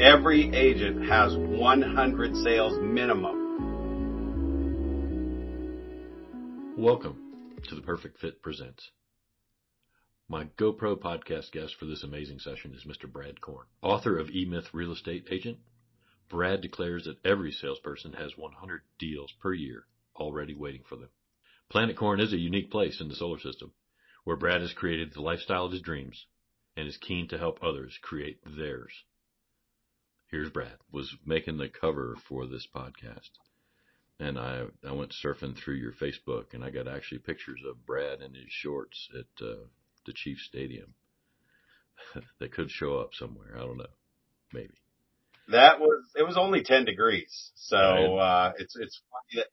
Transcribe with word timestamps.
Every 0.00 0.50
agent 0.54 1.10
has 1.10 1.36
100 1.36 2.36
sales 2.36 2.78
minimum. 2.80 3.36
Welcome 6.78 7.60
to 7.68 7.74
the 7.74 7.82
Perfect 7.82 8.18
Fit 8.18 8.40
Presents. 8.40 8.92
My 10.26 10.44
GoPro 10.56 10.98
podcast 10.98 11.52
guest 11.52 11.74
for 11.78 11.84
this 11.84 12.02
amazing 12.02 12.38
session 12.38 12.72
is 12.74 12.86
Mr. 12.86 13.12
Brad 13.12 13.42
Korn, 13.42 13.66
author 13.82 14.16
of 14.16 14.30
E-Myth 14.30 14.72
Real 14.72 14.92
Estate 14.92 15.28
Agent. 15.30 15.58
Brad 16.30 16.62
declares 16.62 17.04
that 17.04 17.18
every 17.22 17.52
salesperson 17.52 18.14
has 18.14 18.38
100 18.38 18.80
deals 18.98 19.34
per 19.42 19.52
year 19.52 19.84
already 20.16 20.54
waiting 20.54 20.84
for 20.88 20.96
them. 20.96 21.10
Planet 21.68 21.98
Korn 21.98 22.20
is 22.20 22.32
a 22.32 22.38
unique 22.38 22.70
place 22.70 23.02
in 23.02 23.08
the 23.08 23.16
solar 23.16 23.38
system 23.38 23.74
where 24.24 24.38
Brad 24.38 24.62
has 24.62 24.72
created 24.72 25.12
the 25.12 25.20
lifestyle 25.20 25.66
of 25.66 25.72
his 25.72 25.82
dreams 25.82 26.24
and 26.74 26.88
is 26.88 26.96
keen 26.96 27.28
to 27.28 27.36
help 27.36 27.62
others 27.62 27.98
create 28.00 28.38
theirs. 28.46 28.92
Here's 30.30 30.50
Brad 30.50 30.76
was 30.92 31.14
making 31.24 31.58
the 31.58 31.68
cover 31.68 32.16
for 32.28 32.46
this 32.46 32.66
podcast. 32.74 33.30
And 34.18 34.38
I, 34.38 34.64
I 34.86 34.92
went 34.92 35.14
surfing 35.24 35.56
through 35.56 35.76
your 35.76 35.92
Facebook 35.92 36.52
and 36.52 36.62
I 36.62 36.70
got 36.70 36.86
actually 36.86 37.18
pictures 37.18 37.60
of 37.68 37.86
Brad 37.86 38.20
in 38.20 38.34
his 38.34 38.50
shorts 38.50 39.08
at 39.14 39.44
uh, 39.44 39.64
the 40.06 40.12
Chiefs 40.12 40.44
Stadium. 40.44 40.94
they 42.38 42.48
could 42.48 42.70
show 42.70 42.98
up 42.98 43.10
somewhere. 43.14 43.56
I 43.56 43.60
don't 43.60 43.78
know. 43.78 43.86
Maybe. 44.52 44.74
That 45.48 45.80
was 45.80 46.04
it 46.14 46.22
was 46.22 46.36
only 46.36 46.62
ten 46.62 46.84
degrees, 46.84 47.50
so 47.56 47.76
uh, 47.76 48.52
it's 48.58 48.76
it's 48.76 49.00
funny 49.10 49.42
that 49.42 49.48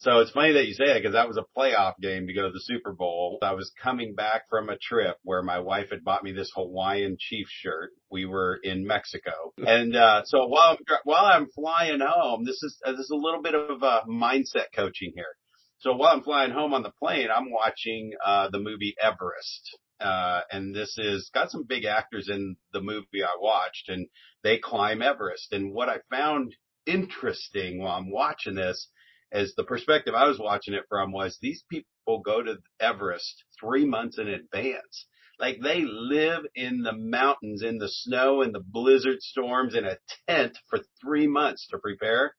so 0.00 0.20
it's 0.20 0.30
funny 0.30 0.52
that 0.52 0.66
you 0.66 0.74
say 0.74 0.86
that 0.86 0.98
because 1.02 1.14
that 1.14 1.26
was 1.26 1.38
a 1.38 1.58
playoff 1.58 1.94
game 2.00 2.28
to 2.28 2.32
go 2.32 2.42
to 2.42 2.52
the 2.52 2.60
Super 2.60 2.92
Bowl. 2.92 3.38
I 3.42 3.54
was 3.54 3.72
coming 3.82 4.14
back 4.14 4.42
from 4.48 4.68
a 4.68 4.78
trip 4.78 5.16
where 5.22 5.42
my 5.42 5.58
wife 5.58 5.90
had 5.90 6.04
bought 6.04 6.22
me 6.22 6.30
this 6.30 6.52
Hawaiian 6.54 7.16
Chief 7.18 7.48
shirt. 7.50 7.90
We 8.10 8.24
were 8.24 8.60
in 8.62 8.86
Mexico. 8.86 9.32
And, 9.66 9.96
uh, 9.96 10.22
so 10.24 10.46
while 10.46 10.78
I'm, 10.78 10.96
while 11.04 11.24
I'm 11.24 11.48
flying 11.54 12.00
home, 12.00 12.44
this 12.44 12.62
is, 12.62 12.78
uh, 12.86 12.92
this 12.92 13.00
is 13.00 13.10
a 13.12 13.16
little 13.16 13.42
bit 13.42 13.54
of 13.54 13.82
a 13.82 14.02
mindset 14.08 14.66
coaching 14.74 15.12
here. 15.14 15.34
So 15.80 15.94
while 15.94 16.14
I'm 16.14 16.22
flying 16.22 16.52
home 16.52 16.74
on 16.74 16.82
the 16.82 16.92
plane, 16.98 17.28
I'm 17.34 17.50
watching, 17.50 18.12
uh, 18.24 18.50
the 18.50 18.60
movie 18.60 18.94
Everest. 19.02 19.78
Uh, 20.00 20.42
and 20.50 20.74
this 20.74 20.96
is 20.96 21.28
got 21.34 21.50
some 21.50 21.64
big 21.68 21.84
actors 21.84 22.28
in 22.28 22.56
the 22.72 22.80
movie 22.80 23.24
I 23.24 23.36
watched 23.40 23.88
and 23.88 24.06
they 24.44 24.58
climb 24.58 25.02
Everest. 25.02 25.52
And 25.52 25.72
what 25.72 25.88
I 25.88 25.98
found 26.10 26.54
interesting 26.86 27.80
while 27.80 27.96
I'm 27.96 28.10
watching 28.10 28.54
this 28.54 28.88
as 29.32 29.54
the 29.56 29.64
perspective 29.64 30.14
I 30.14 30.26
was 30.26 30.38
watching 30.38 30.74
it 30.74 30.84
from 30.88 31.12
was 31.12 31.38
these 31.40 31.64
people 31.70 32.20
go 32.24 32.42
to 32.42 32.58
Everest 32.80 33.44
three 33.60 33.84
months 33.84 34.18
in 34.18 34.28
advance. 34.28 35.06
Like 35.38 35.60
they 35.62 35.84
live 35.84 36.46
in 36.54 36.82
the 36.82 36.94
mountains, 36.94 37.62
in 37.62 37.78
the 37.78 37.88
snow, 37.88 38.42
in 38.42 38.52
the 38.52 38.62
blizzard 38.64 39.20
storms, 39.20 39.74
in 39.74 39.84
a 39.84 39.98
tent 40.28 40.58
for 40.68 40.80
three 41.00 41.26
months 41.26 41.68
to 41.68 41.78
prepare. 41.78 42.34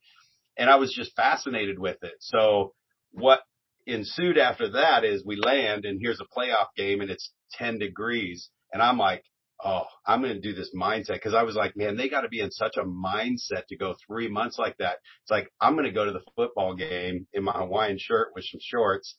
And 0.57 0.69
I 0.69 0.75
was 0.75 0.93
just 0.93 1.15
fascinated 1.15 1.79
with 1.79 2.03
it. 2.03 2.15
So 2.19 2.73
what 3.11 3.41
ensued 3.87 4.37
after 4.37 4.71
that 4.71 5.05
is 5.05 5.25
we 5.25 5.37
land 5.37 5.85
and 5.85 5.99
here's 6.01 6.19
a 6.19 6.37
playoff 6.37 6.67
game 6.75 7.01
and 7.01 7.09
it's 7.09 7.31
10 7.53 7.79
degrees. 7.79 8.49
And 8.73 8.81
I'm 8.81 8.97
like, 8.97 9.23
oh, 9.63 9.83
I'm 10.05 10.21
going 10.21 10.33
to 10.33 10.39
do 10.39 10.53
this 10.53 10.71
mindset. 10.75 11.21
Cause 11.21 11.33
I 11.33 11.43
was 11.43 11.55
like, 11.55 11.75
man, 11.75 11.97
they 11.97 12.09
got 12.09 12.21
to 12.21 12.29
be 12.29 12.39
in 12.39 12.52
such 12.52 12.77
a 12.77 12.83
mindset 12.83 13.67
to 13.69 13.77
go 13.77 13.95
three 14.07 14.29
months 14.29 14.57
like 14.57 14.77
that. 14.77 14.97
It's 15.23 15.31
like, 15.31 15.52
I'm 15.59 15.73
going 15.73 15.85
to 15.85 15.91
go 15.91 16.05
to 16.05 16.11
the 16.11 16.23
football 16.35 16.75
game 16.75 17.27
in 17.33 17.43
my 17.43 17.53
Hawaiian 17.53 17.97
shirt 17.99 18.30
with 18.33 18.45
some 18.45 18.61
shorts. 18.63 19.15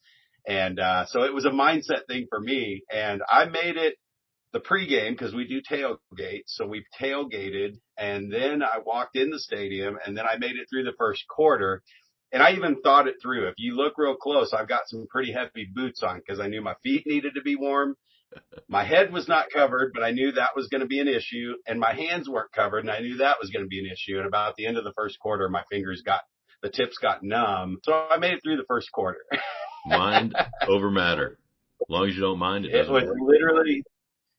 And, 0.47 0.81
uh, 0.81 1.05
so 1.07 1.25
it 1.25 1.35
was 1.35 1.45
a 1.45 1.51
mindset 1.51 2.07
thing 2.09 2.27
for 2.31 2.41
me 2.41 2.83
and 2.91 3.23
I 3.29 3.45
made 3.47 3.77
it 3.77 3.97
the 4.53 4.61
pregame 4.61 5.11
because 5.11 5.35
we 5.35 5.47
do 5.47 5.61
tailgate. 5.61 6.45
So 6.47 6.67
we 6.67 6.85
tailgated 7.01 7.79
and 7.97 8.33
then 8.33 8.63
I 8.63 8.79
walked 8.85 9.17
in 9.17 9.31
the 9.31 9.39
stadium 9.39 9.99
and 10.05 10.17
then 10.17 10.25
I 10.27 10.39
made 10.39 10.57
it 10.57 10.67
through 10.71 10.85
the 10.85 10.97
first 10.99 11.25
quarter. 11.29 11.83
And 12.33 12.43
I 12.43 12.53
even 12.53 12.81
thought 12.81 13.09
it 13.09 13.17
through. 13.21 13.49
If 13.49 13.55
you 13.59 13.75
look 13.75 13.95
real 13.97 14.15
close, 14.15 14.53
I've 14.53 14.69
got 14.69 14.83
some 14.87 15.07
pretty 15.11 15.33
heavy 15.33 15.69
boots 15.73 16.03
on 16.03 16.19
because 16.19 16.41
I 16.41 16.47
knew 16.47 16.63
my 16.63 16.75
feet 16.83 17.03
needed 17.07 17.35
to 17.35 17.43
be 17.43 17.57
warm 17.57 17.97
my 18.69 18.85
head 18.85 19.13
was 19.13 19.29
not 19.29 19.51
covered, 19.53 19.93
but 19.93 20.03
I 20.03 20.11
knew 20.13 20.33
that 20.33 20.55
was 20.55 20.69
going 20.69 20.81
to 20.81 20.87
be 20.87 21.01
an 21.01 21.09
issue 21.09 21.55
and 21.67 21.81
my 21.81 21.95
hands 21.95 22.29
weren't 22.29 22.53
covered 22.53 22.81
and 22.81 22.91
I 22.91 23.01
knew 23.01 23.19
that 23.19 23.39
was 23.41 23.51
going 23.51 23.65
to 23.65 23.69
be 23.69 23.81
an 23.81 23.91
issue. 23.91 24.19
And 24.19 24.27
about 24.27 24.57
the 24.57 24.67
end 24.67 24.77
of 24.77 24.85
the 24.85 24.93
first 24.93 25.19
quarter, 25.19 25.49
my 25.49 25.65
fingers 25.71 26.03
got, 26.05 26.21
the 26.63 26.71
tips 26.71 26.99
got 26.99 27.23
numb. 27.23 27.79
So 27.85 27.93
I 27.93 28.19
made 28.19 28.35
it 28.35 28.41
through 28.45 28.57
the 28.57 28.65
first 28.69 28.93
quarter. 28.93 29.19
mind 29.87 30.35
over 30.69 30.91
matter. 30.91 31.39
As 31.81 31.87
long 31.89 32.09
as 32.09 32.15
you 32.15 32.21
don't 32.21 32.39
mind, 32.39 32.67
it, 32.67 32.75
it 32.75 32.91
was 32.91 33.05
work. 33.05 33.17
literally 33.21 33.83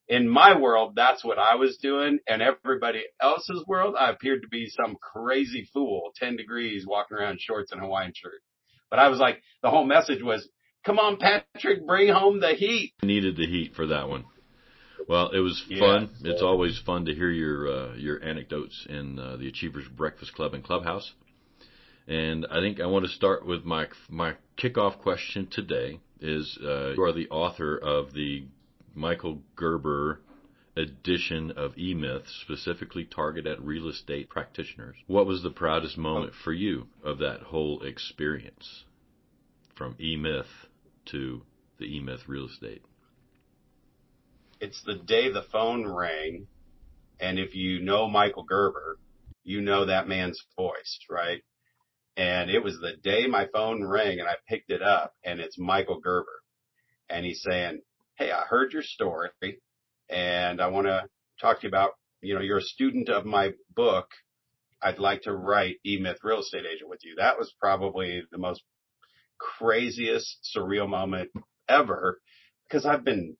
in 0.08 0.28
my 0.28 0.58
world. 0.58 0.94
That's 0.94 1.24
what 1.24 1.38
I 1.38 1.56
was 1.56 1.78
doing 1.78 2.18
and 2.28 2.42
everybody 2.42 3.04
else's 3.20 3.64
world. 3.66 3.94
I 3.98 4.10
appeared 4.10 4.42
to 4.42 4.48
be 4.48 4.68
some 4.68 4.96
crazy 5.00 5.68
fool, 5.72 6.12
10 6.16 6.36
degrees 6.36 6.86
walking 6.86 7.16
around 7.16 7.40
shorts 7.40 7.72
and 7.72 7.80
Hawaiian 7.80 8.12
shirt. 8.14 8.42
But 8.90 8.98
I 8.98 9.08
was 9.08 9.18
like, 9.18 9.42
the 9.62 9.70
whole 9.70 9.86
message 9.86 10.22
was 10.22 10.48
Come 10.84 10.98
on, 10.98 11.16
Patrick, 11.16 11.86
bring 11.86 12.12
home 12.12 12.40
the 12.40 12.54
heat. 12.54 12.92
Needed 13.02 13.36
the 13.36 13.46
heat 13.46 13.74
for 13.76 13.86
that 13.86 14.08
one. 14.08 14.24
Well, 15.08 15.30
it 15.30 15.38
was 15.38 15.62
fun. 15.78 16.10
It's 16.24 16.42
always 16.42 16.80
fun 16.84 17.04
to 17.06 17.14
hear 17.14 17.30
your 17.30 17.68
uh, 17.68 17.94
your 17.94 18.22
anecdotes 18.22 18.86
in 18.88 19.18
uh, 19.18 19.36
the 19.36 19.48
Achievers 19.48 19.86
Breakfast 19.88 20.34
Club 20.34 20.54
and 20.54 20.64
Clubhouse. 20.64 21.12
And 22.08 22.46
I 22.50 22.60
think 22.60 22.80
I 22.80 22.86
want 22.86 23.04
to 23.04 23.10
start 23.10 23.46
with 23.46 23.64
my 23.64 23.86
my 24.08 24.34
kickoff 24.58 24.98
question 24.98 25.48
today. 25.50 26.00
Is 26.20 26.58
uh, 26.62 26.92
you 26.96 27.02
are 27.02 27.12
the 27.12 27.28
author 27.30 27.76
of 27.76 28.12
the 28.12 28.44
Michael 28.94 29.40
Gerber 29.56 30.20
edition 30.76 31.52
of 31.52 31.76
E-Myth, 31.76 32.24
specifically 32.42 33.04
targeted 33.04 33.52
at 33.52 33.62
real 33.62 33.88
estate 33.88 34.30
practitioners. 34.30 34.96
What 35.06 35.26
was 35.26 35.42
the 35.42 35.50
proudest 35.50 35.98
moment 35.98 36.32
for 36.42 36.52
you 36.52 36.86
of 37.04 37.18
that 37.18 37.40
whole 37.40 37.82
experience 37.82 38.84
from 39.76 39.96
E-Myth 40.00 40.46
to 41.06 41.42
the 41.78 41.96
E-Myth 41.96 42.28
real 42.28 42.46
estate? 42.46 42.82
It's 44.60 44.82
the 44.82 44.94
day 44.94 45.30
the 45.30 45.44
phone 45.50 45.86
rang. 45.86 46.46
And 47.20 47.38
if 47.38 47.54
you 47.54 47.80
know 47.80 48.08
Michael 48.08 48.44
Gerber, 48.44 48.98
you 49.44 49.60
know 49.60 49.86
that 49.86 50.08
man's 50.08 50.40
voice, 50.56 50.98
right? 51.10 51.42
And 52.16 52.50
it 52.50 52.62
was 52.62 52.78
the 52.78 52.96
day 53.02 53.26
my 53.26 53.46
phone 53.52 53.84
rang 53.84 54.20
and 54.20 54.28
I 54.28 54.34
picked 54.48 54.70
it 54.70 54.82
up 54.82 55.14
and 55.24 55.40
it's 55.40 55.58
Michael 55.58 56.00
Gerber. 56.00 56.42
And 57.08 57.24
he's 57.24 57.42
saying, 57.42 57.80
Hey, 58.16 58.30
I 58.30 58.42
heard 58.42 58.72
your 58.72 58.82
story 58.82 59.30
and 60.08 60.60
I 60.60 60.68
want 60.68 60.86
to 60.86 61.04
talk 61.40 61.60
to 61.60 61.62
you 61.66 61.68
about, 61.68 61.92
you 62.20 62.34
know, 62.34 62.40
you're 62.40 62.58
a 62.58 62.62
student 62.62 63.08
of 63.08 63.24
my 63.24 63.52
book. 63.74 64.08
I'd 64.80 64.98
like 64.98 65.22
to 65.22 65.32
write 65.32 65.76
E-Myth 65.86 66.18
real 66.22 66.40
estate 66.40 66.66
agent 66.66 66.90
with 66.90 67.00
you. 67.04 67.14
That 67.16 67.38
was 67.38 67.54
probably 67.58 68.22
the 68.30 68.38
most 68.38 68.62
craziest 69.58 70.50
surreal 70.56 70.88
moment 70.88 71.30
ever 71.68 72.20
because 72.68 72.86
I've 72.86 73.04
been 73.04 73.36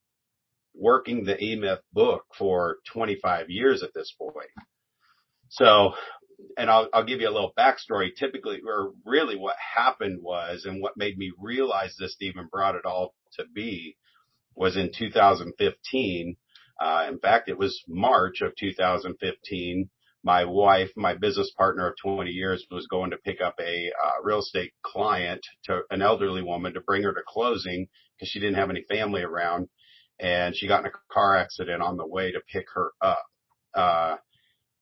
working 0.75 1.25
the 1.25 1.43
E-Myth 1.43 1.81
book 1.93 2.25
for 2.37 2.77
25 2.93 3.51
years 3.51 3.83
at 3.83 3.95
this 3.95 4.15
point. 4.19 4.51
So, 5.49 5.93
and 6.57 6.71
I'll, 6.71 6.89
I'll 6.93 7.05
give 7.05 7.21
you 7.21 7.29
a 7.29 7.31
little 7.31 7.53
backstory. 7.59 8.11
Typically, 8.17 8.61
or 8.67 8.93
really 9.05 9.37
what 9.37 9.57
happened 9.77 10.21
was, 10.23 10.65
and 10.65 10.81
what 10.81 10.97
made 10.97 11.19
me 11.19 11.31
realize 11.39 11.95
this 11.99 12.17
even 12.21 12.49
brought 12.51 12.75
it 12.75 12.87
all 12.87 13.15
to 13.39 13.45
be 13.55 13.97
was 14.55 14.77
in 14.77 14.91
2015. 14.97 16.37
Uh, 16.81 17.07
in 17.09 17.19
fact, 17.19 17.49
it 17.49 17.59
was 17.59 17.83
March 17.87 18.41
of 18.41 18.57
2015 18.59 19.91
my 20.25 20.45
wife, 20.45 20.91
my 20.97 21.15
business 21.15 21.53
partner 21.57 21.89
of 21.89 21.95
20 22.03 22.31
years 22.31 22.65
was 22.71 22.87
going 22.87 23.11
to 23.11 23.17
pick 23.17 23.41
up 23.41 23.55
a 23.61 23.91
uh, 24.05 24.23
real 24.23 24.39
estate 24.39 24.73
client 24.83 25.41
to 25.65 25.81
an 25.91 26.03
elderly 26.03 26.43
woman 26.43 26.75
to 26.75 26.81
bring 26.81 27.03
her 27.03 27.13
to 27.13 27.23
closing 27.27 27.89
because 28.17 28.29
she 28.29 28.39
didn't 28.41 28.57
have 28.57 28.71
any 28.71 28.85
family 28.89 29.23
around 29.23 29.69
and 30.21 30.57
she 30.57 30.69
got 30.69 30.81
in 30.81 30.87
a 30.87 31.13
car 31.13 31.37
accident 31.37 31.83
on 31.83 31.97
the 31.97 32.07
way 32.07 32.31
to 32.31 32.41
pick 32.53 32.67
her 32.75 32.93
up. 33.01 33.25
Uh, 33.75 34.17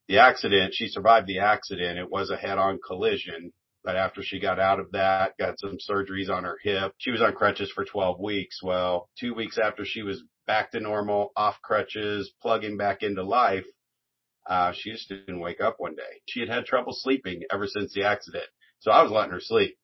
the 0.08 0.18
accident, 0.18 0.74
she 0.74 0.88
survived 0.88 1.26
the 1.26 1.38
accident. 1.38 1.98
It 1.98 2.10
was 2.10 2.30
a 2.30 2.36
head 2.36 2.58
on 2.58 2.78
collision, 2.86 3.52
but 3.82 3.96
after 3.96 4.22
she 4.22 4.40
got 4.40 4.58
out 4.58 4.80
of 4.80 4.90
that, 4.92 5.38
got 5.38 5.58
some 5.58 5.78
surgeries 5.88 6.28
on 6.28 6.44
her 6.44 6.58
hip. 6.62 6.92
She 6.98 7.10
was 7.10 7.22
on 7.22 7.32
crutches 7.32 7.70
for 7.70 7.84
12 7.84 8.20
weeks. 8.20 8.60
Well, 8.62 9.08
two 9.18 9.34
weeks 9.34 9.58
after 9.58 9.84
she 9.84 10.02
was 10.02 10.22
back 10.46 10.72
to 10.72 10.80
normal, 10.80 11.30
off 11.36 11.56
crutches, 11.62 12.32
plugging 12.42 12.76
back 12.76 13.02
into 13.02 13.22
life, 13.22 13.64
uh, 14.50 14.72
she 14.76 14.90
just 14.90 15.08
didn't 15.08 15.38
wake 15.38 15.60
up 15.60 15.76
one 15.78 15.94
day. 15.94 16.20
She 16.28 16.40
had 16.40 16.48
had 16.48 16.64
trouble 16.64 16.92
sleeping 16.92 17.42
ever 17.52 17.68
since 17.68 17.94
the 17.94 18.02
accident. 18.02 18.44
So 18.80 18.90
I 18.90 19.02
was 19.02 19.12
letting 19.12 19.30
her 19.30 19.40
sleep. 19.40 19.76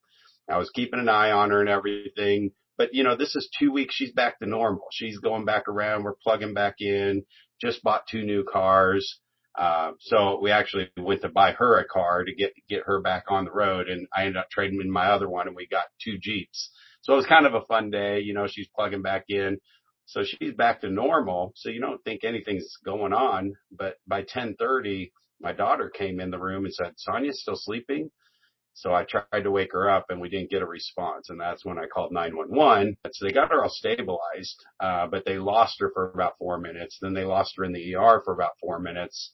I 0.49 0.57
was 0.57 0.69
keeping 0.69 0.99
an 0.99 1.09
eye 1.09 1.31
on 1.31 1.51
her 1.51 1.61
and 1.61 1.69
everything. 1.69 2.51
But 2.77 2.93
you 2.93 3.03
know, 3.03 3.15
this 3.15 3.35
is 3.35 3.49
two 3.57 3.71
weeks. 3.71 3.95
She's 3.95 4.11
back 4.11 4.39
to 4.39 4.45
normal. 4.45 4.87
She's 4.91 5.19
going 5.19 5.45
back 5.45 5.69
around. 5.69 6.03
We're 6.03 6.15
plugging 6.21 6.53
back 6.53 6.75
in. 6.79 7.23
Just 7.61 7.81
bought 7.81 8.07
two 8.11 8.23
new 8.23 8.43
cars. 8.43 9.19
Uh, 9.57 9.93
so 9.99 10.39
we 10.41 10.51
actually 10.51 10.89
went 10.97 11.21
to 11.21 11.29
buy 11.29 11.53
her 11.53 11.79
a 11.79 11.85
car 11.85 12.23
to 12.23 12.35
get, 12.35 12.53
get 12.69 12.83
her 12.85 13.01
back 13.01 13.23
on 13.29 13.45
the 13.45 13.51
road 13.51 13.87
and 13.87 14.07
I 14.15 14.21
ended 14.21 14.37
up 14.37 14.51
trading 14.51 14.79
in 14.79 14.91
my 14.91 15.07
other 15.07 15.27
one 15.27 15.47
and 15.47 15.55
we 15.55 15.65
got 15.65 15.85
two 16.03 16.19
Jeeps. 16.21 16.69
So 17.01 17.13
it 17.13 17.15
was 17.15 17.25
kind 17.25 17.47
of 17.47 17.55
a 17.55 17.61
fun 17.61 17.89
day. 17.89 18.19
You 18.19 18.35
know, 18.35 18.47
she's 18.47 18.67
plugging 18.75 19.01
back 19.01 19.25
in. 19.29 19.59
So 20.07 20.23
she's 20.23 20.53
back 20.53 20.81
to 20.81 20.89
normal. 20.89 21.51
So 21.55 21.69
you 21.69 21.81
don't 21.81 22.03
think 22.05 22.23
anything's 22.23 22.77
going 22.83 23.13
on, 23.13 23.55
but 23.71 23.97
by 24.07 24.19
1030, 24.19 25.11
my 25.41 25.51
daughter 25.51 25.89
came 25.89 26.21
in 26.21 26.31
the 26.31 26.39
room 26.39 26.63
and 26.65 26.73
said, 26.73 26.93
Sonia's 26.95 27.41
still 27.41 27.57
sleeping. 27.57 28.09
So 28.73 28.93
I 28.93 29.03
tried 29.03 29.43
to 29.43 29.51
wake 29.51 29.73
her 29.73 29.89
up 29.89 30.05
and 30.09 30.21
we 30.21 30.29
didn't 30.29 30.49
get 30.49 30.61
a 30.61 30.65
response. 30.65 31.29
And 31.29 31.39
that's 31.39 31.65
when 31.65 31.77
I 31.77 31.87
called 31.87 32.13
911. 32.13 32.95
So 33.11 33.25
they 33.25 33.33
got 33.33 33.51
her 33.51 33.63
all 33.63 33.69
stabilized, 33.69 34.65
uh, 34.79 35.07
but 35.07 35.25
they 35.25 35.39
lost 35.39 35.81
her 35.81 35.91
for 35.93 36.11
about 36.11 36.37
four 36.37 36.57
minutes. 36.57 36.99
Then 37.01 37.13
they 37.13 37.25
lost 37.25 37.55
her 37.57 37.65
in 37.65 37.73
the 37.73 37.95
ER 37.95 38.21
for 38.23 38.33
about 38.33 38.51
four 38.61 38.79
minutes. 38.79 39.33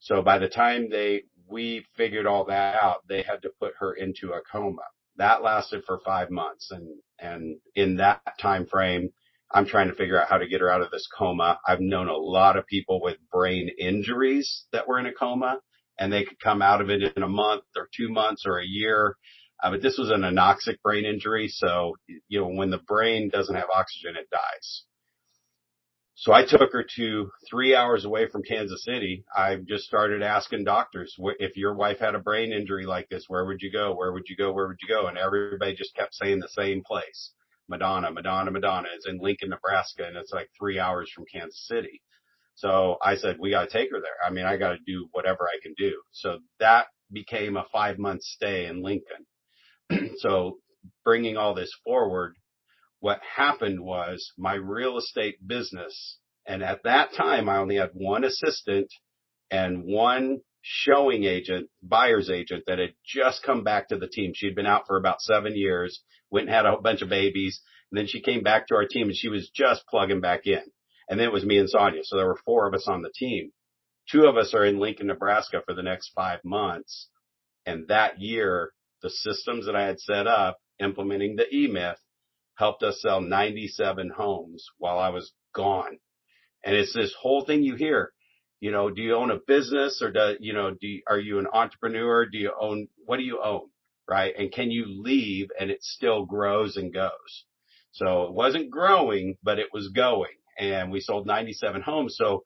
So 0.00 0.20
by 0.20 0.38
the 0.38 0.48
time 0.48 0.90
they, 0.90 1.22
we 1.48 1.86
figured 1.96 2.26
all 2.26 2.44
that 2.46 2.74
out, 2.82 3.06
they 3.08 3.22
had 3.22 3.42
to 3.42 3.50
put 3.58 3.72
her 3.78 3.94
into 3.94 4.32
a 4.32 4.42
coma. 4.50 4.82
That 5.16 5.42
lasted 5.42 5.84
for 5.86 6.00
five 6.04 6.30
months. 6.30 6.70
And, 6.70 6.86
and 7.18 7.56
in 7.74 7.96
that 7.96 8.20
time 8.38 8.66
frame, 8.66 9.10
I'm 9.52 9.66
trying 9.66 9.88
to 9.88 9.94
figure 9.94 10.20
out 10.20 10.28
how 10.28 10.38
to 10.38 10.48
get 10.48 10.60
her 10.60 10.70
out 10.70 10.82
of 10.82 10.90
this 10.90 11.08
coma. 11.16 11.58
I've 11.66 11.80
known 11.80 12.08
a 12.08 12.16
lot 12.16 12.56
of 12.56 12.66
people 12.66 13.00
with 13.00 13.16
brain 13.32 13.68
injuries 13.78 14.64
that 14.72 14.86
were 14.86 14.98
in 14.98 15.06
a 15.06 15.12
coma 15.12 15.58
and 15.98 16.12
they 16.12 16.24
could 16.24 16.38
come 16.40 16.62
out 16.62 16.80
of 16.80 16.88
it 16.88 17.02
in 17.16 17.22
a 17.22 17.28
month 17.28 17.64
or 17.76 17.88
two 17.94 18.08
months 18.08 18.44
or 18.46 18.58
a 18.58 18.66
year. 18.66 19.16
Uh, 19.62 19.72
but 19.72 19.82
this 19.82 19.98
was 19.98 20.10
an 20.10 20.22
anoxic 20.22 20.80
brain 20.82 21.04
injury. 21.04 21.48
So, 21.48 21.96
you 22.28 22.40
know, 22.40 22.48
when 22.48 22.70
the 22.70 22.78
brain 22.78 23.28
doesn't 23.28 23.54
have 23.54 23.68
oxygen, 23.74 24.16
it 24.16 24.28
dies. 24.30 24.84
So 26.14 26.32
I 26.32 26.44
took 26.46 26.72
her 26.72 26.84
to 26.96 27.30
three 27.48 27.74
hours 27.74 28.04
away 28.04 28.28
from 28.28 28.42
Kansas 28.42 28.84
City. 28.84 29.24
I 29.34 29.56
just 29.56 29.84
started 29.84 30.22
asking 30.22 30.64
doctors, 30.64 31.14
if 31.38 31.56
your 31.56 31.74
wife 31.74 31.98
had 31.98 32.14
a 32.14 32.18
brain 32.18 32.52
injury 32.52 32.84
like 32.84 33.08
this, 33.08 33.24
where 33.28 33.46
would 33.46 33.62
you 33.62 33.72
go? 33.72 33.94
Where 33.94 34.12
would 34.12 34.28
you 34.28 34.36
go? 34.36 34.52
Where 34.52 34.68
would 34.68 34.76
you 34.82 34.88
go? 34.88 35.06
And 35.06 35.16
everybody 35.16 35.74
just 35.74 35.94
kept 35.94 36.14
saying 36.14 36.40
the 36.40 36.48
same 36.48 36.82
place. 36.86 37.32
Madonna, 37.70 38.12
Madonna, 38.12 38.50
Madonna. 38.50 38.88
is 38.98 39.06
in 39.08 39.18
Lincoln, 39.20 39.50
Nebraska, 39.50 40.06
and 40.06 40.16
it's 40.16 40.32
like 40.32 40.48
three 40.58 40.80
hours 40.80 41.10
from 41.14 41.24
Kansas 41.32 41.66
City. 41.68 42.02
So 42.56 42.98
I 43.02 43.16
said, 43.16 43.38
we 43.40 43.50
got 43.50 43.70
to 43.70 43.72
take 43.72 43.90
her 43.92 44.00
there. 44.00 44.18
I 44.26 44.30
mean, 44.30 44.44
I 44.44 44.58
got 44.58 44.72
to 44.72 44.78
do 44.86 45.08
whatever 45.12 45.44
I 45.44 45.58
can 45.62 45.74
do. 45.78 46.02
So 46.12 46.40
that 46.58 46.88
became 47.12 47.56
a 47.56 47.66
five 47.72 47.98
month 47.98 48.22
stay 48.22 48.66
in 48.66 48.82
Lincoln. 48.82 49.38
so 50.18 50.58
bringing 51.04 51.38
all 51.38 51.54
this 51.54 51.72
forward, 51.84 52.34
what 53.00 53.20
happened 53.36 53.80
was 53.80 54.32
my 54.36 54.54
real 54.54 54.98
estate 54.98 55.36
business. 55.46 56.18
And 56.46 56.62
at 56.62 56.82
that 56.84 57.14
time, 57.14 57.48
I 57.48 57.58
only 57.58 57.76
had 57.76 57.90
one 57.94 58.24
assistant 58.24 58.88
and 59.50 59.84
one 59.84 60.40
showing 60.62 61.24
agent, 61.24 61.68
buyer's 61.82 62.30
agent 62.30 62.64
that 62.66 62.78
had 62.78 62.94
just 63.04 63.42
come 63.42 63.64
back 63.64 63.88
to 63.88 63.96
the 63.96 64.08
team. 64.08 64.32
She'd 64.34 64.54
been 64.54 64.66
out 64.66 64.86
for 64.86 64.96
about 64.96 65.20
seven 65.20 65.56
years, 65.56 66.00
went 66.30 66.48
and 66.48 66.54
had 66.54 66.66
a 66.66 66.76
bunch 66.76 67.02
of 67.02 67.08
babies. 67.08 67.60
And 67.90 67.98
then 67.98 68.06
she 68.06 68.20
came 68.20 68.42
back 68.42 68.66
to 68.68 68.74
our 68.74 68.86
team 68.86 69.08
and 69.08 69.16
she 69.16 69.28
was 69.28 69.50
just 69.54 69.86
plugging 69.88 70.20
back 70.20 70.46
in. 70.46 70.62
And 71.08 71.18
then 71.18 71.26
it 71.26 71.32
was 71.32 71.44
me 71.44 71.58
and 71.58 71.68
Sonia. 71.68 72.02
So 72.04 72.16
there 72.16 72.26
were 72.26 72.38
four 72.44 72.66
of 72.66 72.74
us 72.74 72.86
on 72.86 73.02
the 73.02 73.12
team. 73.14 73.50
Two 74.10 74.26
of 74.26 74.36
us 74.36 74.54
are 74.54 74.64
in 74.64 74.78
Lincoln, 74.78 75.08
Nebraska 75.08 75.62
for 75.64 75.74
the 75.74 75.82
next 75.82 76.10
five 76.14 76.40
months. 76.44 77.08
And 77.66 77.88
that 77.88 78.20
year, 78.20 78.72
the 79.02 79.10
systems 79.10 79.66
that 79.66 79.76
I 79.76 79.86
had 79.86 80.00
set 80.00 80.26
up 80.26 80.58
implementing 80.78 81.36
the 81.36 81.52
E-Myth 81.54 81.98
helped 82.56 82.82
us 82.82 83.00
sell 83.00 83.20
97 83.20 84.10
homes 84.16 84.66
while 84.78 84.98
I 84.98 85.08
was 85.08 85.32
gone. 85.54 85.98
And 86.64 86.76
it's 86.76 86.92
this 86.92 87.14
whole 87.18 87.44
thing 87.44 87.62
you 87.62 87.74
hear, 87.74 88.12
you 88.60 88.70
know, 88.70 88.90
do 88.90 89.00
you 89.00 89.14
own 89.14 89.30
a 89.30 89.38
business 89.46 90.00
or 90.02 90.10
do, 90.12 90.36
you 90.38 90.52
know, 90.52 90.70
do 90.70 90.86
you, 90.86 91.02
are 91.08 91.18
you 91.18 91.38
an 91.38 91.46
entrepreneur? 91.52 92.26
Do 92.26 92.38
you 92.38 92.52
own, 92.58 92.88
what 93.06 93.16
do 93.16 93.22
you 93.22 93.40
own? 93.42 93.68
Right. 94.08 94.34
And 94.36 94.52
can 94.52 94.70
you 94.70 94.84
leave 94.86 95.48
and 95.58 95.70
it 95.70 95.82
still 95.82 96.26
grows 96.26 96.76
and 96.76 96.92
goes? 96.92 97.44
So 97.92 98.24
it 98.24 98.32
wasn't 98.32 98.70
growing, 98.70 99.36
but 99.42 99.58
it 99.58 99.68
was 99.72 99.88
going 99.88 100.34
and 100.58 100.92
we 100.92 101.00
sold 101.00 101.26
97 101.26 101.80
homes. 101.82 102.16
So 102.18 102.44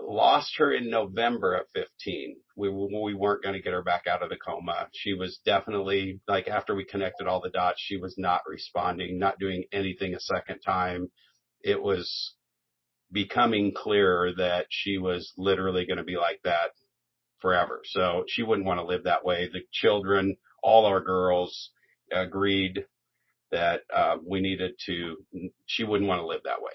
lost 0.00 0.56
her 0.58 0.72
in 0.72 0.90
November 0.90 1.54
of 1.54 1.66
15. 1.74 2.36
We, 2.56 2.68
we 2.68 3.14
weren't 3.14 3.42
going 3.42 3.54
to 3.54 3.62
get 3.62 3.72
her 3.72 3.82
back 3.82 4.06
out 4.06 4.22
of 4.22 4.30
the 4.30 4.36
coma. 4.36 4.88
She 4.92 5.14
was 5.14 5.40
definitely 5.44 6.20
like 6.28 6.48
after 6.48 6.74
we 6.74 6.84
connected 6.84 7.26
all 7.26 7.40
the 7.40 7.50
dots, 7.50 7.82
she 7.82 7.96
was 7.96 8.14
not 8.18 8.42
responding, 8.46 9.18
not 9.18 9.38
doing 9.38 9.64
anything 9.72 10.14
a 10.14 10.20
second 10.20 10.60
time. 10.60 11.10
It 11.62 11.82
was 11.82 12.34
becoming 13.12 13.72
clearer 13.76 14.32
that 14.36 14.66
she 14.70 14.98
was 14.98 15.32
literally 15.36 15.86
going 15.86 15.98
to 15.98 16.04
be 16.04 16.16
like 16.16 16.40
that 16.44 16.70
forever. 17.40 17.82
So 17.84 18.24
she 18.28 18.42
wouldn't 18.42 18.66
want 18.66 18.80
to 18.80 18.86
live 18.86 19.04
that 19.04 19.24
way. 19.24 19.48
The 19.52 19.60
children, 19.72 20.36
all 20.62 20.86
our 20.86 21.00
girls 21.00 21.70
agreed 22.10 22.86
that 23.50 23.82
uh, 23.94 24.16
we 24.24 24.40
needed 24.40 24.72
to. 24.86 25.16
She 25.66 25.84
wouldn't 25.84 26.08
want 26.08 26.20
to 26.20 26.26
live 26.26 26.42
that 26.44 26.62
way. 26.62 26.72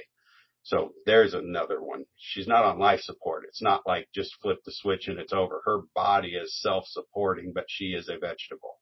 So 0.63 0.91
there's 1.05 1.33
another 1.33 1.81
one. 1.81 2.03
She's 2.17 2.47
not 2.47 2.65
on 2.65 2.77
life 2.77 2.99
support. 2.99 3.45
It's 3.47 3.61
not 3.61 3.87
like 3.87 4.09
just 4.13 4.35
flip 4.41 4.59
the 4.65 4.73
switch 4.73 5.07
and 5.07 5.17
it's 5.17 5.31
over. 5.31 5.61
Her 5.63 5.79
body 5.95 6.33
is 6.35 6.61
self-supporting, 6.61 7.53
but 7.55 7.65
she 7.69 7.93
is 7.93 8.09
a 8.09 8.19
vegetable. 8.19 8.77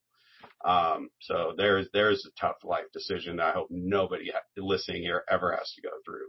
Um, 0.66 1.10
so 1.22 1.54
there's 1.56 1.88
there's 1.94 2.26
a 2.26 2.42
tough 2.42 2.56
life 2.64 2.86
decision 2.92 3.36
that 3.38 3.48
I 3.48 3.52
hope 3.52 3.68
nobody 3.70 4.32
listening 4.58 5.04
here 5.04 5.24
ever 5.30 5.52
has 5.52 5.72
to 5.76 5.82
go 5.82 5.92
through. 6.04 6.28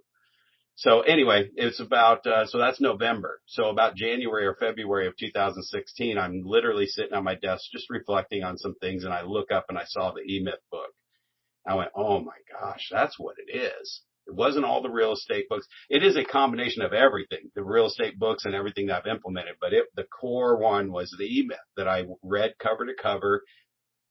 So 0.77 1.01
anyway, 1.01 1.49
it's 1.57 1.81
about 1.81 2.27
uh, 2.27 2.47
so 2.47 2.59
that's 2.59 2.81
November. 2.81 3.41
So 3.47 3.71
about 3.71 3.97
January 3.97 4.47
or 4.47 4.57
February 4.57 5.07
of 5.07 5.17
2016, 5.17 6.19
I'm 6.19 6.43
literally 6.45 6.87
sitting 6.87 7.15
on 7.15 7.25
my 7.25 7.35
desk 7.35 7.65
just 7.73 7.89
reflecting 7.89 8.43
on 8.45 8.59
some 8.59 8.75
things, 8.75 9.05
and 9.05 9.13
I 9.13 9.23
look 9.23 9.51
up 9.51 9.67
and 9.71 9.79
I 9.79 9.85
saw 9.87 10.13
the 10.13 10.21
E-Myth 10.21 10.61
book, 10.71 10.91
I 11.67 11.75
went, 11.75 11.91
oh 11.97 12.21
my 12.21 12.37
gosh, 12.53 12.89
that's 12.91 13.19
what 13.19 13.37
it 13.39 13.57
is. 13.57 14.03
It 14.27 14.35
wasn't 14.35 14.67
all 14.67 14.83
the 14.83 14.91
real 14.91 15.13
estate 15.13 15.49
books. 15.49 15.67
It 15.89 16.03
is 16.03 16.17
a 16.17 16.25
combination 16.25 16.83
of 16.83 16.93
everything, 16.93 17.51
the 17.55 17.65
real 17.65 17.87
estate 17.87 18.19
books 18.19 18.45
and 18.45 18.55
everything 18.55 18.87
that 18.87 18.99
I've 18.99 19.15
implemented. 19.15 19.55
But 19.61 19.73
it, 19.73 19.87
the 19.95 20.05
core 20.05 20.59
one 20.59 20.93
was 20.93 21.15
the 21.17 21.25
E-Myth 21.25 21.59
that 21.77 21.89
I 21.89 22.05
read 22.23 22.55
cover 22.59 22.85
to 22.87 22.95
cover 23.01 23.43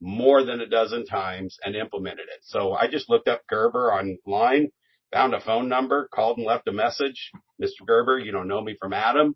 more 0.02 0.44
than 0.44 0.62
a 0.62 0.68
dozen 0.68 1.06
times 1.06 1.58
and 1.64 1.76
implemented 1.76 2.28
it. 2.28 2.40
So 2.42 2.74
I 2.74 2.88
just 2.88 3.10
looked 3.10 3.28
up 3.28 3.42
Gerber 3.50 3.92
online, 3.94 4.70
found 5.16 5.34
a 5.34 5.40
phone 5.40 5.70
number, 5.70 6.10
called 6.14 6.38
and 6.38 6.46
left 6.46 6.68
a 6.68 6.74
message. 6.74 7.32
Mr. 7.62 7.88
Gerber, 7.88 8.20
you 8.20 8.34
don't 8.34 8.50
know 8.50 8.62
me 8.62 8.76
from 8.78 8.92
Adam. 8.92 9.36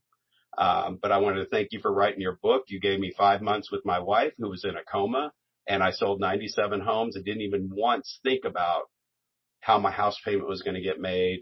Um, 0.58 1.00
but 1.02 1.14
I 1.14 1.20
wanted 1.20 1.44
to 1.44 1.50
thank 1.50 1.70
you 1.72 1.80
for 1.80 1.94
writing 1.94 2.20
your 2.20 2.38
book. 2.44 2.66
You 2.68 2.82
gave 2.82 3.00
me 3.00 3.14
five 3.18 3.42
months 3.42 3.72
with 3.72 3.86
my 3.86 4.00
wife 4.00 4.34
who 4.38 4.50
was 4.50 4.66
in 4.66 4.76
a 4.76 4.84
coma 4.84 5.32
and 5.68 5.82
I 5.82 5.92
sold 5.92 6.20
97 6.20 6.82
homes 6.82 7.16
and 7.16 7.24
didn't 7.24 7.44
even 7.44 7.70
once 7.72 8.20
think 8.24 8.44
about 8.44 8.90
how 9.62 9.80
my 9.80 9.92
house 9.92 10.18
payment 10.26 10.50
was 10.50 10.64
going 10.64 10.76
to 10.76 10.82
get 10.82 11.00
made, 11.00 11.42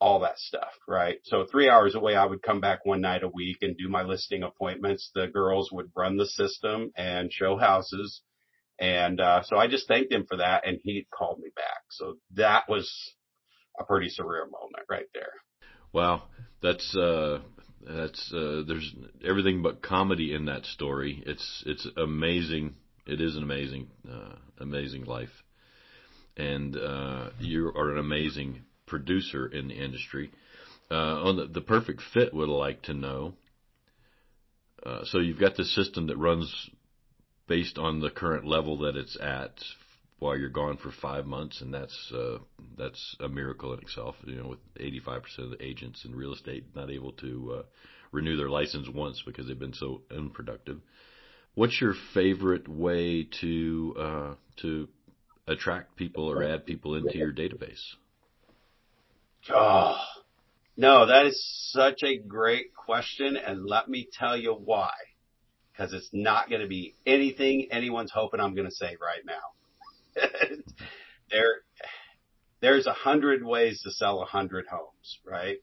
all 0.00 0.20
that 0.20 0.38
stuff, 0.38 0.72
right? 0.88 1.18
So 1.24 1.46
three 1.48 1.68
hours 1.68 1.94
away, 1.94 2.16
I 2.16 2.24
would 2.24 2.42
come 2.42 2.60
back 2.60 2.84
one 2.84 3.02
night 3.02 3.22
a 3.22 3.28
week 3.28 3.58
and 3.60 3.76
do 3.76 3.88
my 3.88 4.02
listing 4.02 4.42
appointments. 4.42 5.12
The 5.14 5.28
girls 5.28 5.70
would 5.70 5.92
run 5.94 6.16
the 6.16 6.26
system 6.26 6.90
and 6.96 7.32
show 7.32 7.56
houses. 7.56 8.22
And, 8.80 9.20
uh, 9.20 9.42
so 9.44 9.58
I 9.58 9.68
just 9.68 9.86
thanked 9.86 10.12
him 10.12 10.24
for 10.28 10.38
that 10.38 10.66
and 10.66 10.78
he 10.82 11.06
called 11.16 11.38
me 11.38 11.50
back. 11.54 11.82
So 11.90 12.16
that 12.34 12.64
was 12.68 12.90
a 13.80 13.84
pretty 13.84 14.08
surreal 14.08 14.50
moment 14.50 14.86
right 14.88 15.08
there. 15.14 15.32
Wow. 15.92 16.24
That's, 16.62 16.94
uh, 16.94 17.40
that's, 17.80 18.32
uh, 18.32 18.62
there's 18.66 18.94
everything 19.26 19.62
but 19.62 19.82
comedy 19.82 20.34
in 20.34 20.44
that 20.44 20.66
story. 20.66 21.22
It's, 21.26 21.64
it's 21.66 21.88
amazing 21.96 22.74
it 23.10 23.20
is 23.20 23.36
an 23.36 23.42
amazing, 23.42 23.88
uh, 24.08 24.36
amazing 24.58 25.04
life, 25.04 25.42
and 26.36 26.76
uh, 26.76 27.30
you 27.40 27.72
are 27.74 27.90
an 27.90 27.98
amazing 27.98 28.62
producer 28.86 29.46
in 29.46 29.68
the 29.68 29.74
industry. 29.74 30.30
Uh, 30.90 31.24
on 31.24 31.36
the, 31.36 31.46
the 31.46 31.60
perfect 31.60 32.02
fit, 32.14 32.32
would 32.32 32.48
like 32.48 32.82
to 32.82 32.94
know. 32.94 33.34
Uh, 34.84 35.04
so 35.04 35.18
you've 35.18 35.40
got 35.40 35.56
the 35.56 35.64
system 35.64 36.06
that 36.06 36.16
runs 36.16 36.70
based 37.48 37.78
on 37.78 38.00
the 38.00 38.10
current 38.10 38.46
level 38.46 38.78
that 38.78 38.96
it's 38.96 39.16
at 39.20 39.54
while 40.20 40.36
you're 40.36 40.50
gone 40.50 40.76
for 40.76 40.92
five 40.92 41.26
months, 41.26 41.60
and 41.60 41.74
that's 41.74 42.12
uh, 42.14 42.38
that's 42.78 43.16
a 43.20 43.28
miracle 43.28 43.72
in 43.72 43.80
itself. 43.80 44.14
You 44.24 44.36
know, 44.36 44.48
with 44.48 44.74
85% 44.78 45.38
of 45.38 45.50
the 45.50 45.64
agents 45.64 46.04
in 46.04 46.14
real 46.14 46.34
estate 46.34 46.64
not 46.76 46.90
able 46.90 47.12
to 47.12 47.56
uh, 47.58 47.62
renew 48.12 48.36
their 48.36 48.50
license 48.50 48.88
once 48.88 49.22
because 49.26 49.48
they've 49.48 49.58
been 49.58 49.74
so 49.74 50.02
unproductive. 50.14 50.80
What's 51.54 51.80
your 51.80 51.94
favorite 52.14 52.68
way 52.68 53.28
to 53.40 53.94
uh, 53.98 54.34
to 54.60 54.88
attract 55.48 55.96
people 55.96 56.30
or 56.30 56.44
add 56.44 56.66
people 56.66 56.94
into 56.94 57.16
your 57.16 57.32
database? 57.32 57.82
Oh, 59.48 59.96
no, 60.76 61.06
that 61.06 61.24
is 61.26 61.70
such 61.72 62.02
a 62.04 62.18
great 62.18 62.74
question, 62.74 63.36
and 63.36 63.66
let 63.66 63.88
me 63.88 64.06
tell 64.12 64.36
you 64.36 64.52
why. 64.52 64.92
Because 65.72 65.94
it's 65.94 66.10
not 66.12 66.50
going 66.50 66.60
to 66.60 66.68
be 66.68 66.94
anything 67.06 67.68
anyone's 67.70 68.12
hoping 68.12 68.38
I'm 68.38 68.54
going 68.54 68.68
to 68.68 68.74
say 68.74 68.98
right 69.00 69.24
now. 69.24 69.40
there, 71.30 71.62
there's 72.60 72.86
a 72.86 72.92
hundred 72.92 73.44
ways 73.44 73.82
to 73.82 73.90
sell 73.90 74.22
a 74.22 74.26
hundred 74.26 74.66
homes, 74.66 75.18
right? 75.24 75.58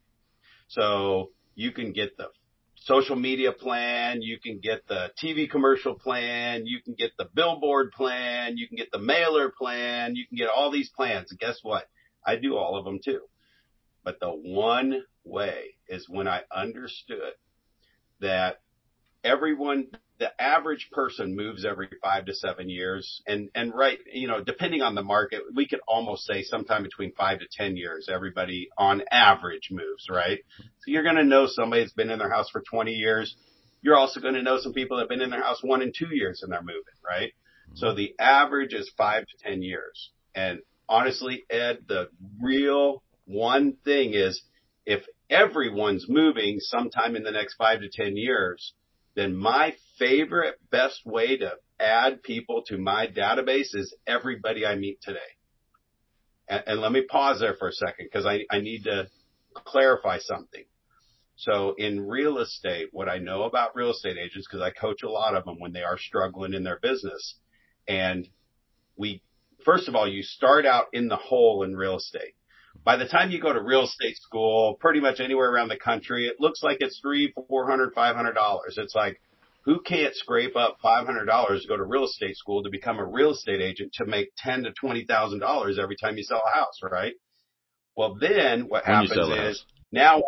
So 0.68 1.32
you 1.56 1.72
can 1.72 1.94
get 1.94 2.18
the 2.18 2.28
social 2.76 3.16
media 3.16 3.52
plan, 3.52 4.22
you 4.22 4.40
can 4.40 4.60
get 4.60 4.88
the 4.88 5.12
TV 5.22 5.50
commercial 5.50 5.96
plan, 5.96 6.66
you 6.66 6.82
can 6.82 6.94
get 6.94 7.12
the 7.18 7.28
billboard 7.34 7.92
plan, 7.92 8.58
you 8.58 8.68
can 8.68 8.78
get 8.78 8.92
the 8.92 9.00
mailer 9.00 9.52
plan, 9.58 10.16
you 10.16 10.26
can 10.28 10.38
get 10.38 10.50
all 10.50 10.72
these 10.72 10.90
plans. 10.90 11.32
And 11.32 11.40
guess 11.40 11.60
what? 11.64 11.86
I 12.26 12.36
do 12.36 12.56
all 12.56 12.78
of 12.78 12.86
them 12.86 13.00
too. 13.04 13.22
But 14.04 14.20
the 14.20 14.30
one 14.30 15.02
way 15.24 15.76
is 15.90 16.08
when 16.08 16.28
I 16.28 16.44
understood 16.54 17.34
that 18.22 18.58
everyone, 19.24 19.88
the 20.20 20.42
average 20.42 20.90
person 20.92 21.36
moves 21.36 21.64
every 21.64 21.90
five 22.02 22.26
to 22.26 22.34
seven 22.34 22.70
years. 22.70 23.22
And, 23.28 23.50
and 23.54 23.74
right, 23.74 24.00
you 24.12 24.28
know, 24.28 24.44
depending 24.44 24.82
on 24.82 24.96
the 24.96 25.04
market, 25.04 25.44
we 25.54 25.68
could 25.68 25.80
almost 25.88 26.26
say 26.26 26.44
sometime 26.44 26.84
between 26.84 27.14
five 27.14 27.40
to 27.40 27.46
10 27.52 27.78
years, 27.78 28.10
everybody 28.12 28.70
on 28.78 29.04
average 29.12 29.70
moves, 29.70 30.08
right? 30.10 30.40
So 30.58 30.92
you're 30.92 31.04
going 31.04 31.18
to 31.18 31.24
know 31.24 31.48
somebody 31.48 31.84
that's 31.84 31.94
been 31.94 32.10
in 32.10 32.20
their 32.20 32.32
house 32.32 32.50
for 32.50 32.62
20 32.62 32.94
years. 32.94 33.36
You're 33.82 33.98
also 33.98 34.20
going 34.20 34.34
to 34.34 34.42
know 34.42 34.60
some 34.60 34.74
people 34.74 34.98
that 34.98 35.04
have 35.04 35.10
been 35.10 35.22
in 35.22 35.30
their 35.30 35.44
house 35.44 35.60
one 35.62 35.84
and 35.84 35.94
two 35.98 36.14
years 36.14 36.42
and 36.42 36.52
they're 36.52 36.62
moving, 36.62 36.82
right? 37.06 37.32
So 37.76 37.94
the 37.94 38.16
average 38.20 38.74
is 38.74 38.92
five 38.98 39.24
to 39.24 39.50
10 39.50 39.62
years. 39.62 40.12
And 40.34 40.60
honestly, 40.90 41.44
Ed, 41.50 41.80
the 41.88 42.10
real 42.42 43.04
one 43.26 43.74
thing 43.84 44.14
is 44.14 44.42
if 44.86 45.04
everyone's 45.30 46.06
moving 46.08 46.60
sometime 46.60 47.16
in 47.16 47.24
the 47.24 47.32
next 47.32 47.56
five 47.56 47.82
to 47.82 47.90
10 47.90 48.18
years, 48.18 48.74
then 49.16 49.36
my 49.36 49.76
favorite 50.00 50.56
best 50.72 51.02
way 51.06 51.38
to 51.38 51.54
add 51.80 52.24
people 52.24 52.64
to 52.68 52.78
my 52.78 53.08
database 53.08 53.76
is 53.76 53.96
everybody 54.06 54.66
I 54.66 54.76
meet 54.76 55.00
today. 55.02 55.20
And, 56.48 56.64
and 56.68 56.82
let 56.82 56.92
me 56.92 57.02
pause 57.04 57.40
there 57.40 57.56
for 57.56 57.68
a 57.68 57.74
second 57.74 58.08
because 58.12 58.26
I, 58.26 58.46
I 58.52 58.60
need 58.62 58.84
to 58.86 59.08
clarify 59.54 60.20
something. 60.20 60.64
So 61.36 61.76
in 61.78 62.02
real 62.02 62.40
estate, 62.40 62.88
what 62.92 63.08
I 63.08 63.20
know 63.20 63.44
about 63.44 63.76
real 63.76 63.92
estate 63.92 64.18
agents, 64.18 64.48
because 64.50 64.62
I 64.62 64.72
coach 64.72 65.04
a 65.04 65.10
lot 65.10 65.36
of 65.36 65.46
them 65.46 65.60
when 65.60 65.72
they 65.72 65.84
are 65.84 65.98
struggling 65.98 66.54
in 66.54 66.64
their 66.64 66.80
business, 66.82 67.36
and 67.88 68.28
we, 68.96 69.22
first 69.64 69.88
of 69.88 69.96
all, 69.96 70.08
you 70.08 70.24
start 70.24 70.66
out 70.66 70.86
in 70.94 71.08
the 71.08 71.16
hole 71.16 71.62
in 71.64 71.76
real 71.76 71.98
estate. 71.98 72.34
By 72.84 72.96
the 72.98 73.08
time 73.08 73.30
you 73.30 73.40
go 73.40 73.54
to 73.54 73.62
real 73.62 73.84
estate 73.84 74.18
school, 74.18 74.78
pretty 74.80 75.00
much 75.00 75.20
anywhere 75.20 75.52
around 75.52 75.70
the 75.70 75.78
country, 75.78 76.26
it 76.28 76.38
looks 76.40 76.64
like 76.64 76.78
it's 76.80 77.00
three, 77.00 77.34
four 77.48 77.70
hundred, 77.70 77.94
five 77.94 78.16
hundred 78.16 78.34
dollars. 78.34 78.76
It's 78.78 78.96
like, 78.96 79.22
who 79.68 79.82
can't 79.82 80.16
scrape 80.16 80.56
up 80.56 80.78
five 80.82 81.06
hundred 81.06 81.26
dollars 81.26 81.62
to 81.62 81.68
go 81.68 81.76
to 81.76 81.84
real 81.84 82.06
estate 82.06 82.38
school 82.38 82.64
to 82.64 82.70
become 82.70 83.00
a 83.00 83.06
real 83.06 83.32
estate 83.32 83.62
agent 83.62 83.92
to 83.94 84.06
make 84.06 84.30
ten 84.38 84.64
to 84.64 84.72
twenty 84.72 85.04
thousand 85.06 85.40
dollars 85.40 85.78
every 85.78 85.98
time 85.98 86.18
you 86.18 86.24
sell 86.24 86.42
a 86.44 86.58
house, 86.58 86.80
right? 86.82 87.14
Well, 87.96 88.16
then 88.20 88.70
what 88.70 88.88
When 88.88 88.96
happens 88.96 89.30
is 89.30 89.66
now, 89.92 90.24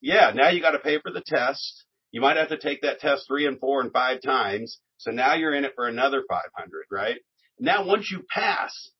yeah, 0.00 0.32
now 0.34 0.48
you 0.48 0.62
got 0.62 0.70
to 0.70 0.78
pay 0.78 0.98
for 0.98 1.12
the 1.12 1.22
test. 1.24 1.84
You 2.10 2.22
might 2.22 2.38
have 2.38 2.48
to 2.48 2.58
take 2.58 2.82
that 2.82 3.00
test 3.00 3.26
three 3.28 3.46
and 3.46 3.60
four 3.60 3.82
and 3.82 3.92
five 3.92 4.22
times. 4.22 4.80
So 4.96 5.10
now 5.10 5.34
you're 5.34 5.54
in 5.54 5.64
it 5.64 5.72
for 5.74 5.86
another 5.86 6.22
500, 6.26 6.70
right? 6.90 7.16
Now 7.60 7.86
once 7.86 8.10
you 8.10 8.24
pass, 8.32 8.90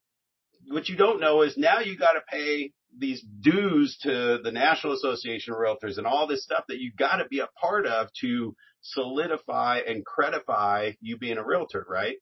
what 0.68 0.88
you 0.88 0.97
don't 0.97 1.21
know 1.21 1.40
is 1.42 1.56
now 1.56 1.80
you 1.80 1.97
got 1.97 2.12
to 2.12 2.21
pay 2.28 2.73
these 2.99 3.25
dues 3.40 3.97
to 4.02 4.40
the 4.42 4.52
National 4.52 4.92
Association 4.92 5.54
of 5.54 5.59
Realtors 5.59 5.97
and 5.97 6.06
all 6.06 6.26
this 6.26 6.44
stuff 6.44 6.64
that 6.68 6.80
you 6.80 6.92
got 6.99 7.16
to 7.16 7.26
be 7.28 7.38
a 7.38 7.49
part 7.61 7.87
of 7.87 8.09
to 8.21 8.54
solidify 8.85 9.81
and 9.87 10.05
credify 10.05 10.93
you 11.00 11.19
being 11.19 11.38
a 11.38 11.45
realtor, 11.45 11.85
right? 11.88 12.17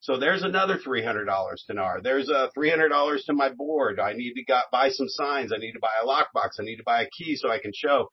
So 0.00 0.18
there's 0.18 0.42
another 0.42 0.78
$300 0.78 1.26
to 1.66 1.74
NAR. 1.74 2.00
There's 2.02 2.28
a 2.28 2.50
$300 2.56 3.24
to 3.26 3.32
my 3.32 3.50
board. 3.50 3.98
I 3.98 4.12
need 4.12 4.34
to 4.34 4.44
got, 4.44 4.64
buy 4.70 4.90
some 4.90 5.08
signs. 5.08 5.52
I 5.52 5.58
need 5.58 5.72
to 5.72 5.80
buy 5.80 5.88
a 6.02 6.06
lockbox. 6.06 6.60
I 6.60 6.64
need 6.64 6.76
to 6.76 6.84
buy 6.84 7.02
a 7.02 7.10
key 7.10 7.36
so 7.36 7.50
I 7.50 7.58
can 7.58 7.72
show. 7.74 8.10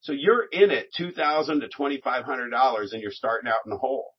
So 0.00 0.12
you're 0.12 0.44
in 0.52 0.70
it 0.70 0.88
$2,000 0.98 1.60
to 1.60 1.68
$2,500 1.68 2.92
and 2.92 3.02
you're 3.02 3.10
starting 3.10 3.50
out 3.50 3.60
in 3.64 3.70
the 3.70 3.78
hole. 3.78 4.12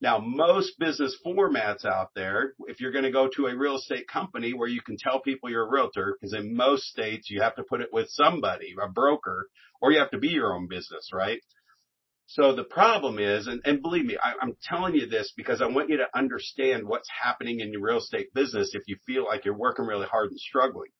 Now, 0.00 0.18
most 0.18 0.78
business 0.80 1.16
formats 1.24 1.84
out 1.84 2.08
there, 2.16 2.54
if 2.66 2.80
you're 2.80 2.90
going 2.90 3.04
to 3.04 3.12
go 3.12 3.28
to 3.36 3.46
a 3.46 3.56
real 3.56 3.76
estate 3.76 4.08
company 4.08 4.52
where 4.52 4.68
you 4.68 4.80
can 4.80 4.96
tell 4.96 5.20
people 5.20 5.48
you're 5.48 5.66
a 5.66 5.70
realtor, 5.70 6.16
because 6.18 6.34
in 6.34 6.56
most 6.56 6.84
states 6.84 7.30
you 7.30 7.40
have 7.40 7.54
to 7.54 7.62
put 7.62 7.80
it 7.80 7.90
with 7.92 8.08
somebody, 8.10 8.74
a 8.82 8.88
broker, 8.88 9.48
or 9.80 9.92
you 9.92 10.00
have 10.00 10.10
to 10.10 10.18
be 10.18 10.28
your 10.28 10.54
own 10.54 10.66
business, 10.66 11.10
right? 11.12 11.40
So 12.26 12.54
the 12.54 12.64
problem 12.64 13.18
is, 13.18 13.46
and, 13.46 13.60
and 13.64 13.82
believe 13.82 14.04
me, 14.04 14.16
I, 14.22 14.34
I'm 14.40 14.56
telling 14.62 14.94
you 14.94 15.06
this 15.06 15.32
because 15.36 15.60
I 15.60 15.66
want 15.66 15.90
you 15.90 15.98
to 15.98 16.06
understand 16.18 16.86
what's 16.86 17.08
happening 17.22 17.60
in 17.60 17.72
your 17.72 17.82
real 17.82 17.98
estate 17.98 18.32
business 18.32 18.74
if 18.74 18.82
you 18.86 18.96
feel 19.06 19.24
like 19.24 19.44
you're 19.44 19.56
working 19.56 19.86
really 19.86 20.06
hard 20.06 20.30
and 20.30 20.40
struggling. 20.40 20.90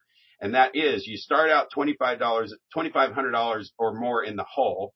And 0.40 0.54
that 0.54 0.74
is 0.74 1.06
you 1.06 1.16
start 1.16 1.50
out 1.50 1.68
$25, 1.74 2.18
$2,500 2.76 3.64
or 3.78 3.94
more 3.94 4.24
in 4.24 4.36
the 4.36 4.44
hole. 4.44 4.92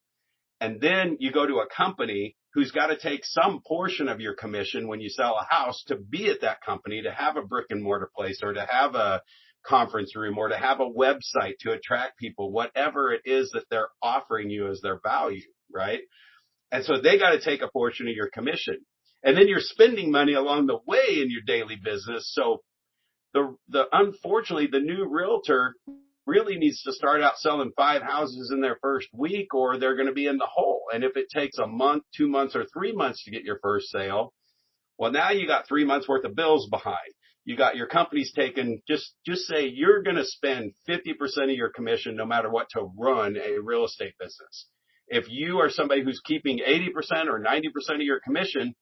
And 0.60 0.80
then 0.80 1.16
you 1.20 1.30
go 1.32 1.46
to 1.46 1.58
a 1.60 1.66
company 1.74 2.36
who's 2.52 2.72
got 2.72 2.86
to 2.88 2.98
take 2.98 3.24
some 3.24 3.60
portion 3.66 4.08
of 4.08 4.20
your 4.20 4.34
commission 4.34 4.88
when 4.88 5.00
you 5.00 5.08
sell 5.08 5.38
a 5.38 5.54
house 5.54 5.84
to 5.86 5.96
be 5.96 6.28
at 6.28 6.40
that 6.40 6.62
company, 6.64 7.02
to 7.02 7.12
have 7.12 7.36
a 7.36 7.42
brick 7.42 7.66
and 7.70 7.82
mortar 7.82 8.10
place 8.16 8.40
or 8.42 8.54
to 8.54 8.66
have 8.68 8.94
a 8.94 9.22
conference 9.64 10.16
room 10.16 10.38
or 10.38 10.48
to 10.48 10.56
have 10.56 10.80
a 10.80 10.88
website 10.88 11.58
to 11.60 11.72
attract 11.72 12.18
people, 12.18 12.50
whatever 12.50 13.12
it 13.12 13.22
is 13.24 13.50
that 13.52 13.64
they're 13.70 13.88
offering 14.02 14.48
you 14.48 14.68
as 14.68 14.80
their 14.80 15.00
value, 15.02 15.42
right? 15.72 16.00
And 16.72 16.84
so 16.84 17.00
they 17.00 17.18
got 17.18 17.30
to 17.30 17.40
take 17.40 17.62
a 17.62 17.70
portion 17.70 18.08
of 18.08 18.14
your 18.14 18.30
commission. 18.30 18.78
And 19.22 19.36
then 19.36 19.48
you're 19.48 19.60
spending 19.60 20.10
money 20.10 20.34
along 20.34 20.66
the 20.66 20.78
way 20.86 21.20
in 21.20 21.30
your 21.30 21.42
daily 21.46 21.76
business. 21.82 22.30
So 22.34 22.62
the, 23.34 23.56
the, 23.68 23.84
unfortunately, 23.92 24.68
the 24.70 24.80
new 24.80 25.06
realtor 25.08 25.74
really 26.26 26.56
needs 26.56 26.82
to 26.82 26.92
start 26.92 27.22
out 27.22 27.38
selling 27.38 27.72
five 27.76 28.02
houses 28.02 28.50
in 28.52 28.60
their 28.60 28.78
first 28.82 29.08
week 29.12 29.54
or 29.54 29.78
they're 29.78 29.94
going 29.94 30.08
to 30.08 30.12
be 30.12 30.26
in 30.26 30.38
the 30.38 30.48
hole. 30.50 30.82
And 30.92 31.04
if 31.04 31.16
it 31.16 31.26
takes 31.32 31.58
a 31.58 31.66
month, 31.66 32.02
two 32.16 32.28
months 32.28 32.56
or 32.56 32.66
three 32.72 32.92
months 32.92 33.24
to 33.24 33.30
get 33.30 33.44
your 33.44 33.58
first 33.62 33.88
sale, 33.90 34.32
well, 34.98 35.12
now 35.12 35.30
you 35.30 35.46
got 35.46 35.68
three 35.68 35.84
months 35.84 36.08
worth 36.08 36.24
of 36.24 36.34
bills 36.34 36.68
behind. 36.68 37.14
You 37.44 37.56
got 37.56 37.76
your 37.76 37.86
company's 37.86 38.32
taking 38.32 38.80
just, 38.88 39.12
just 39.24 39.42
say 39.42 39.68
you're 39.68 40.02
going 40.02 40.16
to 40.16 40.24
spend 40.24 40.72
50% 40.88 41.12
of 41.44 41.50
your 41.50 41.70
commission 41.70 42.16
no 42.16 42.26
matter 42.26 42.50
what 42.50 42.68
to 42.70 42.90
run 42.98 43.36
a 43.36 43.60
real 43.62 43.84
estate 43.84 44.14
business. 44.18 44.66
If 45.08 45.26
you 45.28 45.58
are 45.60 45.70
somebody 45.70 46.02
who's 46.02 46.20
keeping 46.24 46.58
80% 46.58 47.26
or 47.28 47.40
90% 47.40 47.94
of 47.94 48.00
your 48.00 48.20
commission, 48.20 48.74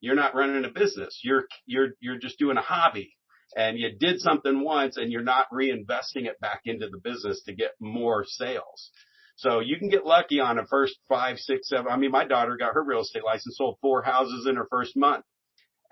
you're 0.00 0.14
not 0.14 0.34
running 0.34 0.64
a 0.64 0.70
business. 0.70 1.20
You're, 1.22 1.44
you're, 1.66 1.88
you're 2.00 2.18
just 2.18 2.38
doing 2.38 2.56
a 2.56 2.62
hobby 2.62 3.14
and 3.56 3.78
you 3.78 3.90
did 3.98 4.20
something 4.20 4.62
once 4.62 4.96
and 4.96 5.10
you're 5.10 5.22
not 5.22 5.46
reinvesting 5.52 6.26
it 6.26 6.40
back 6.40 6.60
into 6.64 6.88
the 6.88 6.98
business 6.98 7.42
to 7.46 7.54
get 7.54 7.72
more 7.80 8.24
sales. 8.26 8.90
So 9.36 9.60
you 9.60 9.78
can 9.78 9.88
get 9.88 10.06
lucky 10.06 10.40
on 10.40 10.58
a 10.58 10.66
first 10.66 10.96
five, 11.08 11.38
six, 11.38 11.68
seven. 11.68 11.90
I 11.90 11.96
mean, 11.96 12.12
my 12.12 12.24
daughter 12.24 12.56
got 12.56 12.74
her 12.74 12.84
real 12.84 13.00
estate 13.00 13.24
license, 13.24 13.56
sold 13.56 13.78
four 13.80 14.02
houses 14.02 14.46
in 14.48 14.56
her 14.56 14.66
first 14.70 14.96
month. 14.96 15.24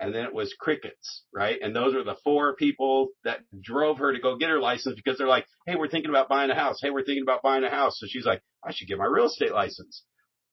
And 0.03 0.13
then 0.13 0.25
it 0.25 0.33
was 0.33 0.53
crickets, 0.59 1.23
right? 1.33 1.57
And 1.61 1.73
those 1.73 1.95
are 1.95 2.03
the 2.03 2.17
four 2.25 2.55
people 2.55 3.09
that 3.23 3.39
drove 3.61 3.99
her 3.99 4.11
to 4.11 4.19
go 4.19 4.35
get 4.35 4.49
her 4.49 4.59
license 4.59 4.95
because 4.95 5.17
they're 5.17 5.27
like, 5.27 5.45
Hey, 5.65 5.75
we're 5.77 5.87
thinking 5.87 6.09
about 6.09 6.27
buying 6.27 6.51
a 6.51 6.55
house. 6.55 6.79
Hey, 6.81 6.89
we're 6.89 7.05
thinking 7.05 7.23
about 7.23 7.41
buying 7.41 7.63
a 7.63 7.69
house. 7.69 7.99
So 7.99 8.07
she's 8.09 8.25
like, 8.25 8.41
I 8.61 8.73
should 8.73 8.89
get 8.89 8.97
my 8.97 9.05
real 9.05 9.27
estate 9.27 9.53
license. 9.53 10.03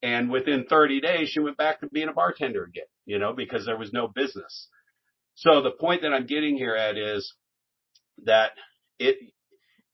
And 0.05 0.31
within 0.31 0.67
30 0.71 1.01
days, 1.01 1.31
she 1.31 1.41
went 1.41 1.57
back 1.57 1.81
to 1.81 1.89
being 1.89 2.09
a 2.09 2.13
bartender 2.13 2.63
again, 2.63 2.85
you 3.07 3.19
know, 3.19 3.33
because 3.33 3.67
there 3.67 3.77
was 3.77 3.93
no 3.93 4.07
business. 4.07 4.69
So 5.35 5.63
the 5.63 5.73
point 5.73 6.03
that 6.03 6.13
I'm 6.13 6.27
getting 6.27 6.57
here 6.57 6.77
at 6.77 6.97
is 6.97 7.35
that 8.27 8.53
it, 9.01 9.17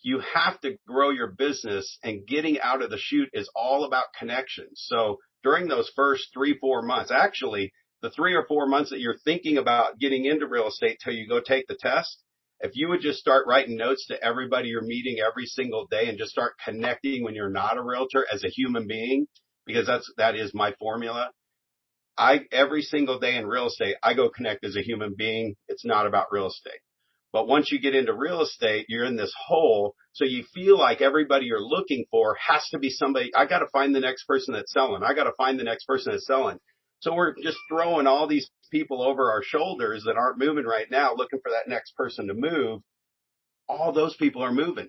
you 0.03 0.21
have 0.35 0.61
to 0.61 0.77
grow 0.87 1.11
your 1.11 1.29
business 1.29 1.99
and 2.03 2.27
getting 2.27 2.61
out 2.61 2.83
of 2.83 2.91
the 2.91 2.99
chute 2.99 3.31
is 3.33 3.51
all 3.57 3.85
about 3.85 4.13
connections. 4.19 4.85
So 4.87 5.17
during 5.43 5.67
those 5.67 5.91
first 5.97 6.29
three, 6.35 6.59
four 6.59 6.83
months, 6.83 7.11
actually 7.11 7.73
the 8.03 8.11
three 8.11 8.35
or 8.35 8.45
four 8.47 8.67
months 8.67 8.91
that 8.91 9.01
you're 9.01 9.19
thinking 9.25 9.59
about 9.59 9.99
getting 9.99 10.25
into 10.25 10.47
real 10.47 10.69
estate 10.69 10.99
till 11.03 11.15
you 11.15 11.29
go 11.29 11.41
take 11.41 11.67
the 11.67 11.77
test, 11.79 12.23
if 12.61 12.73
you 12.75 12.89
would 12.89 13.01
just 13.01 13.19
start 13.19 13.47
writing 13.47 13.77
notes 13.77 14.07
to 14.07 14.23
everybody 14.23 14.69
you're 14.69 14.83
meeting 14.83 15.19
every 15.21 15.47
single 15.47 15.87
day 15.91 16.09
and 16.09 16.19
just 16.19 16.31
start 16.31 16.55
connecting 16.65 17.23
when 17.23 17.35
you're 17.35 17.51
not 17.51 17.77
a 17.77 17.83
realtor 17.83 18.27
as 18.33 18.45
a 18.45 18.49
human 18.49 18.87
being, 18.87 19.27
because 19.67 19.87
that's, 19.87 20.11
that 20.17 20.37
is 20.37 20.55
my 20.55 20.73
formula. 20.79 21.31
I, 22.19 22.41
every 22.51 22.83
single 22.83 23.19
day 23.19 23.37
in 23.37 23.47
real 23.47 23.67
estate, 23.67 23.97
I 24.03 24.15
go 24.15 24.31
connect 24.31 24.65
as 24.65 24.77
a 24.77 24.83
human 24.83 25.15
being. 25.17 25.55
It's 25.69 25.85
not 25.85 26.07
about 26.07 26.33
real 26.33 26.47
estate. 26.47 26.81
But 27.33 27.49
once 27.49 27.71
you 27.71 27.79
get 27.79 27.95
into 27.95 28.15
real 28.15 28.41
estate, 28.41 28.87
you're 28.89 29.05
in 29.05 29.17
this 29.17 29.35
hole. 29.47 29.95
So 30.13 30.25
you 30.25 30.45
feel 30.55 30.79
like 30.79 31.03
everybody 31.03 31.45
you're 31.45 31.61
looking 31.61 32.07
for 32.11 32.35
has 32.37 32.67
to 32.71 32.79
be 32.79 32.89
somebody. 32.89 33.31
I 33.35 33.45
got 33.45 33.59
to 33.59 33.67
find 33.71 33.95
the 33.95 34.01
next 34.01 34.25
person 34.25 34.55
that's 34.55 34.73
selling. 34.73 35.03
I 35.03 35.13
got 35.13 35.25
to 35.25 35.35
find 35.37 35.59
the 35.61 35.65
next 35.65 35.85
person 35.85 36.13
that's 36.13 36.27
selling. 36.27 36.59
So 37.01 37.15
we're 37.15 37.35
just 37.43 37.59
throwing 37.69 38.07
all 38.07 38.27
these 38.27 38.51
people 38.71 39.03
over 39.03 39.31
our 39.31 39.43
shoulders 39.43 40.05
that 40.07 40.17
aren't 40.17 40.39
moving 40.39 40.65
right 40.65 40.91
now, 40.91 41.15
looking 41.15 41.41
for 41.43 41.51
that 41.51 41.69
next 41.69 41.95
person 41.97 42.29
to 42.29 42.35
move. 42.35 42.81
All 43.69 43.93
those 43.93 44.17
people 44.17 44.43
are 44.43 44.53
moving. 44.53 44.89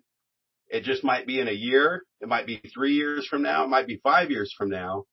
It 0.70 0.84
just 0.84 1.04
might 1.04 1.26
be 1.26 1.40
in 1.40 1.48
a 1.48 1.54
year. 1.54 2.04
It 2.22 2.28
might 2.28 2.46
be 2.46 2.62
three 2.74 2.94
years 2.94 3.28
from 3.28 3.42
now. 3.42 3.64
It 3.64 3.70
might 3.70 3.88
be 3.88 4.00
five 4.04 4.32
years 4.32 4.54
from 4.58 4.70
now. 4.70 5.06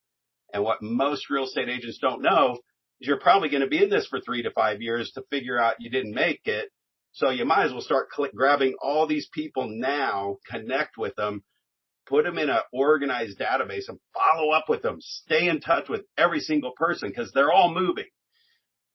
And 0.53 0.63
what 0.63 0.81
most 0.81 1.29
real 1.29 1.45
estate 1.45 1.69
agents 1.69 1.99
don't 1.99 2.21
know 2.21 2.59
is 3.01 3.07
you're 3.07 3.19
probably 3.19 3.49
going 3.49 3.61
to 3.61 3.67
be 3.67 3.83
in 3.83 3.89
this 3.89 4.07
for 4.07 4.19
three 4.19 4.43
to 4.43 4.51
five 4.51 4.81
years 4.81 5.11
to 5.11 5.23
figure 5.29 5.59
out 5.59 5.75
you 5.79 5.89
didn't 5.89 6.13
make 6.13 6.41
it. 6.45 6.69
So 7.13 7.29
you 7.29 7.45
might 7.45 7.65
as 7.65 7.71
well 7.71 7.81
start 7.81 8.09
grabbing 8.35 8.75
all 8.81 9.07
these 9.07 9.29
people 9.33 9.67
now, 9.69 10.37
connect 10.49 10.97
with 10.97 11.15
them, 11.15 11.43
put 12.07 12.25
them 12.25 12.37
in 12.37 12.49
an 12.49 12.59
organized 12.71 13.39
database 13.39 13.87
and 13.87 13.99
follow 14.13 14.51
up 14.51 14.69
with 14.69 14.81
them. 14.81 14.97
Stay 14.99 15.47
in 15.47 15.59
touch 15.59 15.89
with 15.89 16.01
every 16.17 16.39
single 16.39 16.71
person 16.75 17.09
because 17.09 17.31
they're 17.33 17.51
all 17.51 17.73
moving. 17.73 18.05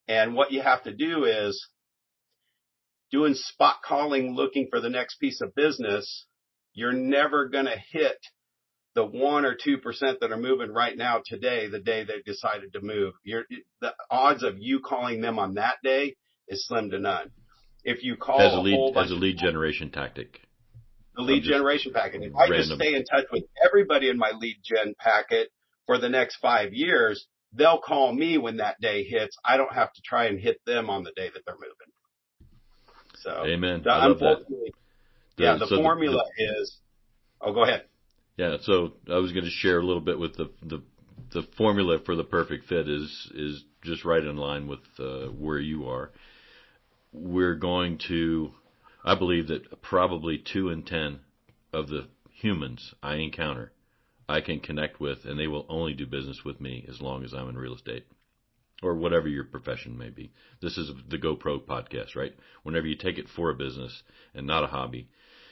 And 0.09 0.35
what 0.35 0.53
you 0.53 0.63
have 0.63 0.83
to 0.85 0.95
do 0.95 1.25
is 1.25 1.69
doing 3.11 3.35
spot 3.35 3.77
calling, 3.85 4.35
looking 4.35 4.69
for 4.71 4.81
the 4.81 4.91
next 4.91 5.17
piece 5.17 5.41
of 5.41 5.55
business. 5.55 6.27
You're 6.73 6.93
never 6.93 7.49
going 7.49 7.67
to 7.67 7.77
hit 7.91 8.19
the 8.95 9.05
one 9.05 9.45
or 9.45 9.55
two 9.55 9.79
percent 9.79 10.21
that 10.21 10.33
are 10.33 10.37
moving 10.37 10.73
right 10.73 10.97
now 10.97 11.23
today, 11.25 11.69
the 11.69 11.79
day 11.79 12.05
they 12.05 12.21
decided 12.25 12.73
to 12.73 12.81
move, 12.81 13.15
you're, 13.23 13.45
the 13.81 13.95
odds 14.11 14.43
of 14.43 14.59
you 14.59 14.81
calling 14.81 15.21
them 15.21 15.39
on 15.39 15.55
that 15.55 15.77
day 15.85 16.17
is 16.49 16.67
slim 16.67 16.91
to 16.91 16.99
none. 16.99 17.31
If 17.85 18.03
you 18.03 18.17
call 18.17 18.41
as 18.41 18.53
a 18.53 18.61
lead 18.61 18.97
as 18.97 19.11
a 19.11 19.15
lead 19.15 19.39
generation 19.39 19.91
tactic, 19.91 20.41
the 21.17 21.23
lead 21.23 21.43
generation 21.43 21.93
packet. 21.93 22.23
If 22.23 22.35
I 22.35 22.49
just 22.49 22.73
stay 22.73 22.95
in 22.95 23.05
touch 23.05 23.27
with 23.33 23.45
everybody 23.65 24.09
in 24.09 24.17
my 24.17 24.33
lead 24.39 24.57
gen 24.63 24.95
packet 24.99 25.49
for 25.87 25.99
the 25.99 26.09
next 26.09 26.37
five 26.37 26.73
years, 26.73 27.27
they'll 27.53 27.81
call 27.81 28.13
me 28.13 28.39
when 28.39 28.59
that 28.59 28.81
day 28.81 29.05
hits. 29.05 29.37
I 29.45 29.57
don't 29.57 29.73
have 29.73 29.93
to 29.93 30.03
try 30.03 30.27
and 30.27 30.39
hit 30.39 30.61
them 30.67 30.89
on 30.89 31.03
the 31.03 31.13
day 31.17 31.31
that 31.33 31.43
they're 31.45 31.55
moving. 31.55 32.45
So, 33.23 33.45
amen. 33.47 33.83
The, 33.85 33.91
I 33.91 34.07
love 34.07 34.19
that. 34.21 34.45
The, 34.49 34.73
yeah, 35.45 35.57
the 35.59 35.67
so 35.67 35.77
formula 35.77 36.25
the, 36.37 36.45
the, 36.45 36.61
is. 36.61 36.79
Oh, 37.41 37.53
go 37.53 37.65
ahead. 37.65 37.85
Yeah, 38.37 38.57
so 38.63 38.95
I 39.11 39.17
was 39.17 39.33
going 39.33 39.45
to 39.45 39.51
share 39.51 39.79
a 39.79 39.85
little 39.85 40.01
bit 40.01 40.19
with 40.19 40.37
the 40.37 40.51
the 40.63 40.83
the 41.33 41.43
formula 41.57 41.99
for 42.05 42.17
the 42.17 42.25
perfect 42.25 42.67
fit 42.67 42.89
is 42.89 43.31
is 43.35 43.65
just 43.83 44.05
right 44.05 44.25
in 44.25 44.37
line 44.37 44.67
with 44.67 44.81
uh, 44.99 45.27
where 45.27 45.59
you 45.59 45.89
are. 45.89 46.11
We're 47.13 47.57
going 47.57 47.99
to, 48.09 48.53
I 49.05 49.15
believe 49.15 49.49
that 49.49 49.83
probably 49.83 50.39
two 50.39 50.69
in 50.69 50.83
ten 50.83 51.21
of 51.73 51.89
the 51.89 52.09
humans 52.31 52.95
I 53.03 53.17
encounter, 53.17 53.73
I 54.29 54.41
can 54.41 54.61
connect 54.61 55.01
with, 55.01 55.25
and 55.25 55.39
they 55.39 55.47
will 55.47 55.67
only 55.69 55.95
do 55.95 56.07
business 56.07 56.45
with 56.45 56.61
me 56.61 56.85
as 56.89 57.01
long 57.01 57.25
as 57.25 57.35
I'm 57.35 57.49
in 57.49 57.57
real 57.57 57.75
estate 57.75 58.07
or 58.83 58.95
whatever 58.95 59.29
your 59.29 59.45
profession 59.45 59.99
may 59.99 60.11
be. 60.11 60.33
This 60.63 60.79
is 60.79 60.91
the 61.09 61.19
GoPro 61.19 61.61
podcast, 61.61 62.17
right? 62.17 62.35
Whenever 62.63 62.87
you 62.87 62.97
take 62.97 63.19
it 63.19 63.29
for 63.29 63.51
a 63.51 63.55
business 63.55 64.03
and 64.35 64.47
not 64.47 64.65
a 64.65 64.69
hobby, 64.69 65.09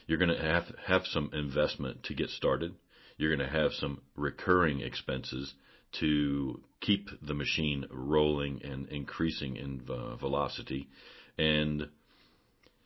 you're 0.07 0.19
going 0.19 0.35
to 0.35 0.43
have 0.43 0.65
have 0.87 1.03
some 1.07 1.31
investment 1.33 2.03
to 2.05 2.15
get 2.15 2.31
started. 2.31 2.75
You're 3.17 3.35
going 3.35 3.47
to 3.47 3.59
have 3.61 3.73
some 3.75 4.01
recurring 4.17 4.81
expenses 4.81 5.53
to 6.01 6.61
keep 6.81 7.09
the 7.21 7.35
machine 7.35 7.85
rolling 7.91 8.63
and 8.63 8.89
increasing 8.89 9.57
in 9.57 9.83
uh, 9.89 10.17
velocity. 10.17 10.89
And 11.37 11.89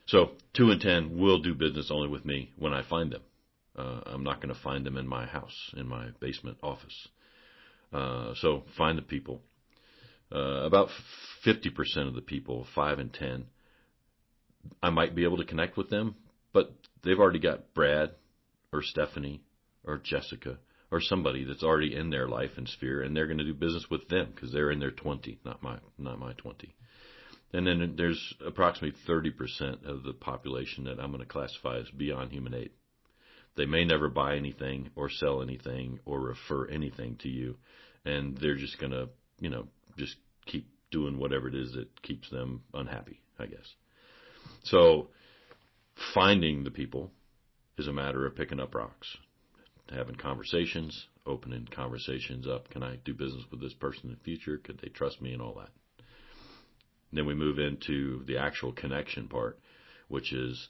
so, 0.06 0.32
two 0.54 0.71
and 0.71 0.80
ten 0.80 1.18
will 1.18 1.40
do 1.40 1.54
business 1.54 1.90
only 1.90 2.09
with 2.09 2.25
me 2.25 2.50
when 2.59 2.73
I 2.73 2.82
find 2.82 3.12
them. 3.12 3.23
Uh, 3.76 4.00
I'm 4.06 4.25
not 4.25 4.42
going 4.42 4.54
to 4.54 4.61
find 4.61 4.85
them 4.85 4.97
in 4.97 5.06
my 5.06 5.26
house, 5.26 5.73
in 5.76 5.88
my 5.88 6.09
basement 6.21 6.59
office. 6.62 7.09
Uh, 7.92 8.35
so, 8.35 8.64
find 8.76 8.99
the 8.99 9.02
people 9.02 9.42
uh, 10.35 10.64
about 10.64 10.88
50% 11.44 12.09
of 12.09 12.14
the 12.14 12.21
people, 12.21 12.66
5 12.75 12.99
and 12.99 13.12
10, 13.12 13.44
I 14.82 14.90
might 14.90 15.14
be 15.14 15.25
able 15.25 15.38
to 15.38 15.44
connect 15.44 15.76
with 15.76 15.90
them, 15.90 16.14
but 16.52 16.73
they've 17.02 17.18
already 17.18 17.40
got 17.40 17.75
Brad 17.75 18.12
or 18.73 18.82
Stephanie 18.82 19.42
or 19.85 19.99
Jessica 19.99 20.59
or 20.90 21.00
somebody 21.00 21.44
that's 21.44 21.62
already 21.62 21.94
in 21.94 22.11
their 22.11 22.28
life 22.28 22.52
and 22.56 22.68
sphere 22.68 23.02
and 23.02 23.16
they're 23.16 23.26
going 23.26 23.38
to 23.38 23.44
do 23.44 23.54
business 23.54 23.87
with 23.90 24.09
them 24.09 24.30
because 24.35 24.52
they're 24.52 24.71
in 24.71 24.78
their 24.78 24.90
20, 24.90 25.38
not 25.44 25.62
my 25.62 25.78
not 25.99 26.18
my 26.18 26.32
20. 26.35 26.75
And 27.52 27.66
then 27.66 27.94
there's 27.97 28.35
approximately 28.44 28.99
30% 29.06 29.85
of 29.85 30.04
the 30.04 30.14
population 30.14 30.85
that 30.85 30.99
I'm 30.99 31.12
going 31.12 31.23
to 31.23 31.26
classify 31.26 31.78
as 31.78 31.90
beyond 31.90 32.32
human 32.32 32.54
aid. 32.54 32.71
They 33.56 33.66
may 33.66 33.85
never 33.85 34.09
buy 34.09 34.37
anything 34.37 34.90
or 34.97 35.11
sell 35.11 35.42
anything 35.42 36.00
or 36.06 36.18
refer 36.21 36.66
anything 36.68 37.16
to 37.23 37.28
you 37.28 37.56
and 38.04 38.37
they're 38.38 38.56
just 38.56 38.78
going 38.78 38.92
to, 38.92 39.09
you 39.40 39.50
know, 39.50 39.66
just 39.97 40.16
keep 40.47 40.68
doing 40.90 41.18
whatever 41.18 41.49
it 41.49 41.54
is 41.54 41.73
that 41.73 42.02
keeps 42.02 42.28
them 42.30 42.62
unhappy, 42.75 43.21
I 43.38 43.47
guess. 43.47 43.75
So 44.64 45.09
finding 46.14 46.64
the 46.64 46.71
people 46.71 47.11
is 47.78 47.88
a 47.88 47.92
matter 47.92 48.26
of 48.26 48.37
picking 48.37 48.61
up 48.61 48.75
rocks, 48.75 49.16
having 49.90 50.16
conversations, 50.16 51.06
opening 51.26 51.68
conversations 51.75 52.47
up. 52.47 52.68
Can 52.71 52.82
I 52.82 52.97
do 53.04 53.14
business 53.14 53.44
with 53.50 53.61
this 53.61 53.75
person 53.75 54.11
in 54.11 54.11
the 54.11 54.25
future? 54.25 54.59
Could 54.59 54.80
they 54.82 54.88
trust 54.88 55.23
me 55.23 55.32
and 55.32 55.42
all 55.42 55.54
that? 55.54 55.71
Then 57.13 57.27
we 57.27 57.35
move 57.35 57.59
into 57.59 58.25
the 58.25 58.39
actual 58.39 58.73
connection 58.73 59.29
part, 59.29 59.59
which 60.09 60.33
is 60.33 60.69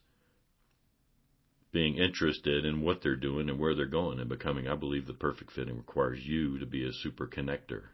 being 1.73 1.97
interested 1.97 2.65
in 2.65 2.83
what 2.83 3.01
they're 3.03 3.17
doing 3.17 3.49
and 3.49 3.59
where 3.59 3.75
they're 3.75 3.87
going 3.87 4.21
and 4.21 4.29
becoming, 4.29 4.69
I 4.69 4.75
believe 4.75 5.07
the 5.07 5.15
perfect 5.15 5.53
fitting 5.53 5.77
requires 5.77 6.21
you 6.21 6.59
to 6.59 6.67
be 6.67 6.87
a 6.87 6.93
super 6.93 7.27
connector 7.27 7.85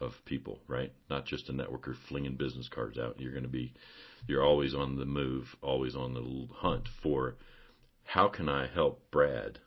of 0.00 0.24
people, 0.24 0.60
right? 0.66 0.92
Not 1.10 1.26
just 1.26 1.48
a 1.48 1.52
networker 1.52 1.94
flinging 2.08 2.36
business 2.36 2.68
cards 2.68 2.98
out. 2.98 3.20
You're 3.20 3.32
going 3.32 3.42
to 3.42 3.48
be, 3.48 3.74
you're 4.26 4.44
always 4.44 4.74
on 4.74 4.96
the 4.96 5.04
move, 5.04 5.56
always 5.60 5.94
on 5.94 6.14
the 6.14 6.54
hunt 6.54 6.88
for 7.02 7.36
how 8.04 8.28
can 8.28 8.48
I 8.48 8.66
help 8.66 9.10
Brad 9.10 9.58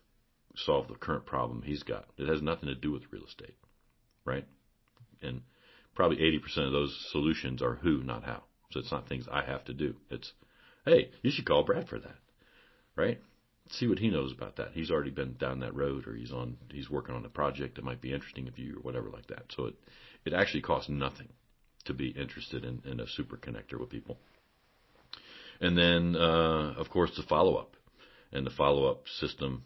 solve 0.55 0.87
the 0.87 0.95
current 0.95 1.25
problem 1.25 1.61
he's 1.61 1.83
got? 1.83 2.05
It 2.17 2.27
has 2.27 2.41
nothing 2.41 2.69
to 2.69 2.75
do 2.75 2.91
with 2.91 3.11
real 3.11 3.25
estate, 3.25 3.57
right? 4.25 4.47
And 5.21 5.41
probably 5.95 6.17
80% 6.17 6.67
of 6.67 6.71
those 6.71 7.07
solutions 7.11 7.61
are 7.61 7.75
who, 7.75 8.03
not 8.03 8.23
how. 8.23 8.43
So 8.71 8.79
it's 8.79 8.91
not 8.91 9.07
things 9.07 9.25
I 9.31 9.43
have 9.43 9.65
to 9.65 9.73
do. 9.73 9.95
It's, 10.09 10.31
hey, 10.85 11.11
you 11.21 11.31
should 11.31 11.45
call 11.45 11.63
Brad 11.63 11.89
for 11.89 11.99
that, 11.99 12.15
right? 12.95 13.19
See 13.69 13.87
what 13.87 13.99
he 13.99 14.09
knows 14.09 14.31
about 14.31 14.57
that. 14.57 14.71
He's 14.73 14.91
already 14.91 15.11
been 15.11 15.33
down 15.33 15.59
that 15.59 15.75
road, 15.75 16.07
or 16.07 16.15
he's 16.15 16.31
on, 16.31 16.57
he's 16.71 16.89
working 16.89 17.15
on 17.15 17.25
a 17.25 17.29
project 17.29 17.75
that 17.75 17.85
might 17.85 18.01
be 18.01 18.13
interesting 18.13 18.47
if 18.47 18.57
you, 18.57 18.77
or 18.77 18.81
whatever 18.81 19.09
like 19.09 19.27
that. 19.27 19.45
So 19.55 19.65
it, 19.65 19.75
it 20.25 20.33
actually 20.33 20.61
costs 20.61 20.89
nothing 20.89 21.29
to 21.85 21.93
be 21.93 22.09
interested 22.09 22.63
in, 22.63 22.81
in 22.85 22.99
a 22.99 23.07
super 23.07 23.37
connector 23.37 23.79
with 23.79 23.89
people. 23.89 24.17
And 25.59 25.77
then, 25.77 26.15
uh, 26.15 26.73
of 26.77 26.89
course, 26.89 27.11
the 27.15 27.23
follow 27.23 27.55
up, 27.55 27.75
and 28.31 28.45
the 28.45 28.51
follow 28.51 28.89
up 28.89 29.07
system 29.07 29.63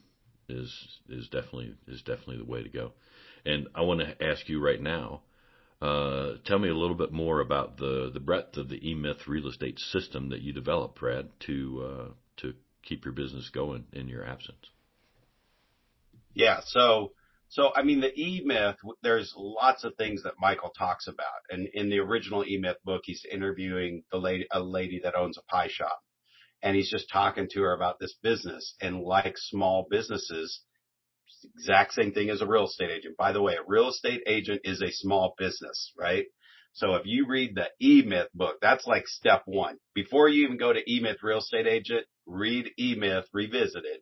is 0.47 0.71
is 1.09 1.27
definitely 1.29 1.73
is 1.87 2.01
definitely 2.01 2.37
the 2.37 2.45
way 2.45 2.63
to 2.63 2.69
go. 2.69 2.91
And 3.45 3.67
I 3.75 3.81
want 3.81 4.01
to 4.01 4.23
ask 4.23 4.47
you 4.49 4.63
right 4.63 4.81
now, 4.81 5.21
uh, 5.81 6.33
tell 6.45 6.59
me 6.59 6.69
a 6.69 6.75
little 6.75 6.95
bit 6.95 7.11
more 7.11 7.39
about 7.39 7.77
the 7.77 8.09
the 8.13 8.19
breadth 8.19 8.57
of 8.57 8.69
the 8.69 8.79
eMyth 8.79 9.27
real 9.27 9.47
estate 9.47 9.79
system 9.79 10.29
that 10.29 10.41
you 10.41 10.53
developed, 10.53 10.99
Brad, 10.99 11.29
to 11.41 11.85
uh, 11.87 12.13
to 12.37 12.53
keep 12.83 13.05
your 13.05 13.13
business 13.13 13.49
going 13.49 13.85
in 13.93 14.07
your 14.07 14.25
absence. 14.25 14.69
Yeah, 16.33 16.61
so 16.65 17.11
so, 17.49 17.71
I 17.75 17.83
mean, 17.83 18.01
the 18.01 18.13
E-Myth, 18.19 18.77
there's 19.01 19.33
lots 19.37 19.83
of 19.83 19.95
things 19.95 20.23
that 20.23 20.33
Michael 20.39 20.71
talks 20.77 21.07
about. 21.07 21.41
And 21.49 21.67
in 21.73 21.89
the 21.89 21.99
original 21.99 22.43
E-Myth 22.43 22.77
book, 22.83 23.03
he's 23.05 23.23
interviewing 23.31 24.03
the 24.11 24.17
lady, 24.17 24.45
a 24.51 24.59
lady 24.59 24.99
that 25.03 25.15
owns 25.15 25.37
a 25.37 25.43
pie 25.43 25.69
shop. 25.69 25.99
And 26.63 26.75
he's 26.75 26.89
just 26.89 27.09
talking 27.09 27.47
to 27.51 27.61
her 27.61 27.73
about 27.73 27.99
this 27.99 28.15
business. 28.21 28.75
And 28.81 29.01
like 29.01 29.37
small 29.37 29.87
businesses, 29.89 30.61
exact 31.55 31.93
same 31.93 32.11
thing 32.11 32.29
as 32.29 32.41
a 32.41 32.47
real 32.47 32.65
estate 32.65 32.91
agent. 32.91 33.17
By 33.17 33.31
the 33.31 33.41
way, 33.41 33.53
a 33.53 33.63
real 33.67 33.89
estate 33.89 34.23
agent 34.27 34.61
is 34.63 34.81
a 34.81 34.91
small 34.91 35.35
business, 35.37 35.91
right? 35.97 36.25
So 36.73 36.95
if 36.95 37.03
you 37.05 37.25
read 37.27 37.55
the 37.55 37.69
E-Myth 37.79 38.27
book, 38.33 38.57
that's 38.61 38.85
like 38.85 39.07
step 39.07 39.43
one. 39.45 39.77
Before 39.93 40.27
you 40.27 40.45
even 40.45 40.57
go 40.57 40.73
to 40.73 40.91
E-Myth 40.91 41.17
real 41.23 41.37
estate 41.39 41.67
agent, 41.67 42.05
read 42.25 42.69
E-Myth 42.77 43.25
revisited 43.33 44.01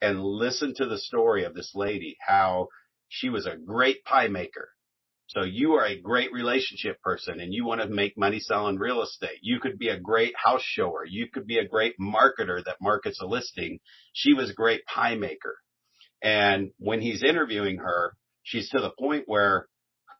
and 0.00 0.22
listen 0.22 0.74
to 0.76 0.86
the 0.86 0.98
story 0.98 1.44
of 1.44 1.54
this 1.54 1.72
lady, 1.74 2.16
how 2.26 2.68
she 3.08 3.28
was 3.28 3.46
a 3.46 3.56
great 3.56 4.04
pie 4.04 4.28
maker. 4.28 4.70
So 5.26 5.42
you 5.44 5.74
are 5.74 5.84
a 5.84 6.00
great 6.00 6.32
relationship 6.32 7.02
person 7.02 7.40
and 7.40 7.52
you 7.52 7.66
want 7.66 7.82
to 7.82 7.88
make 7.88 8.16
money 8.16 8.40
selling 8.40 8.78
real 8.78 9.02
estate. 9.02 9.40
You 9.42 9.60
could 9.60 9.78
be 9.78 9.90
a 9.90 10.00
great 10.00 10.32
house 10.42 10.62
shower. 10.62 11.04
You 11.04 11.28
could 11.30 11.46
be 11.46 11.58
a 11.58 11.68
great 11.68 11.96
marketer 12.00 12.64
that 12.64 12.76
markets 12.80 13.20
a 13.20 13.26
listing. 13.26 13.80
She 14.14 14.32
was 14.32 14.48
a 14.48 14.54
great 14.54 14.86
pie 14.86 15.16
maker. 15.16 15.58
And 16.22 16.70
when 16.78 17.00
he's 17.00 17.22
interviewing 17.22 17.78
her, 17.78 18.14
she's 18.42 18.70
to 18.70 18.80
the 18.80 18.92
point 18.98 19.24
where 19.26 19.66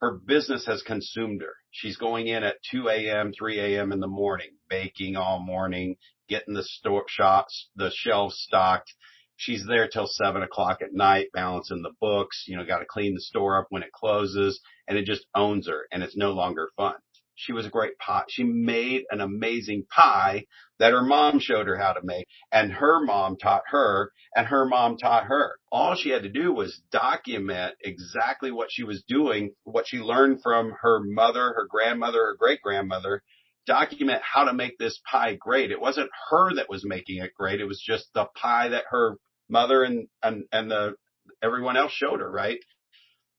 her 0.01 0.19
business 0.25 0.67
has 0.67 0.83
consumed 0.83 1.43
her. 1.43 1.55
She's 1.71 1.97
going 1.97 2.29
in 2.29 2.45
at 2.45 2.57
2 2.71 2.89
a.m., 2.89 3.33
3 3.37 3.61
a.m. 3.61 3.93
in 3.93 4.01
the 4.01 4.07
morning, 4.07 4.51
baking 4.69 5.17
all 5.17 5.41
morning, 5.41 5.97
getting 6.29 6.55
the 6.55 6.63
store 6.63 7.05
shops, 7.09 7.69
the 7.75 7.91
shelves 7.93 8.37
stocked, 8.39 8.93
she's 9.39 9.65
there 9.67 9.89
till 9.89 10.07
seven 10.07 10.43
o'clock 10.43 10.83
at 10.83 10.93
night, 10.93 11.29
balancing 11.33 11.81
the 11.83 11.95
books, 12.01 12.45
you 12.47 12.57
know, 12.57 12.67
got 12.67 12.81
to 12.81 12.85
clean 12.85 13.15
the 13.15 13.21
store 13.21 13.59
up 13.59 13.67
when 13.71 13.83
it 13.83 13.93
closes 13.93 14.61
and 14.87 14.99
it 14.99 15.07
just 15.07 15.25
owns 15.35 15.67
her 15.67 15.87
and 15.91 16.03
it's 16.03 16.17
no 16.17 16.33
longer 16.33 16.69
fun. 16.77 16.95
She 17.41 17.53
was 17.53 17.67
a 17.67 17.71
great 17.71 17.97
pie. 17.99 18.25
She 18.29 18.43
made 18.43 19.05
an 19.11 19.21
amazing 19.21 19.85
pie 19.89 20.47
that 20.81 20.93
her 20.93 21.03
mom 21.03 21.39
showed 21.39 21.69
her 21.69 21.79
how 21.79 21.93
to 21.93 22.01
make 22.03 22.27
and 22.51 22.73
her 22.73 23.01
mom 23.05 23.37
taught 23.37 23.63
her 23.69 24.11
and 24.35 24.49
her 24.49 24.67
mom 24.67 24.97
taught 24.97 25.27
her. 25.27 25.53
All 25.71 25.95
she 25.95 26.11
had 26.11 26.25
to 26.25 26.29
do 26.29 26.53
was 26.53 26.83
document 26.91 27.77
exactly 27.81 28.51
what 28.51 28.73
she 28.73 28.83
was 28.83 29.05
doing, 29.07 29.53
what 29.63 29.87
she 29.87 29.99
learned 29.99 30.43
from 30.43 30.75
her 30.81 30.99
mother, 31.01 31.53
her 31.55 31.69
grandmother, 31.71 32.19
her 32.19 32.37
great 32.37 32.61
grandmother, 32.61 33.23
document 33.67 34.21
how 34.23 34.45
to 34.45 34.53
make 34.53 34.77
this 34.77 35.01
pie 35.09 35.35
great. 35.35 35.71
It 35.71 35.81
wasn't 35.81 36.11
her 36.31 36.57
that 36.57 36.69
was 36.69 36.85
making 36.85 37.23
it 37.23 37.35
great. 37.35 37.61
It 37.61 37.67
was 37.67 37.81
just 37.81 38.13
the 38.15 38.25
pie 38.35 38.71
that 38.71 38.87
her 38.91 39.15
mother 39.49 39.85
and, 39.85 40.09
and, 40.25 40.45
and 40.51 40.69
the, 40.69 40.95
everyone 41.41 41.77
else 41.77 41.93
showed 41.93 42.19
her, 42.19 42.31
right? 42.31 42.59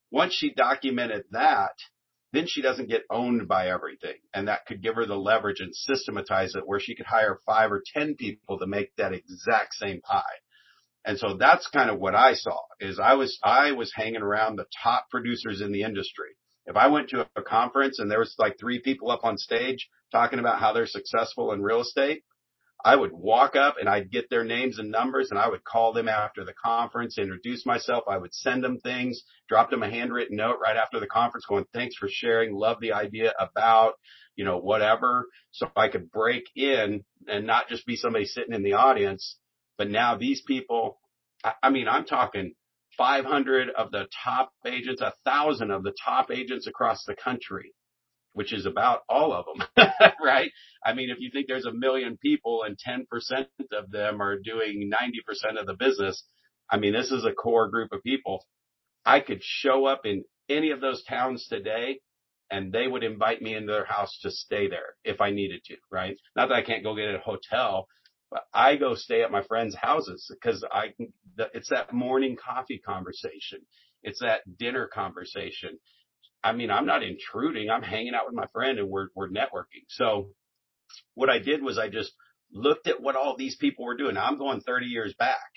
Once 0.10 0.34
she 0.34 0.54
documented 0.54 1.26
that, 1.32 1.74
then 2.32 2.46
she 2.48 2.62
doesn't 2.62 2.90
get 2.90 3.04
owned 3.10 3.48
by 3.48 3.70
everything. 3.70 4.16
And 4.34 4.48
that 4.48 4.66
could 4.66 4.84
give 4.84 4.96
her 4.96 5.06
the 5.06 5.16
leverage 5.16 5.60
and 5.60 5.76
systematize 5.76 6.56
it 6.56 6.68
where 6.68 6.80
she 6.80 6.96
could 6.96 7.08
hire 7.08 7.40
five 7.46 7.72
or 7.72 7.84
10 7.94 8.16
people 8.16 8.60
to 8.60 8.68
make 8.68 8.96
that 8.98 9.14
exact 9.14 9.74
same 9.74 10.02
pie. 10.02 10.24
And 11.06 11.18
so 11.18 11.38
that's 11.38 11.68
kind 11.68 11.90
of 11.90 12.00
what 12.00 12.14
I 12.14 12.34
saw 12.34 12.60
is 12.80 13.00
I 13.00 13.16
was, 13.16 13.40
I 13.44 13.72
was 13.72 13.92
hanging 13.96 14.22
around 14.22 14.58
the 14.58 14.68
top 14.84 15.10
producers 15.10 15.62
in 15.62 15.72
the 15.72 15.84
industry. 15.84 16.30
If 16.66 16.76
I 16.76 16.88
went 16.88 17.10
to 17.10 17.28
a 17.36 17.42
conference 17.42 17.98
and 17.98 18.12
there 18.12 18.20
was 18.20 18.36
like 18.38 18.60
three 18.60 18.80
people 18.80 19.10
up 19.10 19.24
on 19.24 19.38
stage 19.38 19.90
talking 20.12 20.40
about 20.40 20.60
how 20.60 20.74
they're 20.74 20.86
successful 20.86 21.52
in 21.52 21.64
real 21.64 21.82
estate, 21.82 22.24
I 22.84 22.96
would 22.96 23.12
walk 23.12 23.56
up 23.58 23.76
and 23.80 23.90
I'd 23.90 24.12
get 24.12 24.30
their 24.30 24.46
names 24.46 24.80
and 24.80 24.90
numbers 24.90 25.32
and 25.32 25.40
I 25.40 25.50
would 25.50 25.66
call 25.66 25.92
them 25.92 26.08
after 26.08 26.46
the 26.46 26.54
conference, 26.54 27.18
introduce 27.18 27.66
myself. 27.66 28.06
I 28.08 28.18
would 28.18 28.34
send 28.34 28.64
them 28.64 28.80
things, 28.80 29.24
drop 29.50 29.70
them 29.70 29.84
a 29.84 29.90
handwritten 29.90 30.38
note 30.38 30.60
right 30.64 30.78
after 30.78 31.00
the 31.00 31.08
conference 31.08 31.46
going, 31.46 31.66
thanks 31.74 31.96
for 31.96 32.08
sharing. 32.10 32.54
Love 32.54 32.78
the 32.80 32.94
idea 32.94 33.34
about, 33.38 33.96
you 34.36 34.46
know, 34.46 34.60
whatever. 34.60 35.26
So 35.52 35.70
I 35.76 35.90
could 35.90 36.10
break 36.10 36.46
in 36.56 37.04
and 37.28 37.46
not 37.46 37.68
just 37.68 37.86
be 37.86 37.98
somebody 37.98 38.26
sitting 38.26 38.54
in 38.54 38.64
the 38.64 38.74
audience, 38.74 39.38
but 39.78 39.90
now 39.90 40.16
these 40.16 40.42
people, 40.42 41.00
I, 41.44 41.54
I 41.64 41.70
mean, 41.72 41.90
I'm 41.90 42.06
talking 42.06 42.54
500 42.98 43.72
of 43.72 43.92
the 43.92 44.08
top 44.24 44.52
agents, 44.66 45.02
a 45.02 45.14
thousand 45.26 45.72
of 45.72 45.84
the 45.84 45.94
top 46.06 46.32
agents 46.32 46.66
across 46.66 47.04
the 47.04 47.16
country 47.16 47.74
which 48.40 48.54
is 48.54 48.66
about 48.66 49.02
all 49.10 49.34
of 49.34 49.46
them, 49.48 49.68
right? 50.24 50.50
I 50.86 50.94
mean, 50.94 51.10
if 51.10 51.18
you 51.20 51.30
think 51.30 51.48
there's 51.50 51.66
a 51.66 51.74
million 51.74 52.18
people 52.22 52.64
and 52.64 52.78
10% 52.78 53.48
of 53.74 53.92
them 53.92 54.22
are 54.22 54.40
doing 54.40 54.90
90% 54.90 55.60
of 55.60 55.66
the 55.68 55.74
business, 55.74 56.24
I 56.72 56.78
mean, 56.78 56.94
this 56.94 57.12
is 57.12 57.26
a 57.26 57.34
core 57.34 57.68
group 57.68 57.92
of 57.92 58.02
people. 58.02 58.46
I 59.06 59.20
could 59.20 59.44
show 59.44 59.88
up 59.88 60.06
in 60.06 60.24
any 60.48 60.72
of 60.72 60.80
those 60.80 61.04
towns 61.04 61.48
today 61.50 62.00
and 62.50 62.72
they 62.72 62.88
would 62.88 63.04
invite 63.04 63.42
me 63.42 63.56
into 63.56 63.74
their 63.74 63.84
house 63.84 64.18
to 64.22 64.32
stay 64.32 64.70
there 64.70 64.96
if 65.04 65.20
I 65.20 65.32
needed 65.32 65.66
to, 65.66 65.76
right? 65.92 66.16
Not 66.38 66.48
that 66.48 66.56
I 66.56 66.62
can't 66.64 66.84
go 66.86 66.96
get 66.96 67.14
a 67.14 67.20
hotel, 67.20 67.90
but 68.32 68.44
I 68.54 68.78
go 68.78 68.96
stay 68.96 69.22
at 69.22 69.34
my 69.34 69.44
friends' 69.44 69.76
houses 69.76 70.32
because 70.32 70.64
I, 70.72 70.94
it's 71.54 71.72
that 71.72 71.92
morning 71.92 72.38
coffee 72.42 72.80
conversation. 72.80 73.60
It's 74.02 74.22
that 74.22 74.44
dinner 74.58 74.88
conversation. 74.88 75.78
I 76.44 76.54
mean, 76.54 76.72
I'm 76.72 76.86
not 76.86 77.04
intruding. 77.04 77.70
I'm 77.70 77.84
hanging 77.84 78.14
out 78.14 78.26
with 78.26 78.36
my 78.36 78.48
friend 78.54 78.80
and 78.80 78.90
we're, 78.90 79.08
we're 79.16 79.30
networking. 79.30 79.86
So 79.90 80.30
what 81.14 81.30
I 81.30 81.40
did 81.40 81.62
was 81.62 81.78
I 81.78 81.90
just 81.90 82.14
looked 82.52 82.88
at 82.88 83.02
what 83.02 83.16
all 83.16 83.36
these 83.38 83.56
people 83.58 83.86
were 83.86 83.98
doing. 83.98 84.16
Now 84.16 84.26
I'm 84.26 84.38
going 84.38 84.62
30 84.62 84.86
years 84.86 85.14
back 85.18 85.52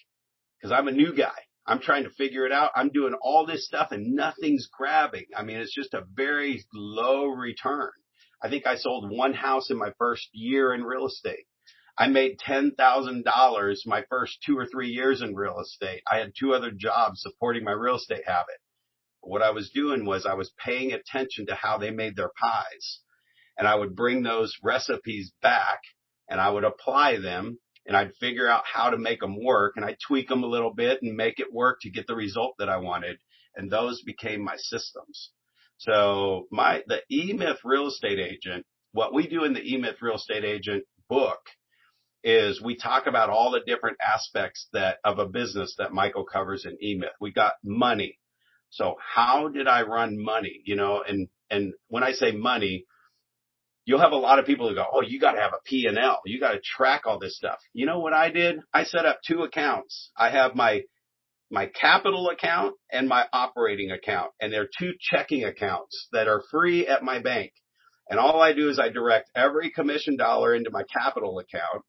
because 0.59 0.73
I'm 0.73 0.89
a 0.89 0.93
new 0.93 1.15
guy. 1.15 1.31
I'm 1.67 1.79
trying 1.79 2.05
to 2.05 2.11
figure 2.11 2.45
it 2.45 2.53
out. 2.53 2.73
I'm 2.75 2.91
doing 2.91 3.15
all 3.23 3.47
this 3.47 3.67
stuff 3.67 3.93
and 3.93 4.15
nothing's 4.15 4.69
grabbing. 4.77 5.27
I 5.37 5.45
mean, 5.45 5.59
it's 5.59 5.75
just 5.75 5.95
a 5.95 6.05
very 6.15 6.65
low 6.75 7.27
return. 7.27 7.91
I 8.43 8.49
think 8.51 8.67
I 8.67 8.75
sold 8.75 9.11
one 9.11 9.35
house 9.35 9.71
in 9.71 9.79
my 9.79 9.93
first 9.99 10.29
year 10.33 10.75
in 10.75 10.83
real 10.83 11.07
estate. 11.07 11.47
I 11.97 12.09
made 12.09 12.39
$10,000 12.45 13.77
my 13.87 14.03
first 14.11 14.39
two 14.45 14.59
or 14.59 14.67
three 14.67 14.89
years 14.89 15.23
in 15.23 15.37
real 15.37 15.61
estate. 15.61 16.03
I 16.11 16.19
had 16.19 16.33
two 16.37 16.53
other 16.53 16.73
jobs 16.73 17.23
supporting 17.23 17.63
my 17.63 17.73
real 17.73 17.97
estate 17.97 18.27
habit 18.27 18.57
what 19.23 19.43
I 19.43 19.51
was 19.51 19.71
doing 19.71 20.05
was 20.05 20.27
I 20.27 20.35
was 20.35 20.53
paying 20.59 20.93
attention 20.93 21.47
to 21.47 21.55
how 21.55 21.79
they 21.79 21.91
made 21.91 22.17
their 22.17 22.31
pies. 22.41 23.01
And 23.59 23.69
I 23.69 23.75
would 23.75 23.95
bring 23.95 24.23
those 24.23 24.57
recipes 24.63 25.33
back 25.43 25.81
and 26.29 26.41
I 26.41 26.51
would 26.51 26.65
apply 26.65 27.19
them 27.19 27.59
and 27.87 27.97
I'd 27.97 28.15
figure 28.17 28.49
out 28.49 28.65
how 28.65 28.91
to 28.91 28.99
make 28.99 29.21
them 29.21 29.43
work 29.43 29.75
and 29.77 29.85
I'd 29.85 29.99
tweak 30.07 30.29
them 30.29 30.43
a 30.43 30.49
little 30.49 30.73
bit 30.75 31.01
and 31.03 31.17
make 31.17 31.39
it 31.39 31.53
work 31.53 31.79
to 31.83 31.91
get 31.91 32.07
the 32.07 32.15
result 32.15 32.55
that 32.59 32.69
I 32.69 32.79
wanted. 32.79 33.19
And 33.57 33.71
those 33.71 34.03
became 34.03 34.43
my 34.43 34.57
systems. 34.57 35.31
So 35.79 36.47
my, 36.51 36.83
the 36.87 37.03
E-Myth 37.11 37.59
real 37.65 37.89
estate 37.89 38.19
agent, 38.19 38.65
what 38.93 39.13
we 39.13 39.27
do 39.27 39.45
in 39.45 39.53
the 39.53 39.63
E-Myth 39.63 39.97
real 40.01 40.17
estate 40.17 40.45
agent 40.45 40.85
book 41.09 41.41
is 42.25 42.63
we 42.63 42.77
talk 42.77 43.07
about 43.07 43.31
all 43.31 43.51
the 43.51 43.63
different 43.67 43.99
aspects 44.01 44.69
that 44.73 44.99
of 45.05 45.19
a 45.19 45.27
business 45.27 45.75
that 45.79 45.93
Michael 45.93 46.25
covers 46.25 46.65
in 46.65 46.77
E-Myth. 46.81 47.11
We 47.21 47.33
got 47.33 47.55
money. 47.65 48.19
So 48.73 48.97
how 48.99 49.49
did 49.49 49.69
I 49.69 49.83
run 49.83 50.19
money? 50.19 50.63
You 50.65 50.77
know, 50.77 51.03
and, 51.07 51.29
and 51.51 51.75
when 51.89 52.03
I 52.03 52.13
say 52.13 52.33
money, 52.33 52.87
you'll 53.85 54.01
have 54.01 54.13
a 54.13 54.17
lot 54.17 54.39
of 54.39 54.47
people 54.47 54.67
who 54.67 54.75
go, 54.75 54.87
Oh, 54.91 55.03
you 55.03 55.21
got 55.21 55.33
to 55.33 55.41
have 55.41 55.53
a 55.53 55.63
P 55.63 55.87
and 55.87 55.99
L. 55.99 56.23
You 56.25 56.41
got 56.41 56.53
to 56.53 56.61
track 56.61 57.03
all 57.05 57.19
this 57.19 57.37
stuff. 57.37 57.59
You 57.75 57.85
know 57.85 58.01
what 58.01 58.15
I 58.15 58.31
did? 58.31 58.61
I 58.73 58.85
set 58.85 59.05
up 59.05 59.21
two 59.27 59.43
accounts. 59.43 60.11
I 60.17 60.31
have 60.31 60.55
my, 60.55 60.85
my 61.51 61.67
capital 61.67 62.31
account 62.31 62.75
and 62.91 63.07
my 63.09 63.27
operating 63.31 63.91
account 63.91 64.33
and 64.41 64.51
they're 64.51 64.71
two 64.79 64.93
checking 64.99 65.45
accounts 65.45 66.09
that 66.13 66.27
are 66.27 66.43
free 66.51 66.87
at 66.87 67.03
my 67.03 67.19
bank. 67.21 67.53
And 68.09 68.19
all 68.19 68.41
I 68.41 68.55
do 68.55 68.71
is 68.71 68.79
I 68.79 68.89
direct 68.89 69.31
every 69.37 69.71
commission 69.71 70.17
dollar 70.17 70.55
into 70.55 70.71
my 70.71 70.85
capital 70.85 71.39
account 71.39 71.85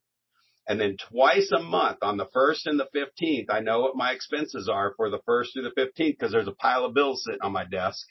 and 0.67 0.79
then 0.79 0.97
twice 1.09 1.51
a 1.51 1.61
month 1.61 1.99
on 2.01 2.17
the 2.17 2.29
first 2.33 2.67
and 2.67 2.79
the 2.79 2.87
15th, 2.95 3.47
I 3.49 3.59
know 3.59 3.81
what 3.81 3.97
my 3.97 4.11
expenses 4.11 4.69
are 4.69 4.93
for 4.95 5.09
the 5.09 5.19
first 5.25 5.53
through 5.53 5.63
the 5.63 5.81
15th 5.81 6.17
because 6.17 6.31
there's 6.31 6.47
a 6.47 6.53
pile 6.53 6.85
of 6.85 6.93
bills 6.93 7.23
sitting 7.25 7.41
on 7.41 7.51
my 7.51 7.65
desk. 7.65 8.07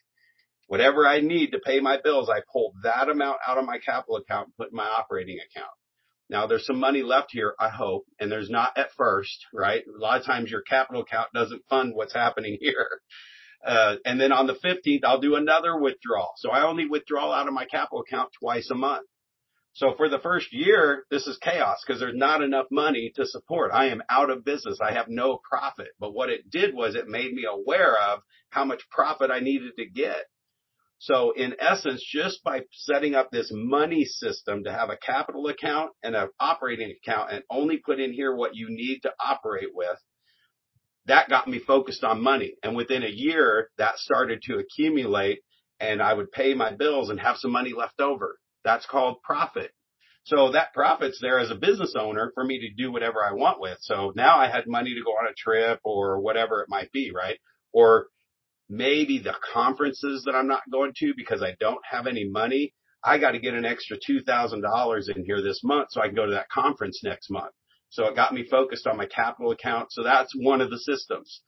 Whatever 0.67 1.07
I 1.07 1.21
need 1.21 1.53
to 1.53 1.59
pay 1.59 1.81
my 1.81 1.99
bills, 2.03 2.29
I 2.31 2.41
pull 2.53 2.73
that 2.83 3.09
amount 3.09 3.39
out 3.47 3.59
of 3.59 3.65
my 3.65 3.79
capital 3.79 4.17
account 4.17 4.49
and 4.49 4.57
put 4.57 4.71
in 4.71 4.77
my 4.77 4.87
operating 4.87 5.39
account. 5.39 5.73
Now 6.29 6.47
there's 6.47 6.67
some 6.67 6.79
money 6.79 7.03
left 7.03 7.29
here, 7.31 7.55
I 7.59 7.69
hope, 7.69 8.05
and 8.21 8.31
there's 8.31 8.51
not 8.51 8.77
at 8.77 8.93
first, 8.97 9.47
right? 9.53 9.83
A 9.87 10.01
lot 10.01 10.21
of 10.21 10.27
times 10.27 10.51
your 10.51 10.63
capital 10.63 11.03
account 11.03 11.29
doesn't 11.35 11.65
fund 11.69 11.95
what's 11.95 12.15
happening 12.15 12.59
here. 12.61 12.89
Uh, 13.65 13.97
and 14.05 14.21
then 14.21 14.33
on 14.33 14.47
the 14.47 14.55
15th, 14.55 15.01
I'll 15.05 15.21
do 15.21 15.37
another 15.37 15.79
withdrawal. 15.79 16.33
So 16.37 16.51
I 16.51 16.67
only 16.67 16.87
withdraw 16.87 17.33
out 17.33 17.49
of 17.49 17.55
my 17.55 17.65
capital 17.65 18.01
account 18.01 18.31
twice 18.41 18.71
a 18.71 18.75
month. 18.75 19.07
So 19.75 19.95
for 19.97 20.09
the 20.09 20.19
first 20.19 20.53
year, 20.53 21.05
this 21.11 21.27
is 21.27 21.39
chaos 21.39 21.83
because 21.87 21.99
there's 21.99 22.17
not 22.17 22.43
enough 22.43 22.67
money 22.71 23.13
to 23.17 23.27
support. 23.27 23.71
I 23.73 23.87
am 23.87 24.03
out 24.11 24.29
of 24.29 24.45
business. 24.45 24.79
I 24.83 24.93
have 24.93 25.09
no 25.09 25.41
profit. 25.49 25.89
But 25.99 26.13
what 26.13 26.29
it 26.29 26.51
did 26.51 26.75
was 26.75 26.95
it 26.95 27.09
made 27.09 27.33
me 27.33 27.45
aware 27.51 27.97
of 27.97 28.21
how 28.51 28.65
much 28.65 28.89
profit 28.91 29.31
I 29.31 29.41
needed 29.41 29.73
to 29.79 29.87
get. 29.87 30.25
So 30.99 31.33
in 31.33 31.57
essence, 31.59 32.05
just 32.07 32.45
by 32.45 32.61
setting 32.71 33.15
up 33.15 33.31
this 33.31 33.51
money 33.53 34.05
system 34.05 34.65
to 34.65 34.73
have 34.73 34.91
a 34.91 34.97
capital 34.97 35.47
account 35.49 35.91
and 36.03 36.15
an 36.15 36.29
operating 36.39 36.93
account 36.93 37.33
and 37.33 37.43
only 37.51 37.79
put 37.79 37.99
in 37.99 38.13
here 38.13 38.37
what 38.37 38.55
you 38.55 38.67
need 38.69 39.01
to 39.01 39.13
operate 39.19 39.75
with, 39.75 39.99
that 41.07 41.31
got 41.31 41.49
me 41.49 41.59
focused 41.59 42.05
on 42.05 42.23
money. 42.23 42.55
And 42.63 42.77
within 42.77 43.03
a 43.03 43.09
year, 43.09 43.71
that 43.79 43.99
started 43.99 44.43
to 44.43 44.59
accumulate 44.59 45.41
and 45.81 46.01
I 46.01 46.15
would 46.15 46.31
pay 46.31 46.55
my 46.55 46.73
bills 46.73 47.11
and 47.11 47.19
have 47.19 47.39
some 47.39 47.51
money 47.51 47.73
left 47.73 48.01
over. 48.01 48.39
That's 48.65 48.87
called 48.87 49.23
profit. 49.23 49.73
So 50.25 50.53
that 50.53 50.73
profit's 50.73 51.19
there 51.21 51.41
as 51.41 51.51
a 51.51 51.57
business 51.57 51.95
owner 51.99 52.31
for 52.35 52.45
me 52.45 52.61
to 52.61 52.83
do 52.83 52.93
whatever 52.93 53.25
I 53.25 53.33
want 53.33 53.61
with. 53.61 53.79
So 53.81 54.13
now 54.15 54.39
I 54.39 54.49
had 54.49 54.69
money 54.69 54.95
to 54.95 55.03
go 55.05 55.11
on 55.13 55.27
a 55.27 55.35
trip 55.35 55.81
or 55.85 56.21
whatever 56.21 56.63
it 56.63 56.69
might 56.69 56.93
be, 56.93 57.11
right? 57.13 57.39
Or 57.73 58.07
maybe 58.69 59.19
the 59.19 59.35
conferences 59.53 60.23
that 60.25 60.37
I'm 60.37 60.47
not 60.47 60.63
going 60.71 60.93
to 60.99 61.13
because 61.17 61.43
I 61.43 61.57
don't 61.59 61.85
have 61.91 62.07
any 62.07 62.29
money. 62.29 62.73
I 63.05 63.19
got 63.19 63.33
to 63.33 63.41
get 63.41 63.55
an 63.55 63.65
extra 63.65 63.99
$2,000 63.99 65.17
in 65.17 65.25
here 65.25 65.43
this 65.43 65.61
month 65.65 65.89
so 65.91 66.01
I 66.01 66.07
can 66.07 66.15
go 66.15 66.27
to 66.27 66.33
that 66.33 66.49
conference 66.51 67.01
next 67.03 67.29
month. 67.29 67.53
So 67.91 68.07
it 68.07 68.15
got 68.15 68.33
me 68.33 68.47
focused 68.49 68.87
on 68.87 68.97
my 68.97 69.07
capital 69.07 69.51
account. 69.51 69.93
So 69.93 70.05
that's 70.05 70.33
one 70.37 70.61
of 70.61 70.71
the 70.71 70.79
systems 70.79 71.43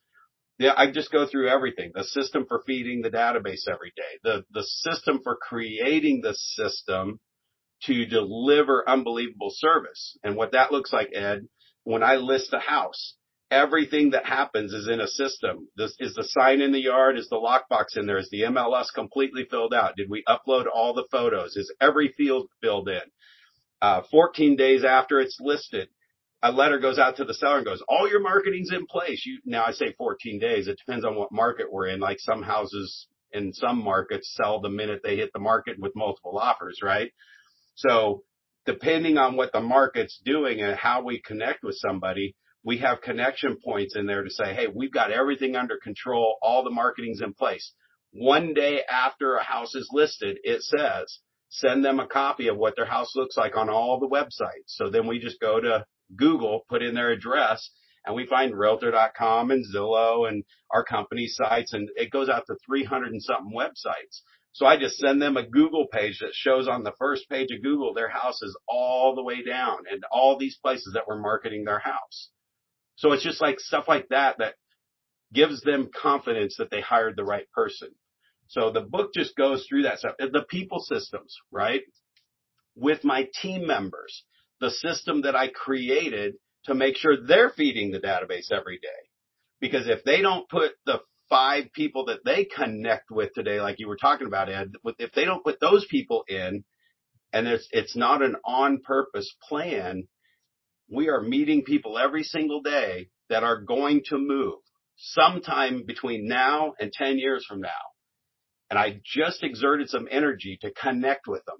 I 0.60 0.90
just 0.92 1.10
go 1.10 1.26
through 1.26 1.48
everything. 1.48 1.92
The 1.94 2.04
system 2.04 2.46
for 2.46 2.62
feeding 2.66 3.02
the 3.02 3.10
database 3.10 3.68
every 3.68 3.92
day, 3.96 4.18
the, 4.22 4.44
the 4.52 4.62
system 4.62 5.20
for 5.22 5.36
creating 5.36 6.20
the 6.22 6.34
system 6.34 7.18
to 7.84 8.06
deliver 8.06 8.88
unbelievable 8.88 9.50
service. 9.52 10.16
And 10.22 10.36
what 10.36 10.52
that 10.52 10.72
looks 10.72 10.92
like, 10.92 11.10
Ed, 11.12 11.48
when 11.82 12.02
I 12.02 12.16
list 12.16 12.52
a 12.52 12.60
house, 12.60 13.14
everything 13.50 14.10
that 14.10 14.26
happens 14.26 14.72
is 14.72 14.88
in 14.88 15.00
a 15.00 15.08
system. 15.08 15.68
This 15.76 15.94
is 15.98 16.14
the 16.14 16.24
sign 16.24 16.60
in 16.60 16.72
the 16.72 16.80
yard, 16.80 17.18
is 17.18 17.28
the 17.28 17.36
lockbox 17.36 17.96
in 17.96 18.06
there, 18.06 18.18
is 18.18 18.30
the 18.30 18.42
MLS 18.42 18.86
completely 18.94 19.46
filled 19.50 19.74
out? 19.74 19.96
Did 19.96 20.08
we 20.08 20.24
upload 20.28 20.66
all 20.72 20.94
the 20.94 21.06
photos? 21.10 21.56
Is 21.56 21.72
every 21.80 22.08
field 22.16 22.48
filled 22.62 22.88
in? 22.88 23.02
Uh, 23.82 24.02
14 24.10 24.56
days 24.56 24.84
after 24.84 25.20
it's 25.20 25.38
listed, 25.40 25.88
a 26.44 26.52
letter 26.52 26.78
goes 26.78 26.98
out 26.98 27.16
to 27.16 27.24
the 27.24 27.32
seller 27.32 27.56
and 27.56 27.64
goes, 27.64 27.82
all 27.88 28.06
your 28.06 28.20
marketing's 28.20 28.70
in 28.70 28.84
place. 28.84 29.24
You, 29.24 29.38
now 29.46 29.64
I 29.64 29.72
say 29.72 29.94
14 29.96 30.38
days. 30.38 30.68
It 30.68 30.78
depends 30.78 31.02
on 31.02 31.16
what 31.16 31.32
market 31.32 31.72
we're 31.72 31.86
in. 31.86 32.00
Like 32.00 32.20
some 32.20 32.42
houses 32.42 33.06
in 33.32 33.54
some 33.54 33.82
markets 33.82 34.34
sell 34.36 34.60
the 34.60 34.68
minute 34.68 35.00
they 35.02 35.16
hit 35.16 35.30
the 35.32 35.40
market 35.40 35.76
with 35.78 35.96
multiple 35.96 36.38
offers, 36.38 36.80
right? 36.82 37.12
So 37.76 38.24
depending 38.66 39.16
on 39.16 39.36
what 39.36 39.52
the 39.54 39.62
market's 39.62 40.20
doing 40.22 40.60
and 40.60 40.76
how 40.76 41.02
we 41.02 41.22
connect 41.22 41.64
with 41.64 41.76
somebody, 41.78 42.36
we 42.62 42.78
have 42.78 43.00
connection 43.00 43.56
points 43.64 43.96
in 43.96 44.04
there 44.04 44.22
to 44.22 44.30
say, 44.30 44.52
Hey, 44.54 44.66
we've 44.72 44.92
got 44.92 45.10
everything 45.10 45.56
under 45.56 45.78
control. 45.82 46.36
All 46.42 46.62
the 46.62 46.70
marketing's 46.70 47.22
in 47.22 47.32
place. 47.32 47.72
One 48.12 48.52
day 48.52 48.82
after 48.88 49.36
a 49.36 49.42
house 49.42 49.74
is 49.74 49.88
listed, 49.92 50.36
it 50.44 50.60
says, 50.62 51.20
send 51.48 51.82
them 51.82 52.00
a 52.00 52.06
copy 52.06 52.48
of 52.48 52.58
what 52.58 52.76
their 52.76 52.84
house 52.84 53.16
looks 53.16 53.36
like 53.36 53.56
on 53.56 53.70
all 53.70 53.98
the 53.98 54.08
websites. 54.08 54.66
So 54.66 54.90
then 54.90 55.06
we 55.06 55.18
just 55.18 55.40
go 55.40 55.58
to 55.58 55.86
Google, 56.16 56.64
put 56.68 56.82
in 56.82 56.94
their 56.94 57.10
address, 57.10 57.70
and 58.04 58.14
we 58.14 58.26
find 58.26 58.56
realtor.com 58.56 59.50
and 59.50 59.64
Zillow 59.74 60.28
and 60.28 60.44
our 60.70 60.84
company 60.84 61.26
sites, 61.26 61.72
and 61.72 61.88
it 61.96 62.10
goes 62.10 62.28
out 62.28 62.44
to 62.46 62.56
300 62.66 63.12
and 63.12 63.22
something 63.22 63.52
websites. 63.56 64.20
So 64.52 64.66
I 64.66 64.76
just 64.76 64.98
send 64.98 65.20
them 65.20 65.36
a 65.36 65.46
Google 65.46 65.86
page 65.90 66.20
that 66.20 66.32
shows 66.32 66.68
on 66.68 66.84
the 66.84 66.92
first 66.98 67.28
page 67.28 67.50
of 67.50 67.62
Google 67.62 67.92
their 67.92 68.08
house 68.08 68.40
is 68.40 68.56
all 68.68 69.16
the 69.16 69.22
way 69.22 69.42
down 69.42 69.78
and 69.90 70.04
all 70.12 70.38
these 70.38 70.56
places 70.56 70.92
that 70.94 71.08
we're 71.08 71.18
marketing 71.18 71.64
their 71.64 71.80
house. 71.80 72.30
So 72.94 73.10
it's 73.12 73.24
just 73.24 73.42
like 73.42 73.58
stuff 73.58 73.86
like 73.88 74.08
that 74.10 74.38
that 74.38 74.54
gives 75.32 75.60
them 75.62 75.90
confidence 75.92 76.56
that 76.58 76.70
they 76.70 76.80
hired 76.80 77.16
the 77.16 77.24
right 77.24 77.50
person. 77.52 77.88
So 78.46 78.70
the 78.70 78.82
book 78.82 79.10
just 79.12 79.34
goes 79.34 79.66
through 79.68 79.82
that 79.82 79.98
stuff. 79.98 80.14
The 80.18 80.44
people 80.48 80.78
systems, 80.78 81.36
right? 81.50 81.82
With 82.76 83.02
my 83.02 83.28
team 83.42 83.66
members, 83.66 84.22
the 84.60 84.70
system 84.70 85.22
that 85.22 85.36
I 85.36 85.48
created 85.48 86.34
to 86.64 86.74
make 86.74 86.96
sure 86.96 87.16
they're 87.16 87.50
feeding 87.50 87.90
the 87.90 88.00
database 88.00 88.50
every 88.50 88.78
day. 88.78 88.88
Because 89.60 89.88
if 89.88 90.04
they 90.04 90.22
don't 90.22 90.48
put 90.48 90.72
the 90.86 91.00
five 91.28 91.72
people 91.72 92.06
that 92.06 92.24
they 92.24 92.44
connect 92.44 93.10
with 93.10 93.32
today, 93.34 93.60
like 93.60 93.78
you 93.78 93.88
were 93.88 93.96
talking 93.96 94.26
about, 94.26 94.48
Ed, 94.48 94.72
if 94.98 95.12
they 95.12 95.24
don't 95.24 95.44
put 95.44 95.60
those 95.60 95.86
people 95.90 96.24
in 96.28 96.64
and 97.32 97.46
it's, 97.46 97.68
it's 97.72 97.96
not 97.96 98.22
an 98.22 98.36
on 98.44 98.80
purpose 98.84 99.34
plan, 99.48 100.06
we 100.90 101.08
are 101.08 101.20
meeting 101.20 101.64
people 101.64 101.98
every 101.98 102.22
single 102.22 102.62
day 102.62 103.08
that 103.30 103.42
are 103.42 103.60
going 103.60 104.02
to 104.06 104.18
move 104.18 104.58
sometime 104.96 105.84
between 105.86 106.28
now 106.28 106.74
and 106.78 106.92
10 106.92 107.18
years 107.18 107.44
from 107.48 107.60
now. 107.60 107.70
And 108.70 108.78
I 108.78 109.00
just 109.04 109.42
exerted 109.42 109.88
some 109.88 110.08
energy 110.10 110.58
to 110.62 110.70
connect 110.70 111.26
with 111.26 111.44
them. 111.44 111.56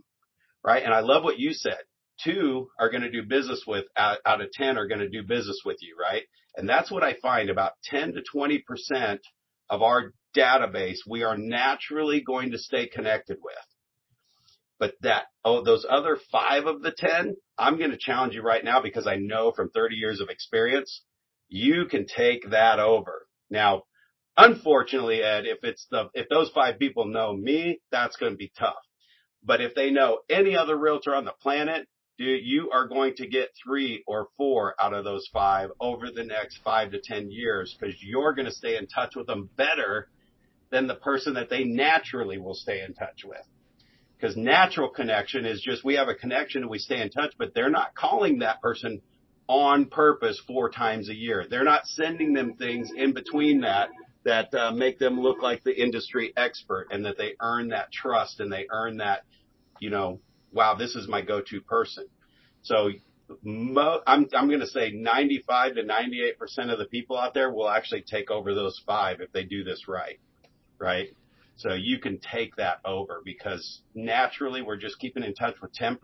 Right. 0.63 0.83
And 0.83 0.95
I 0.95 1.01
love 1.01 1.23
what 1.23 1.39
you 1.39 1.53
said. 1.53 1.81
Two 2.23 2.69
are 2.79 2.91
going 2.91 3.03
to 3.03 3.11
do 3.11 3.23
business 3.23 3.65
with 3.67 3.85
out, 3.97 4.19
out 4.25 4.41
of 4.41 4.51
10 4.53 4.79
are 4.79 4.87
going 4.87 5.01
to 5.01 5.09
do 5.09 5.23
business 5.23 5.61
with 5.65 5.79
you. 5.81 5.97
Right. 6.01 6.23
And 6.57 6.69
that's 6.69 6.91
what 6.91 7.03
I 7.03 7.15
find 7.21 7.51
about 7.51 7.73
10 7.85 8.15
to 8.15 8.23
20% 8.35 9.19
of 9.71 9.83
our 9.83 10.13
database 10.37 10.99
we 11.09 11.23
are 11.23 11.37
naturally 11.37 12.21
going 12.21 12.53
to 12.53 12.59
stay 12.59 12.87
connected 12.87 13.39
with. 13.43 13.55
But 14.79 14.95
that, 15.03 15.25
oh, 15.45 15.63
those 15.63 15.87
other 15.89 16.19
five 16.33 16.67
of 16.67 16.83
the 16.83 16.93
10, 16.97 17.37
I'm 17.57 17.79
going 17.79 17.93
to 17.93 17.97
challenge 17.99 18.35
you 18.35 18.43
right 18.43 18.65
now 18.65 18.83
because 18.83 19.07
I 19.07 19.17
know 19.17 19.53
from 19.53 19.71
30 19.71 19.97
years 19.97 20.21
of 20.21 20.29
experience, 20.29 21.03
you 21.49 21.87
can 21.87 22.07
take 22.07 22.51
that 22.51 22.81
over. 22.81 23.27
Now, 23.51 23.83
unfortunately, 24.37 25.23
Ed, 25.23 25.47
if 25.47 25.59
it's 25.63 25.87
the, 25.91 26.09
if 26.15 26.29
those 26.29 26.51
five 26.51 26.79
people 26.79 27.07
know 27.07 27.33
me, 27.33 27.81
that's 27.93 28.17
going 28.17 28.33
to 28.33 28.37
be 28.37 28.53
tough. 28.59 28.75
But 29.45 29.61
if 29.61 29.75
they 29.75 29.91
know 29.91 30.21
any 30.29 30.57
other 30.57 30.77
realtor 30.77 31.15
on 31.15 31.25
the 31.25 31.35
planet, 31.41 31.87
you 32.17 32.71
are 32.71 32.87
going 32.87 33.15
to 33.17 33.27
get 33.27 33.51
three 33.63 34.05
or 34.07 34.29
four 34.37 34.75
out 34.81 34.95
of 34.95 35.05
those 35.05 35.29
five 35.33 35.71
over 35.81 36.11
the 36.15 36.25
next 36.25 36.59
five 36.65 36.93
to 36.93 37.01
10 37.01 37.31
years 37.31 37.77
because 37.79 37.97
you're 38.01 38.33
going 38.35 38.47
to 38.47 38.53
stay 38.53 38.77
in 38.77 38.87
touch 38.87 39.17
with 39.17 39.27
them 39.27 39.51
better 39.57 40.09
than 40.71 40.87
the 40.87 40.95
person 40.95 41.35
that 41.35 41.51
they 41.51 41.65
naturally 41.65 42.39
will 42.39 42.55
stay 42.55 42.83
in 42.83 42.95
touch 42.95 43.25
with. 43.25 43.43
Because 44.17 44.37
natural 44.37 44.89
connection 44.89 45.45
is 45.45 45.61
just 45.61 45.85
we 45.85 45.95
have 45.95 46.09
a 46.09 46.15
connection 46.15 46.63
and 46.63 46.71
we 46.71 46.79
stay 46.79 47.01
in 47.01 47.11
touch, 47.11 47.35
but 47.39 47.53
they're 47.55 47.71
not 47.71 47.95
calling 47.95 48.39
that 48.39 48.63
person 48.63 49.03
on 49.49 49.87
purpose 49.87 50.41
four 50.47 50.71
times 50.71 51.09
a 51.09 51.15
year. 51.15 51.47
They're 51.49 51.65
not 51.65 51.87
sending 51.87 52.33
them 52.33 52.55
things 52.55 52.91
in 52.97 53.13
between 53.13 53.61
that 53.63 53.91
that 54.25 54.55
uh, 54.55 54.71
make 54.71 54.99
them 54.99 55.21
look 55.21 55.43
like 55.43 55.63
the 55.65 55.83
industry 55.83 56.33
expert 56.37 56.87
and 56.91 57.05
that 57.05 57.19
they 57.19 57.35
earn 57.43 57.69
that 57.69 57.93
trust 57.93 58.41
and 58.41 58.51
they 58.51 58.67
earn 58.71 58.97
that, 58.97 59.23
you 59.81 59.91
know, 59.91 60.19
wow, 60.55 60.75
this 60.75 60.95
is 60.95 61.09
my 61.09 61.21
go-to 61.21 61.61
person. 61.61 62.07
So 62.63 62.91
mo- 63.43 64.01
I'm, 64.07 64.27
I'm 64.35 64.49
going 64.49 64.61
to 64.61 64.67
say 64.67 64.91
95 64.93 65.75
to 65.75 65.83
98% 65.83 66.73
of 66.73 66.79
the 66.79 66.87
people 66.87 67.19
out 67.19 67.35
there 67.35 67.53
will 67.53 67.69
actually 67.69 68.03
take 68.03 68.31
over 68.31 68.55
those 68.55 68.81
five 68.87 69.21
if 69.21 69.33
they 69.33 69.45
do 69.45 69.65
this 69.65 69.89
right. 69.89 70.19
Right. 70.79 71.09
So 71.57 71.75
you 71.75 71.99
can 71.99 72.19
take 72.19 72.57
that 72.57 72.79
over 72.85 73.23
because 73.25 73.83
naturally 73.95 74.63
we're 74.63 74.77
just 74.77 74.99
keeping 74.99 75.23
in 75.23 75.35
touch 75.35 75.55
with 75.63 75.73
10%. 75.75 75.99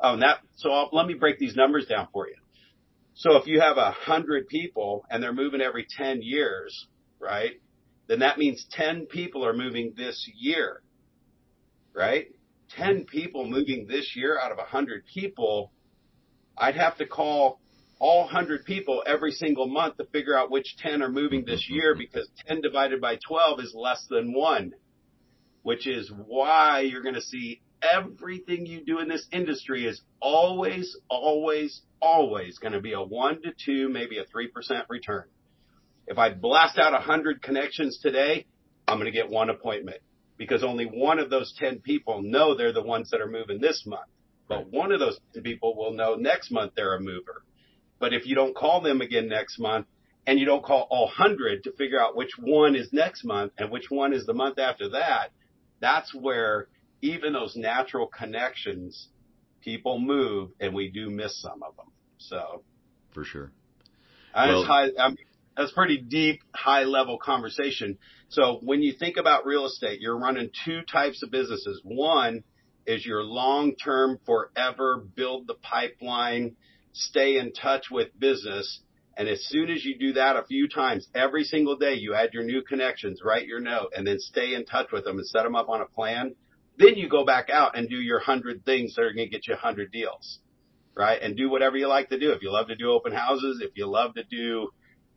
Oh, 0.00 0.12
and 0.12 0.22
that, 0.22 0.38
so 0.56 0.70
I'll, 0.70 0.90
let 0.92 1.06
me 1.06 1.14
break 1.14 1.38
these 1.38 1.56
numbers 1.56 1.86
down 1.86 2.08
for 2.12 2.28
you. 2.28 2.36
So 3.14 3.36
if 3.36 3.46
you 3.46 3.60
have 3.60 3.78
a 3.78 3.92
hundred 3.92 4.48
people 4.48 5.06
and 5.10 5.22
they're 5.22 5.32
moving 5.32 5.62
every 5.62 5.86
10 5.96 6.20
years, 6.20 6.86
right? 7.18 7.52
Then 8.08 8.18
that 8.18 8.38
means 8.38 8.66
10 8.72 9.06
people 9.06 9.46
are 9.46 9.54
moving 9.54 9.94
this 9.96 10.30
year, 10.38 10.82
right? 11.94 12.26
10 12.70 13.04
people 13.04 13.48
moving 13.48 13.86
this 13.86 14.14
year 14.16 14.38
out 14.38 14.52
of 14.52 14.58
a 14.58 14.64
hundred 14.64 15.04
people. 15.12 15.72
I'd 16.56 16.76
have 16.76 16.96
to 16.98 17.06
call 17.06 17.60
all 17.98 18.24
100 18.24 18.64
people 18.64 19.02
every 19.06 19.32
single 19.32 19.66
month 19.66 19.96
to 19.96 20.04
figure 20.06 20.36
out 20.36 20.50
which 20.50 20.76
10 20.78 21.02
are 21.02 21.10
moving 21.10 21.44
this 21.44 21.66
year 21.68 21.94
because 21.96 22.28
10 22.46 22.60
divided 22.60 23.00
by 23.00 23.18
12 23.26 23.60
is 23.60 23.74
less 23.74 24.06
than 24.10 24.34
one, 24.34 24.72
which 25.62 25.86
is 25.86 26.10
why 26.26 26.80
you're 26.80 27.02
going 27.02 27.14
to 27.14 27.22
see 27.22 27.60
everything 27.82 28.66
you 28.66 28.84
do 28.84 28.98
in 28.98 29.08
this 29.08 29.26
industry 29.32 29.86
is 29.86 30.00
always, 30.20 30.96
always, 31.08 31.82
always 32.00 32.58
going 32.58 32.72
to 32.72 32.80
be 32.80 32.92
a 32.92 33.02
one 33.02 33.40
to 33.42 33.52
two, 33.64 33.88
maybe 33.88 34.18
a 34.18 34.24
3% 34.24 34.48
return. 34.88 35.24
If 36.06 36.18
I 36.18 36.32
blast 36.32 36.78
out 36.78 36.94
a 36.94 36.98
hundred 36.98 37.42
connections 37.42 37.98
today, 38.02 38.46
I'm 38.86 38.98
going 38.98 39.06
to 39.06 39.16
get 39.16 39.28
one 39.28 39.50
appointment 39.50 39.98
because 40.36 40.62
only 40.62 40.84
one 40.84 41.18
of 41.18 41.30
those 41.30 41.54
10 41.58 41.80
people 41.80 42.22
know 42.22 42.54
they're 42.54 42.72
the 42.72 42.82
ones 42.82 43.10
that 43.10 43.20
are 43.20 43.28
moving 43.28 43.60
this 43.60 43.84
month. 43.86 44.08
But 44.48 44.70
one 44.70 44.92
of 44.92 45.00
those 45.00 45.18
people 45.42 45.76
will 45.76 45.92
know 45.92 46.14
next 46.14 46.50
month 46.50 46.72
they're 46.76 46.94
a 46.94 47.00
mover. 47.00 47.42
But 47.98 48.12
if 48.12 48.26
you 48.26 48.34
don't 48.34 48.54
call 48.54 48.80
them 48.80 49.00
again 49.00 49.28
next 49.28 49.58
month 49.58 49.86
and 50.26 50.38
you 50.38 50.46
don't 50.46 50.64
call 50.64 50.86
all 50.90 51.08
hundred 51.08 51.64
to 51.64 51.72
figure 51.72 52.00
out 52.00 52.16
which 52.16 52.32
one 52.38 52.76
is 52.76 52.92
next 52.92 53.24
month 53.24 53.52
and 53.58 53.70
which 53.70 53.90
one 53.90 54.12
is 54.12 54.26
the 54.26 54.34
month 54.34 54.58
after 54.58 54.90
that, 54.90 55.30
that's 55.80 56.14
where 56.14 56.68
even 57.00 57.32
those 57.32 57.56
natural 57.56 58.06
connections, 58.06 59.08
people 59.62 59.98
move 59.98 60.50
and 60.60 60.74
we 60.74 60.88
do 60.88 61.10
miss 61.10 61.40
some 61.40 61.62
of 61.62 61.76
them. 61.76 61.86
So 62.18 62.62
for 63.12 63.24
sure. 63.24 63.50
Well, 64.34 64.64
high, 64.64 64.88
I 64.98 65.08
mean, 65.08 65.16
that's 65.56 65.72
pretty 65.72 65.98
deep, 65.98 66.42
high 66.54 66.84
level 66.84 67.18
conversation. 67.18 67.98
So 68.28 68.60
when 68.62 68.82
you 68.82 68.94
think 68.98 69.16
about 69.16 69.46
real 69.46 69.66
estate, 69.66 70.00
you're 70.00 70.18
running 70.18 70.50
two 70.64 70.82
types 70.82 71.22
of 71.22 71.30
businesses. 71.30 71.80
One 71.84 72.42
is 72.86 73.04
your 73.04 73.22
long 73.22 73.74
term, 73.74 74.18
forever 74.26 75.02
build 75.14 75.46
the 75.46 75.54
pipeline, 75.54 76.56
stay 76.92 77.38
in 77.38 77.52
touch 77.52 77.86
with 77.90 78.08
business. 78.18 78.80
And 79.16 79.28
as 79.28 79.46
soon 79.46 79.70
as 79.70 79.82
you 79.82 79.98
do 79.98 80.12
that 80.14 80.36
a 80.36 80.44
few 80.44 80.68
times, 80.68 81.08
every 81.14 81.44
single 81.44 81.76
day, 81.76 81.94
you 81.94 82.14
add 82.14 82.34
your 82.34 82.44
new 82.44 82.62
connections, 82.62 83.20
write 83.24 83.46
your 83.46 83.60
note, 83.60 83.92
and 83.96 84.06
then 84.06 84.18
stay 84.18 84.54
in 84.54 84.66
touch 84.66 84.88
with 84.92 85.04
them 85.04 85.16
and 85.16 85.26
set 85.26 85.42
them 85.42 85.56
up 85.56 85.70
on 85.70 85.80
a 85.80 85.86
plan. 85.86 86.34
Then 86.76 86.96
you 86.96 87.08
go 87.08 87.24
back 87.24 87.48
out 87.48 87.78
and 87.78 87.88
do 87.88 87.96
your 87.96 88.18
hundred 88.18 88.66
things 88.66 88.94
that 88.94 89.02
are 89.02 89.14
going 89.14 89.26
to 89.26 89.32
get 89.32 89.46
you 89.46 89.54
a 89.54 89.58
hundred 89.58 89.90
deals, 89.90 90.40
right? 90.94 91.20
And 91.22 91.34
do 91.34 91.48
whatever 91.48 91.78
you 91.78 91.88
like 91.88 92.10
to 92.10 92.18
do. 92.18 92.32
If 92.32 92.42
you 92.42 92.52
love 92.52 92.68
to 92.68 92.76
do 92.76 92.90
open 92.90 93.12
houses, 93.12 93.62
if 93.62 93.70
you 93.74 93.86
love 93.86 94.14
to 94.16 94.24
do 94.24 94.68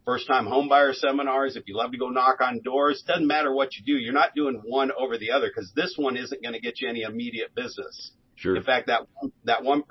first 0.06 0.28
time 0.28 0.46
homebuyer 0.46 0.94
seminars, 0.94 1.56
if 1.56 1.64
you 1.68 1.76
love 1.76 1.92
to 1.92 1.98
go 1.98 2.10
knock 2.10 2.42
on 2.42 2.62
doors, 2.62 3.04
doesn't 3.08 3.28
matter 3.28 3.54
what 3.54 3.76
you 3.76 3.84
do. 3.86 3.94
You're 3.94 4.14
not 4.14 4.36
doing 4.36 4.62
one 4.66 4.92
over 4.98 5.18
the 5.18 5.32
other 5.32 5.48
because 5.48 5.72
this 5.76 5.96
one 5.98 6.18
isn't 6.18 6.42
going 6.42 6.54
to 6.54 6.60
get 6.60 6.82
you 6.82 6.90
any 6.90 7.02
immediate 7.02 7.54
business. 7.56 8.12
Sure. 8.36 8.56
In 8.56 8.64
fact, 8.64 8.88
that, 8.88 9.02
that 9.44 9.64
1%, 9.64 9.82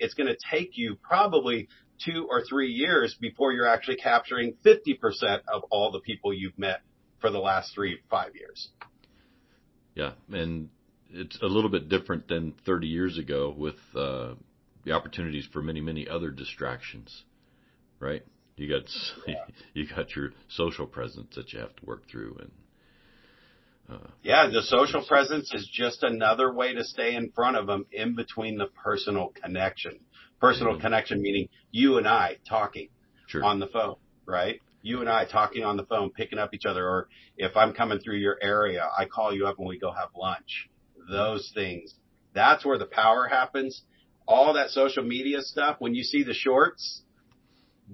it's 0.00 0.14
going 0.14 0.26
to 0.26 0.36
take 0.50 0.76
you 0.76 0.96
probably 1.02 1.68
two 2.04 2.26
or 2.30 2.42
three 2.44 2.70
years 2.70 3.16
before 3.18 3.52
you're 3.52 3.66
actually 3.66 3.96
capturing 3.96 4.54
50% 4.64 5.40
of 5.52 5.62
all 5.70 5.90
the 5.90 6.00
people 6.00 6.32
you've 6.32 6.58
met 6.58 6.80
for 7.20 7.30
the 7.30 7.38
last 7.38 7.72
three, 7.74 8.00
five 8.10 8.34
years. 8.34 8.68
Yeah. 9.94 10.12
And 10.30 10.68
it's 11.10 11.38
a 11.40 11.46
little 11.46 11.70
bit 11.70 11.88
different 11.88 12.28
than 12.28 12.54
30 12.66 12.86
years 12.86 13.16
ago 13.16 13.54
with 13.56 13.76
uh, 13.94 14.34
the 14.84 14.92
opportunities 14.92 15.48
for 15.52 15.62
many, 15.62 15.80
many 15.80 16.06
other 16.08 16.30
distractions, 16.30 17.24
right? 17.98 18.22
You 18.56 18.68
got 18.68 18.90
yeah. 19.26 19.34
you 19.74 19.86
got 19.86 20.14
your 20.16 20.30
social 20.48 20.86
presence 20.86 21.34
that 21.36 21.52
you 21.52 21.60
have 21.60 21.76
to 21.76 21.84
work 21.84 22.08
through, 22.10 22.38
and 22.40 22.50
uh, 23.88 24.08
yeah, 24.22 24.48
the 24.52 24.62
social 24.62 25.04
presence 25.06 25.52
is 25.54 25.68
just 25.72 26.02
another 26.02 26.52
way 26.52 26.74
to 26.74 26.84
stay 26.84 27.14
in 27.14 27.30
front 27.32 27.56
of 27.56 27.66
them 27.66 27.86
in 27.92 28.14
between 28.14 28.58
the 28.58 28.66
personal 28.82 29.32
connection. 29.42 30.00
Personal 30.40 30.74
mm-hmm. 30.74 30.82
connection 30.82 31.22
meaning 31.22 31.48
you 31.70 31.98
and 31.98 32.08
I 32.08 32.36
talking 32.48 32.88
sure. 33.28 33.44
on 33.44 33.60
the 33.60 33.66
phone, 33.66 33.96
right? 34.26 34.60
You 34.82 35.00
and 35.00 35.08
I 35.08 35.24
talking 35.24 35.64
on 35.64 35.76
the 35.76 35.84
phone, 35.84 36.10
picking 36.10 36.38
up 36.38 36.54
each 36.54 36.66
other, 36.66 36.86
or 36.86 37.08
if 37.36 37.56
I'm 37.56 37.74
coming 37.74 37.98
through 37.98 38.18
your 38.18 38.36
area, 38.40 38.86
I 38.96 39.06
call 39.06 39.34
you 39.34 39.46
up 39.46 39.58
and 39.58 39.66
we 39.66 39.78
go 39.78 39.90
have 39.90 40.10
lunch 40.16 40.68
those 41.08 41.50
things. 41.54 41.94
That's 42.34 42.64
where 42.64 42.78
the 42.78 42.86
power 42.86 43.26
happens. 43.28 43.82
All 44.26 44.54
that 44.54 44.70
social 44.70 45.02
media 45.02 45.40
stuff, 45.42 45.76
when 45.78 45.94
you 45.94 46.02
see 46.02 46.22
the 46.22 46.34
shorts, 46.34 47.02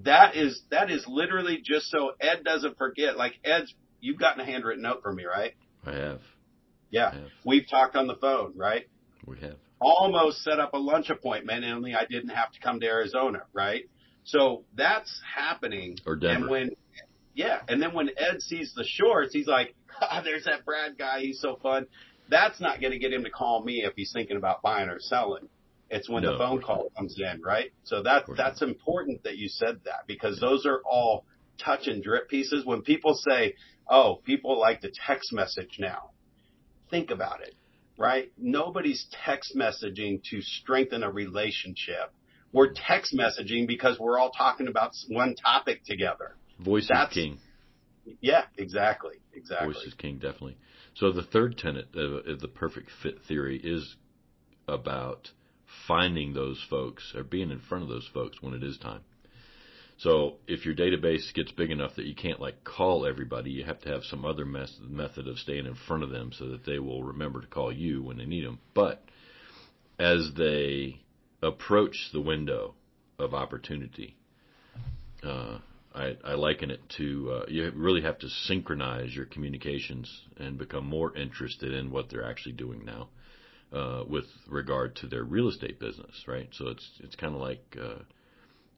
that 0.01 0.35
is, 0.35 0.61
that 0.71 0.89
is 0.89 1.05
literally 1.07 1.61
just 1.63 1.87
so 1.87 2.11
Ed 2.19 2.43
doesn't 2.43 2.77
forget. 2.77 3.17
Like 3.17 3.33
Ed's, 3.43 3.73
you've 4.01 4.19
gotten 4.19 4.41
a 4.41 4.45
handwritten 4.45 4.83
note 4.83 5.01
from 5.03 5.15
me, 5.15 5.25
right? 5.25 5.53
I 5.85 5.93
have. 5.93 6.21
Yeah. 6.89 7.09
I 7.09 7.15
have. 7.15 7.29
We've 7.45 7.69
talked 7.69 7.95
on 7.95 8.07
the 8.07 8.15
phone, 8.15 8.53
right? 8.55 8.87
We 9.25 9.39
have. 9.39 9.55
Almost 9.79 10.43
set 10.43 10.59
up 10.59 10.73
a 10.73 10.77
lunch 10.77 11.09
appointment, 11.09 11.65
and 11.65 11.73
only 11.73 11.93
I 11.93 12.05
didn't 12.09 12.29
have 12.29 12.51
to 12.53 12.59
come 12.59 12.79
to 12.79 12.85
Arizona, 12.85 13.43
right? 13.51 13.83
So 14.23 14.63
that's 14.75 15.21
happening. 15.35 15.97
Or 16.05 16.15
Denver. 16.15 16.35
And 16.35 16.49
when, 16.49 16.69
yeah, 17.33 17.59
and 17.67 17.81
then 17.81 17.93
when 17.93 18.09
Ed 18.17 18.41
sees 18.41 18.73
the 18.75 18.85
shorts, 18.85 19.33
he's 19.33 19.47
like, 19.47 19.75
oh, 20.01 20.21
"There's 20.23 20.45
that 20.45 20.63
Brad 20.63 20.97
guy. 20.97 21.19
He's 21.19 21.41
so 21.41 21.59
fun." 21.61 21.87
that's 22.29 22.59
not 22.59 22.81
going 22.81 22.91
to 22.91 22.99
get 22.99 23.13
him 23.13 23.23
to 23.23 23.29
call 23.29 23.63
me 23.63 23.83
if 23.83 23.93
he's 23.95 24.11
thinking 24.11 24.37
about 24.37 24.61
buying 24.61 24.89
or 24.89 24.99
selling. 24.99 25.47
It's 25.93 26.09
when 26.09 26.23
No, 26.23 26.31
the 26.31 26.37
phone 26.39 26.59
call 26.59 26.89
comes 26.97 27.19
in, 27.19 27.41
right? 27.43 27.71
So 27.83 28.01
that 28.01 28.25
that's 28.35 28.63
important 28.63 29.23
that 29.23 29.37
you 29.37 29.47
said 29.47 29.81
that 29.85 30.07
because 30.07 30.39
those 30.39 30.65
are 30.65 30.81
all 30.83 31.25
touch 31.59 31.87
and 31.87 32.03
drip 32.03 32.29
pieces. 32.29 32.65
When 32.65 32.81
people 32.81 33.13
say, 33.13 33.53
"Oh, 33.87 34.15
people 34.23 34.59
like 34.59 34.81
the 34.81 34.91
text 35.05 35.31
message 35.31 35.77
now," 35.77 36.09
think 36.89 37.11
about 37.11 37.41
it, 37.41 37.53
right? 37.95 38.31
Nobody's 38.39 39.05
text 39.23 39.55
messaging 39.55 40.23
to 40.31 40.41
strengthen 40.41 41.03
a 41.03 41.11
relationship. 41.11 42.11
We're 42.51 42.73
text 42.73 43.15
messaging 43.15 43.67
because 43.67 43.99
we're 43.99 44.17
all 44.17 44.31
talking 44.31 44.67
about 44.67 44.93
one 45.09 45.35
topic 45.35 45.83
together. 45.85 46.35
Voice 46.59 46.87
That's 46.89 47.11
is 47.11 47.23
king. 47.23 47.39
Yeah, 48.19 48.45
exactly, 48.57 49.17
exactly. 49.31 49.73
Voice 49.73 49.83
is 49.83 49.93
king, 49.93 50.15
definitely. 50.15 50.57
So 50.95 51.11
the 51.11 51.23
third 51.23 51.59
tenet 51.59 51.95
of, 51.95 52.25
of 52.27 52.39
the 52.39 52.47
perfect 52.47 52.89
fit 53.03 53.21
theory 53.27 53.61
is 53.63 53.95
about 54.67 55.31
finding 55.87 56.33
those 56.33 56.63
folks 56.69 57.13
or 57.15 57.23
being 57.23 57.51
in 57.51 57.59
front 57.59 57.83
of 57.83 57.89
those 57.89 58.09
folks 58.13 58.41
when 58.41 58.53
it 58.53 58.63
is 58.63 58.77
time. 58.77 59.01
So 59.97 60.35
if 60.47 60.65
your 60.65 60.75
database 60.75 61.33
gets 61.33 61.51
big 61.51 61.71
enough 61.71 61.95
that 61.95 62.05
you 62.05 62.15
can't 62.15 62.41
like 62.41 62.63
call 62.63 63.05
everybody, 63.05 63.51
you 63.51 63.63
have 63.63 63.79
to 63.81 63.89
have 63.89 64.03
some 64.03 64.25
other 64.25 64.45
method 64.45 65.27
of 65.27 65.37
staying 65.37 65.65
in 65.65 65.75
front 65.75 66.03
of 66.03 66.09
them 66.09 66.31
so 66.37 66.49
that 66.49 66.65
they 66.65 66.79
will 66.79 67.03
remember 67.03 67.41
to 67.41 67.47
call 67.47 67.71
you 67.71 68.01
when 68.03 68.17
they 68.17 68.25
need 68.25 68.45
them. 68.45 68.59
But 68.73 69.03
as 69.99 70.31
they 70.35 70.99
approach 71.41 72.09
the 72.11 72.21
window 72.21 72.73
of 73.19 73.33
opportunity, 73.33 74.15
uh, 75.21 75.59
I, 75.93 76.17
I 76.23 76.33
liken 76.33 76.71
it 76.71 76.81
to 76.97 77.31
uh, 77.31 77.45
you 77.47 77.71
really 77.75 78.01
have 78.01 78.17
to 78.19 78.29
synchronize 78.29 79.15
your 79.15 79.25
communications 79.25 80.11
and 80.37 80.57
become 80.57 80.85
more 80.85 81.15
interested 81.15 81.71
in 81.71 81.91
what 81.91 82.09
they're 82.09 82.27
actually 82.27 82.53
doing 82.53 82.83
now 82.83 83.09
uh, 83.73 84.03
with 84.07 84.25
regard 84.47 84.95
to 84.97 85.07
their 85.07 85.23
real 85.23 85.49
estate 85.49 85.79
business, 85.79 86.25
right? 86.27 86.47
So 86.51 86.67
it's 86.67 86.87
it's 86.99 87.15
kind 87.15 87.33
of 87.33 87.41
like 87.41 87.75
uh, 87.81 88.03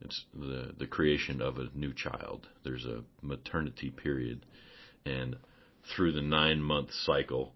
it's 0.02 0.26
the 0.34 0.74
the 0.78 0.88
creation 0.88 1.42
of 1.42 1.58
a 1.58 1.70
new 1.76 1.94
child. 1.94 2.48
There's 2.64 2.86
a 2.86 3.04
maternity 3.22 3.92
period, 3.92 4.46
and 5.06 5.36
through 5.96 6.14
the 6.14 6.22
nine 6.22 6.62
month 6.62 6.90
cycle, 6.94 7.54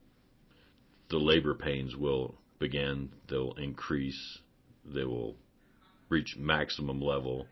the 1.10 1.18
labor 1.18 1.56
pains 1.56 1.96
will 1.96 2.36
begin. 2.60 3.10
They'll 3.30 3.54
increase. 3.54 4.40
They 4.86 5.06
will 5.06 5.36
reach 6.10 6.36
maximum 6.38 7.00
level, 7.02 7.48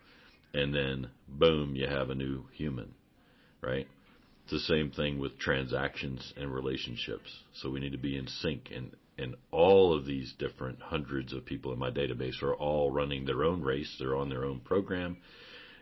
and 0.53 0.73
then 0.73 1.11
boom, 1.27 1.75
you 1.75 1.87
have 1.87 2.09
a 2.09 2.15
new 2.15 2.45
human, 2.53 2.93
right? 3.61 3.87
It's 4.43 4.53
the 4.53 4.59
same 4.59 4.91
thing 4.91 5.19
with 5.19 5.37
transactions 5.37 6.33
and 6.37 6.53
relationships. 6.53 7.29
So 7.53 7.69
we 7.69 7.79
need 7.79 7.91
to 7.91 7.97
be 7.97 8.17
in 8.17 8.27
sync 8.27 8.69
and 8.73 8.91
and 9.17 9.35
all 9.51 9.97
of 9.97 10.05
these 10.05 10.33
different 10.37 10.79
hundreds 10.81 11.33
of 11.33 11.45
people 11.45 11.73
in 11.73 11.79
my 11.79 11.89
database 11.89 12.41
are 12.43 12.53
all 12.53 12.91
running 12.91 13.25
their 13.25 13.43
own 13.43 13.61
race. 13.61 13.95
They're 13.99 14.15
on 14.15 14.29
their 14.29 14.45
own 14.45 14.59
program. 14.59 15.17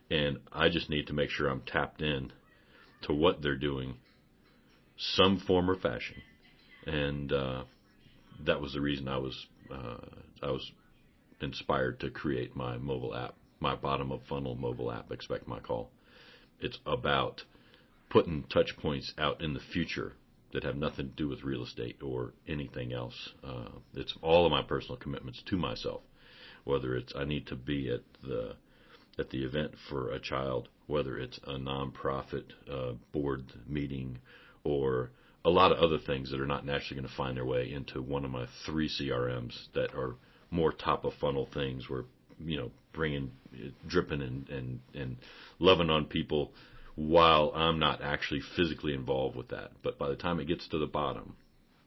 And 0.10 0.40
I 0.52 0.70
just 0.70 0.90
need 0.90 1.08
to 1.08 1.14
make 1.14 1.30
sure 1.30 1.48
I'm 1.48 1.62
tapped 1.62 2.02
in 2.02 2.32
to 3.04 3.14
what 3.14 3.42
they're 3.42 3.58
doing, 3.58 3.96
some 4.98 5.40
form 5.40 5.70
or 5.70 5.76
fashion. 5.76 6.22
And, 6.86 7.32
uh, 7.34 7.64
that 8.46 8.62
was 8.62 8.74
the 8.74 8.82
reason 8.82 9.08
I 9.08 9.18
was, 9.18 9.48
uh, 9.72 9.98
I 10.42 10.52
was 10.52 10.72
inspired 11.42 12.00
to 12.02 12.10
create 12.10 12.56
my 12.56 12.78
mobile 12.78 13.16
app, 13.16 13.36
my 13.60 13.76
bottom 13.76 14.12
of 14.12 14.22
funnel 14.30 14.56
mobile 14.56 14.92
app, 14.92 15.12
Expect 15.12 15.48
My 15.48 15.60
Call. 15.60 15.90
It's 16.60 16.80
about 16.86 17.44
putting 18.10 18.44
touch 18.44 18.78
points 18.78 19.14
out 19.18 19.42
in 19.42 19.54
the 19.54 19.60
future 19.60 20.14
that 20.56 20.64
have 20.64 20.78
nothing 20.78 21.10
to 21.10 21.16
do 21.16 21.28
with 21.28 21.44
real 21.44 21.64
estate 21.64 21.98
or 22.02 22.34
anything 22.48 22.94
else. 22.94 23.30
Uh, 23.44 23.68
it's 23.94 24.16
all 24.22 24.46
of 24.46 24.52
my 24.52 24.64
personal 24.64 24.96
commitments 24.96 25.44
to 25.46 25.58
myself, 25.58 26.02
whether 26.64 26.96
it's 26.96 27.14
I 27.14 27.26
need 27.26 27.48
to 27.48 27.56
be 27.56 27.92
at 27.92 28.02
the 28.24 28.56
at 29.20 29.30
the 29.30 29.44
event 29.44 29.72
for 29.90 30.12
a 30.12 30.20
child, 30.20 30.70
whether 30.88 31.18
it's 31.18 31.40
a 31.46 31.58
nonprofit 31.58 32.46
uh, 32.72 32.94
board 33.12 33.44
meeting 33.68 34.20
or 34.64 35.12
a 35.44 35.50
lot 35.50 35.72
of 35.72 35.78
other 35.78 36.00
things 36.00 36.32
that 36.32 36.40
are 36.40 36.48
not 36.48 36.66
naturally 36.66 37.00
going 37.00 37.10
to 37.10 37.16
find 37.16 37.38
their 37.38 37.46
way 37.46 37.72
into 37.72 38.02
one 38.02 38.26
of 38.26 38.32
my 38.32 38.48
three 38.66 38.90
CRMs 38.90 39.54
that 39.74 39.94
are 39.94 40.16
more 40.52 40.72
top 40.72 41.04
of 41.04 41.14
funnel 41.20 41.50
things 41.54 41.90
where 41.90 42.06
you 42.40 42.58
know 42.58 42.72
bringing 42.94 43.30
dripping 43.88 44.22
and 44.22 44.48
and 44.50 44.80
and 44.94 45.18
loving 45.60 45.90
on 45.90 46.06
people 46.06 46.52
while 46.96 47.52
I'm 47.54 47.80
not 47.80 48.02
actually 48.02 48.42
physically 48.56 48.94
involved 48.94 49.36
with 49.36 49.50
that. 49.50 49.72
But 49.84 50.00
by 50.00 50.10
the 50.10 50.16
time 50.16 50.40
it 50.40 50.48
gets 50.48 50.68
to 50.70 50.78
the 50.78 50.88
bottom, 50.88 51.36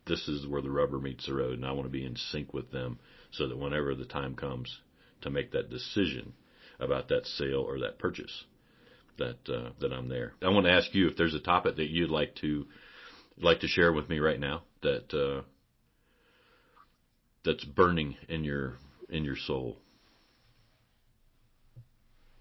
this 0.06 0.28
is 0.28 0.46
where 0.46 0.62
the 0.62 0.70
rubber 0.70 0.98
meets 0.98 1.26
the 1.26 1.34
road, 1.34 1.54
and 1.54 1.66
I 1.66 1.72
want 1.72 1.86
to 1.86 1.92
be 1.92 2.04
in 2.04 2.16
sync 2.16 2.54
with 2.54 2.70
them 2.70 2.98
so 3.30 3.48
that 3.48 3.58
whenever 3.58 3.94
the 3.94 4.04
time 4.04 4.34
comes 4.34 4.80
to 5.22 5.30
make 5.30 5.52
that 5.52 5.70
decision 5.70 6.32
about 6.80 7.08
that 7.08 7.26
sale 7.26 7.64
or 7.66 7.80
that 7.80 7.98
purchase, 7.98 8.44
that 9.18 9.38
uh, 9.48 9.70
that 9.80 9.92
I'm 9.92 10.08
there. 10.08 10.32
I 10.42 10.48
want 10.48 10.66
to 10.66 10.72
ask 10.72 10.94
you 10.94 11.08
if 11.08 11.16
there's 11.16 11.34
a 11.34 11.40
topic 11.40 11.76
that 11.76 11.88
you'd 11.88 12.10
like 12.10 12.36
to 12.36 12.66
like 13.40 13.60
to 13.60 13.68
share 13.68 13.92
with 13.92 14.08
me 14.08 14.18
right 14.18 14.40
now 14.40 14.62
that 14.82 15.12
uh, 15.12 15.42
that's 17.44 17.64
burning 17.64 18.16
in 18.28 18.44
your 18.44 18.76
in 19.08 19.24
your 19.24 19.36
soul. 19.36 19.78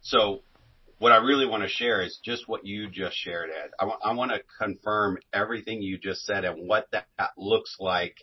So 0.02 0.42
what 1.00 1.12
I 1.12 1.18
really 1.18 1.46
want 1.46 1.64
to 1.64 1.70
share 1.70 2.02
is 2.02 2.20
just 2.24 2.48
what 2.48 2.66
you 2.66 2.90
just 2.90 3.16
shared, 3.16 3.50
Ed. 3.52 3.72
I, 3.80 3.84
w- 3.84 4.00
I 4.04 4.14
want 4.14 4.32
to 4.32 4.42
confirm 4.60 5.18
everything 5.32 5.82
you 5.82 5.98
just 5.98 6.26
said 6.26 6.44
and 6.44 6.68
what 6.68 6.88
that 6.92 7.08
looks 7.38 7.76
like 7.80 8.16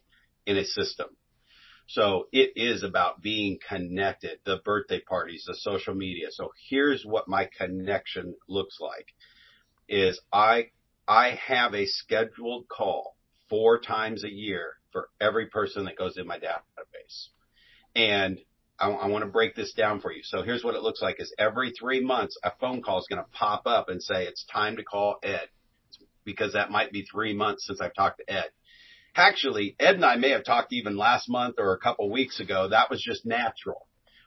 in 0.46 0.56
a 0.56 0.64
system. 0.64 1.08
So 1.86 2.28
it 2.32 2.52
is 2.56 2.82
about 2.82 3.20
being 3.20 3.58
connected, 3.68 4.38
the 4.44 4.58
birthday 4.64 5.00
parties, 5.00 5.44
the 5.46 5.54
social 5.54 5.94
media. 5.94 6.28
So 6.30 6.50
here's 6.68 7.04
what 7.04 7.28
my 7.28 7.48
connection 7.58 8.34
looks 8.48 8.78
like 8.80 9.08
is 9.88 10.20
I, 10.32 10.70
I 11.06 11.38
have 11.46 11.74
a 11.74 11.86
scheduled 11.86 12.68
call 12.68 13.16
four 13.50 13.78
times 13.78 14.24
a 14.24 14.32
year 14.32 14.74
for 14.92 15.10
every 15.20 15.46
person 15.46 15.84
that 15.84 15.98
goes 15.98 16.16
in 16.16 16.26
my 16.26 16.38
database. 16.38 17.28
And 17.94 18.40
I, 18.78 18.90
I 18.90 19.06
want 19.06 19.24
to 19.24 19.30
break 19.30 19.54
this 19.54 19.72
down 19.72 20.00
for 20.00 20.12
you. 20.12 20.22
So 20.24 20.42
here's 20.42 20.64
what 20.64 20.74
it 20.74 20.82
looks 20.82 21.00
like 21.02 21.20
is 21.20 21.32
every 21.38 21.72
three 21.72 22.00
months, 22.00 22.36
a 22.42 22.52
phone 22.60 22.82
call 22.82 22.98
is 22.98 23.06
going 23.08 23.22
to 23.22 23.30
pop 23.30 23.66
up 23.66 23.88
and 23.88 24.02
say, 24.02 24.24
it's 24.24 24.44
time 24.52 24.76
to 24.76 24.84
call 24.84 25.16
Ed 25.22 25.48
because 26.24 26.54
that 26.54 26.70
might 26.70 26.90
be 26.90 27.04
three 27.04 27.34
months 27.34 27.66
since 27.66 27.80
I've 27.80 27.94
talked 27.94 28.18
to 28.18 28.32
Ed. 28.32 28.46
Actually, 29.14 29.76
Ed 29.78 29.96
and 29.96 30.04
I 30.04 30.16
may 30.16 30.30
have 30.30 30.44
talked 30.44 30.72
even 30.72 30.96
last 30.96 31.28
month 31.28 31.56
or 31.58 31.72
a 31.72 31.78
couple 31.78 32.10
weeks 32.10 32.40
ago. 32.40 32.68
That 32.70 32.90
was 32.90 33.00
just 33.00 33.24
natural. 33.24 33.86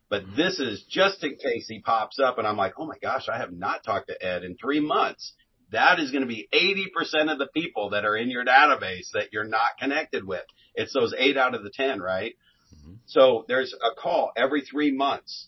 But 0.10 0.24
mm-hmm. 0.24 0.36
this 0.38 0.60
is 0.60 0.86
just 0.90 1.24
in 1.24 1.36
case 1.36 1.68
he 1.68 1.82
pops 1.82 2.20
up 2.20 2.38
and 2.38 2.48
I'm 2.48 2.56
like, 2.56 2.74
oh 2.78 2.86
my 2.86 2.98
gosh, 3.02 3.28
I 3.28 3.38
have 3.38 3.52
not 3.52 3.84
talked 3.84 4.08
to 4.08 4.26
Ed 4.26 4.44
in 4.44 4.56
three 4.56 4.80
months. 4.80 5.34
That 5.72 6.00
is 6.00 6.12
going 6.12 6.22
to 6.22 6.28
be 6.28 6.48
80% 6.54 7.30
of 7.30 7.40
the 7.40 7.50
people 7.54 7.90
that 7.90 8.06
are 8.06 8.16
in 8.16 8.30
your 8.30 8.46
database 8.46 9.10
that 9.14 9.34
you're 9.34 9.44
not 9.44 9.78
connected 9.78 10.26
with. 10.26 10.46
It's 10.76 10.94
those 10.94 11.14
eight 11.18 11.36
out 11.36 11.56
of 11.56 11.64
the 11.64 11.72
10, 11.72 12.00
right? 12.00 12.36
So 13.06 13.46
there's 13.48 13.74
a 13.74 13.96
call 14.00 14.32
every 14.36 14.62
three 14.62 14.92
months, 14.92 15.48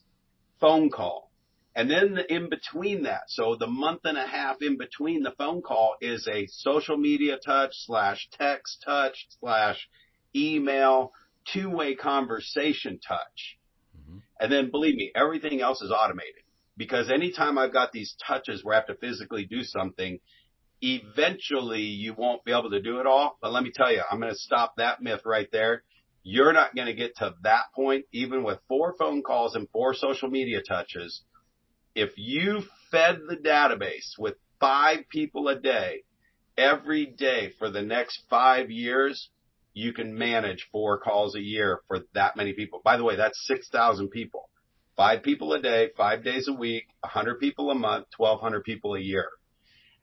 phone 0.59 0.89
call. 0.89 1.29
And 1.75 1.89
then 1.89 2.15
the, 2.15 2.33
in 2.33 2.49
between 2.49 3.03
that, 3.03 3.23
so 3.27 3.55
the 3.55 3.67
month 3.67 4.01
and 4.03 4.17
a 4.17 4.25
half 4.25 4.57
in 4.61 4.77
between 4.77 5.23
the 5.23 5.31
phone 5.37 5.61
call 5.61 5.95
is 6.01 6.27
a 6.27 6.47
social 6.47 6.97
media 6.97 7.37
touch 7.37 7.71
slash 7.73 8.27
text 8.37 8.83
touch 8.85 9.27
slash 9.39 9.87
email 10.35 11.13
two 11.53 11.69
way 11.69 11.95
conversation 11.95 12.99
touch. 12.99 13.57
Mm-hmm. 13.97 14.17
And 14.39 14.51
then 14.51 14.71
believe 14.71 14.95
me, 14.95 15.11
everything 15.15 15.61
else 15.61 15.81
is 15.81 15.91
automated 15.91 16.43
because 16.75 17.09
anytime 17.09 17.57
I've 17.57 17.73
got 17.73 17.91
these 17.91 18.15
touches 18.25 18.63
where 18.63 18.75
I 18.75 18.79
have 18.79 18.87
to 18.87 18.95
physically 18.95 19.45
do 19.45 19.63
something, 19.63 20.19
eventually 20.81 21.81
you 21.81 22.13
won't 22.13 22.43
be 22.45 22.51
able 22.51 22.71
to 22.71 22.81
do 22.81 22.99
it 22.99 23.05
all. 23.05 23.37
But 23.41 23.51
let 23.51 23.63
me 23.63 23.71
tell 23.73 23.91
you, 23.91 24.01
I'm 24.09 24.19
going 24.19 24.31
to 24.31 24.39
stop 24.39 24.75
that 24.77 25.01
myth 25.01 25.21
right 25.25 25.49
there. 25.51 25.83
You're 26.31 26.53
not 26.53 26.75
going 26.75 26.85
to 26.85 26.93
get 26.93 27.15
to 27.17 27.33
that 27.41 27.73
point, 27.75 28.05
even 28.13 28.43
with 28.43 28.59
four 28.67 28.93
phone 28.99 29.23
calls 29.23 29.55
and 29.55 29.67
four 29.71 29.95
social 29.95 30.29
media 30.29 30.61
touches. 30.61 31.23
If 31.95 32.11
you 32.17 32.61
fed 32.91 33.21
the 33.27 33.35
database 33.35 34.11
with 34.19 34.35
five 34.59 35.09
people 35.09 35.47
a 35.47 35.59
day, 35.59 36.03
every 36.55 37.07
day 37.07 37.51
for 37.57 37.71
the 37.71 37.81
next 37.81 38.21
five 38.29 38.69
years, 38.69 39.31
you 39.73 39.91
can 39.91 40.15
manage 40.15 40.69
four 40.71 40.99
calls 40.99 41.33
a 41.33 41.41
year 41.41 41.81
for 41.87 42.01
that 42.13 42.37
many 42.37 42.53
people. 42.53 42.79
By 42.83 42.97
the 42.97 43.03
way, 43.03 43.15
that's 43.15 43.47
6,000 43.47 44.09
people. 44.09 44.51
Five 44.95 45.23
people 45.23 45.53
a 45.53 45.61
day, 45.63 45.89
five 45.97 46.23
days 46.23 46.47
a 46.47 46.53
week, 46.53 46.83
100 46.99 47.39
people 47.39 47.71
a 47.71 47.75
month, 47.75 48.05
1,200 48.17 48.63
people 48.63 48.93
a 48.93 48.99
year. 48.99 49.29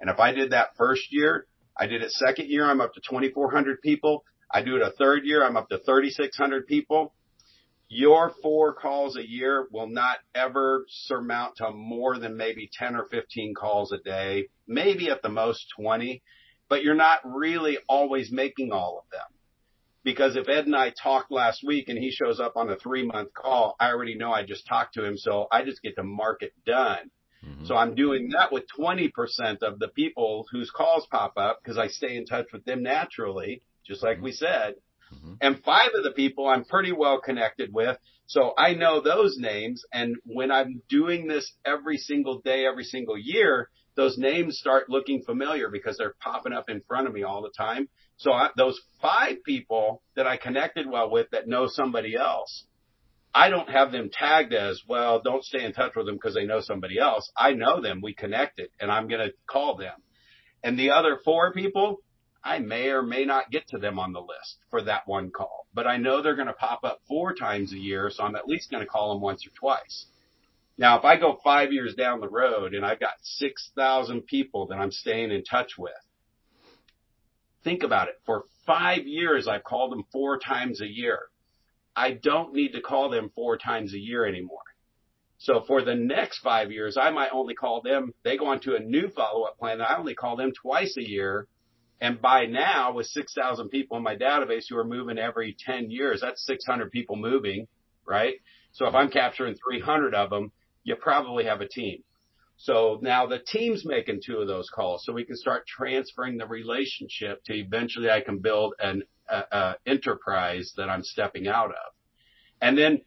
And 0.01 0.11
if 0.11 0.19
I 0.19 0.33
did 0.33 0.51
that 0.51 0.71
first 0.77 1.07
year, 1.13 1.47
I 1.79 1.87
did 1.87 2.03
it 2.03 2.11
second 2.11 2.51
year, 2.51 2.69
I'm 2.69 2.81
up 2.81 2.95
to 2.95 3.01
2,400 3.01 3.81
people. 3.81 4.25
I 4.51 4.63
do 4.63 4.77
it 4.77 4.83
a 4.83 4.91
third 4.91 5.25
year, 5.25 5.45
I'm 5.45 5.57
up 5.57 5.69
to 5.71 5.79
3,600 5.79 6.67
people. 6.67 7.13
Your 7.89 8.33
four 8.43 8.75
calls 8.75 9.17
a 9.17 9.29
year 9.29 9.67
will 9.71 9.89
not 9.89 10.19
ever 10.35 10.87
surmount 10.89 11.57
to 11.57 11.71
more 11.71 12.19
than 12.19 12.37
maybe 12.37 12.69
10 12.73 12.97
or 12.97 13.07
15 13.07 13.55
calls 13.55 13.93
a 13.93 13.99
day, 13.99 14.49
maybe 14.67 15.11
at 15.11 15.23
the 15.23 15.29
most 15.29 15.67
20, 15.77 16.23
but 16.69 16.83
you're 16.83 16.95
not 16.95 17.21
really 17.25 17.79
always 17.89 18.33
making 18.33 18.73
all 18.73 18.99
of 18.99 19.11
them 19.11 19.37
because 20.07 20.37
if 20.37 20.49
Ed 20.49 20.67
and 20.67 20.77
I 20.77 20.91
talked 20.91 21.33
last 21.33 21.65
week 21.67 21.89
and 21.89 21.99
he 21.99 22.13
shows 22.13 22.39
up 22.39 22.57
on 22.57 22.71
a 22.71 22.77
three 22.77 23.05
month 23.05 23.35
call, 23.35 23.75
I 23.81 23.91
already 23.91 24.15
know 24.15 24.33
I 24.33 24.45
just 24.45 24.65
talked 24.65 24.95
to 24.95 25.05
him. 25.05 25.17
So 25.17 25.49
I 25.51 25.65
just 25.65 25.83
get 25.83 25.97
to 25.97 26.05
mark 26.05 26.43
it 26.43 26.53
done. 26.65 27.11
Mm-hmm. 27.45 27.67
So 27.67 27.75
I'm 27.75 27.97
doing 27.97 28.31
that 28.31 28.53
with 28.53 28.65
20% 28.79 29.11
of 29.63 29.81
the 29.81 29.89
people 29.89 30.47
whose 30.53 30.71
calls 30.71 31.09
pop 31.11 31.33
up 31.37 31.59
because 31.61 31.77
I 31.77 31.89
stay 31.89 32.17
in 32.17 32.25
touch 32.25 32.47
with 32.53 32.65
them 32.65 32.85
naturally, 32.85 33.63
just 33.87 34.03
like 34.03 34.17
mm-hmm. 34.17 34.25
we 34.25 34.33
said. 34.33 34.75
Mm-hmm. 35.15 35.35
And 35.41 35.63
five 35.63 35.91
of 35.95 36.03
the 36.03 36.11
people 36.11 36.49
I'm 36.49 36.65
pretty 36.65 36.93
well 36.93 37.21
connected 37.21 37.73
with. 37.73 37.97
So 38.27 38.53
I 38.59 38.75
know 38.75 39.01
those 39.01 39.37
names. 39.39 39.85
And 39.93 40.17
when 40.25 40.51
I'm 40.51 40.83
doing 40.89 41.29
this 41.29 41.53
every 41.65 41.97
single 41.97 42.41
day, 42.41 42.67
every 42.67 42.85
single 42.85 43.17
year, 43.17 43.71
those 43.95 44.19
names 44.19 44.59
start 44.59 44.91
looking 44.91 45.23
familiar 45.23 45.71
because 45.71 45.97
they're 45.97 46.17
popping 46.21 46.53
up 46.53 46.69
in 46.69 46.83
front 46.87 47.07
of 47.07 47.15
me 47.15 47.23
all 47.23 47.43
the 47.43 47.53
time. 47.57 47.89
So 48.19 48.33
I, 48.33 48.51
those 48.57 48.81
five 49.01 49.43
people 49.45 50.03
that 50.17 50.27
I 50.27 50.37
connected 50.37 50.89
well 50.89 51.11
with 51.11 51.31
that 51.31 51.49
know 51.49 51.67
somebody 51.69 52.17
else, 52.17 52.65
I 53.35 53.49
don't 53.49 53.69
have 53.69 53.93
them 53.93 54.11
tagged 54.11 54.55
as, 54.55 54.83
well, 54.89 55.21
don't 55.23 55.45
stay 55.45 55.63
in 55.63 55.73
touch 55.73 55.93
with 55.95 56.07
them 56.07 56.17
because 56.17 56.35
they 56.35 56.47
know 56.47 56.61
somebody 56.61 56.99
else. 56.99 57.31
I 57.37 57.53
know 57.53 57.81
them. 57.81 58.01
We 58.03 58.15
connected 58.15 58.71
and 58.81 58.91
I'm 58.91 59.09
going 59.09 59.27
to 59.27 59.35
call 59.47 59.77
them. 59.77 59.95
And 60.63 60.79
the 60.79 60.91
other 60.91 61.21
four 61.25 61.53
people, 61.53 61.99
I 62.47 62.61
may 62.61 62.91
or 62.91 63.03
may 63.03 63.25
not 63.25 63.51
get 63.51 63.67
to 63.69 63.79
them 63.79 63.99
on 63.99 64.13
the 64.13 64.21
list 64.21 64.59
for 64.71 64.81
that 64.83 65.09
one 65.09 65.33
call, 65.33 65.67
but 65.75 65.89
I 65.89 65.97
know 65.97 66.23
they're 66.23 66.37
going 66.37 66.47
to 66.47 66.53
pop 66.53 66.85
up 66.85 67.01
four 67.09 67.35
times 67.35 67.73
a 67.73 67.79
year. 67.79 68.09
So 68.09 68.23
I'm 68.23 68.37
at 68.37 68.47
least 68.47 68.71
going 68.71 68.85
to 68.85 68.89
call 68.89 69.13
them 69.13 69.21
once 69.21 69.45
or 69.45 69.51
twice. 69.51 70.07
Now, 70.79 70.97
if 70.97 71.05
I 71.05 71.17
go 71.17 71.41
five 71.43 71.73
years 71.73 71.95
down 71.95 72.21
the 72.21 72.29
road 72.29 72.73
and 72.73 72.87
I've 72.87 73.01
got 73.01 73.15
6,000 73.23 74.27
people 74.27 74.69
that 74.69 74.77
I'm 74.77 74.93
staying 74.93 75.33
in 75.33 75.43
touch 75.43 75.73
with, 75.77 75.93
think 77.65 77.83
about 77.83 78.07
it. 78.09 78.15
For 78.25 78.45
five 78.65 79.07
years, 79.07 79.49
I've 79.49 79.65
called 79.65 79.91
them 79.91 80.05
four 80.13 80.39
times 80.39 80.81
a 80.81 80.87
year. 80.87 81.19
I 81.97 82.13
don't 82.13 82.55
need 82.55 82.75
to 82.75 82.81
call 82.81 83.11
them 83.11 83.33
four 83.35 83.59
times 83.59 83.93
a 83.93 83.99
year 83.99 84.25
anymore. 84.25 84.61
So 85.39 85.65
for 85.67 85.83
the 85.83 85.97
next 85.97 86.39
five 86.39 86.71
years, 86.71 86.97
I 86.97 87.11
might 87.11 87.31
only 87.33 87.55
call 87.55 87.83
them, 87.83 88.15
they 88.23 88.37
go 88.37 88.47
on 88.47 88.61
to 88.61 88.77
a 88.77 88.81
new 88.81 89.09
follow-up 89.09 89.59
plan. 89.59 89.81
I 89.81 89.97
only 89.99 90.15
call 90.15 90.37
them 90.37 90.53
twice 90.53 90.97
a 90.97 91.09
year. 91.09 91.49
And 92.01 92.21
by 92.21 92.47
now, 92.47 92.93
with 92.93 93.07
6,000 93.07 93.69
people 93.71 93.97
in 93.97 94.03
my 94.03 94.17
database 94.17 94.65
who 94.69 94.77
are 94.77 94.85
moving 94.85 95.19
every 95.19 95.57
10 95.59 95.91
years, 95.91 96.21
that's 96.21 96.45
600 96.45 96.91
people 96.91 97.17
moving, 97.17 97.69
right? 98.07 98.35
So 98.73 98.87
if 98.87 98.95
I'm 98.95 99.11
capturing 99.11 99.55
300 99.55 100.15
of 100.15 100.31
them, 100.31 100.53
you 100.85 100.97
probably 100.97 101.45
have 101.45 101.63
a 101.63 101.69
team. 101.69 102.03
So 102.59 102.99
now 103.03 103.27
the 103.27 103.39
team's 103.39 103.85
making 103.85 104.21
two 104.25 104.39
of 104.39 104.47
those 104.47 104.71
calls 104.71 105.05
so 105.05 105.13
we 105.13 105.25
can 105.25 105.37
start 105.37 105.67
transferring 105.67 106.39
the 106.39 106.47
relationship 106.47 107.43
to 107.45 107.55
eventually 107.55 108.11
I 108.11 108.21
can 108.21 108.39
build 108.39 108.75
an 108.79 109.03
enterprise 109.87 110.73
that 110.77 110.89
I'm 110.89 111.03
stepping 111.03 111.49
out 111.49 111.71
of. 111.71 111.93
And 112.61 112.77
then 112.77 113.03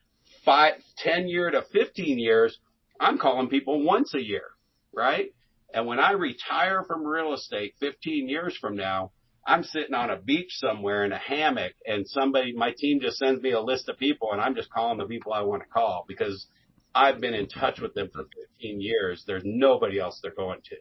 five, 0.45 0.73
10 0.97 1.27
year 1.27 1.49
to 1.49 1.63
15 1.71 2.19
years, 2.19 2.59
I'm 2.99 3.17
calling 3.17 3.49
people 3.49 3.83
once 3.83 4.13
a 4.13 4.23
year, 4.23 4.45
right? 4.93 5.33
And 5.73 5.85
when 5.85 5.99
I 5.99 6.11
retire 6.11 6.83
from 6.83 7.05
real 7.05 7.33
estate 7.33 7.75
15 7.79 8.27
years 8.27 8.57
from 8.57 8.75
now, 8.75 9.11
I'm 9.45 9.63
sitting 9.63 9.95
on 9.95 10.09
a 10.09 10.17
beach 10.17 10.51
somewhere 10.51 11.05
in 11.05 11.11
a 11.11 11.17
hammock 11.17 11.73
and 11.85 12.07
somebody, 12.07 12.53
my 12.53 12.73
team 12.77 12.99
just 12.99 13.17
sends 13.17 13.41
me 13.41 13.51
a 13.51 13.61
list 13.61 13.89
of 13.89 13.97
people 13.97 14.31
and 14.31 14.41
I'm 14.41 14.55
just 14.55 14.69
calling 14.69 14.97
the 14.97 15.05
people 15.05 15.33
I 15.33 15.41
want 15.41 15.63
to 15.63 15.69
call 15.69 16.05
because 16.07 16.47
I've 16.93 17.21
been 17.21 17.33
in 17.33 17.47
touch 17.47 17.79
with 17.79 17.93
them 17.93 18.09
for 18.13 18.25
15 18.59 18.81
years. 18.81 19.23
There's 19.25 19.43
nobody 19.45 19.99
else 19.99 20.19
they're 20.21 20.33
going 20.33 20.61
to. 20.69 20.75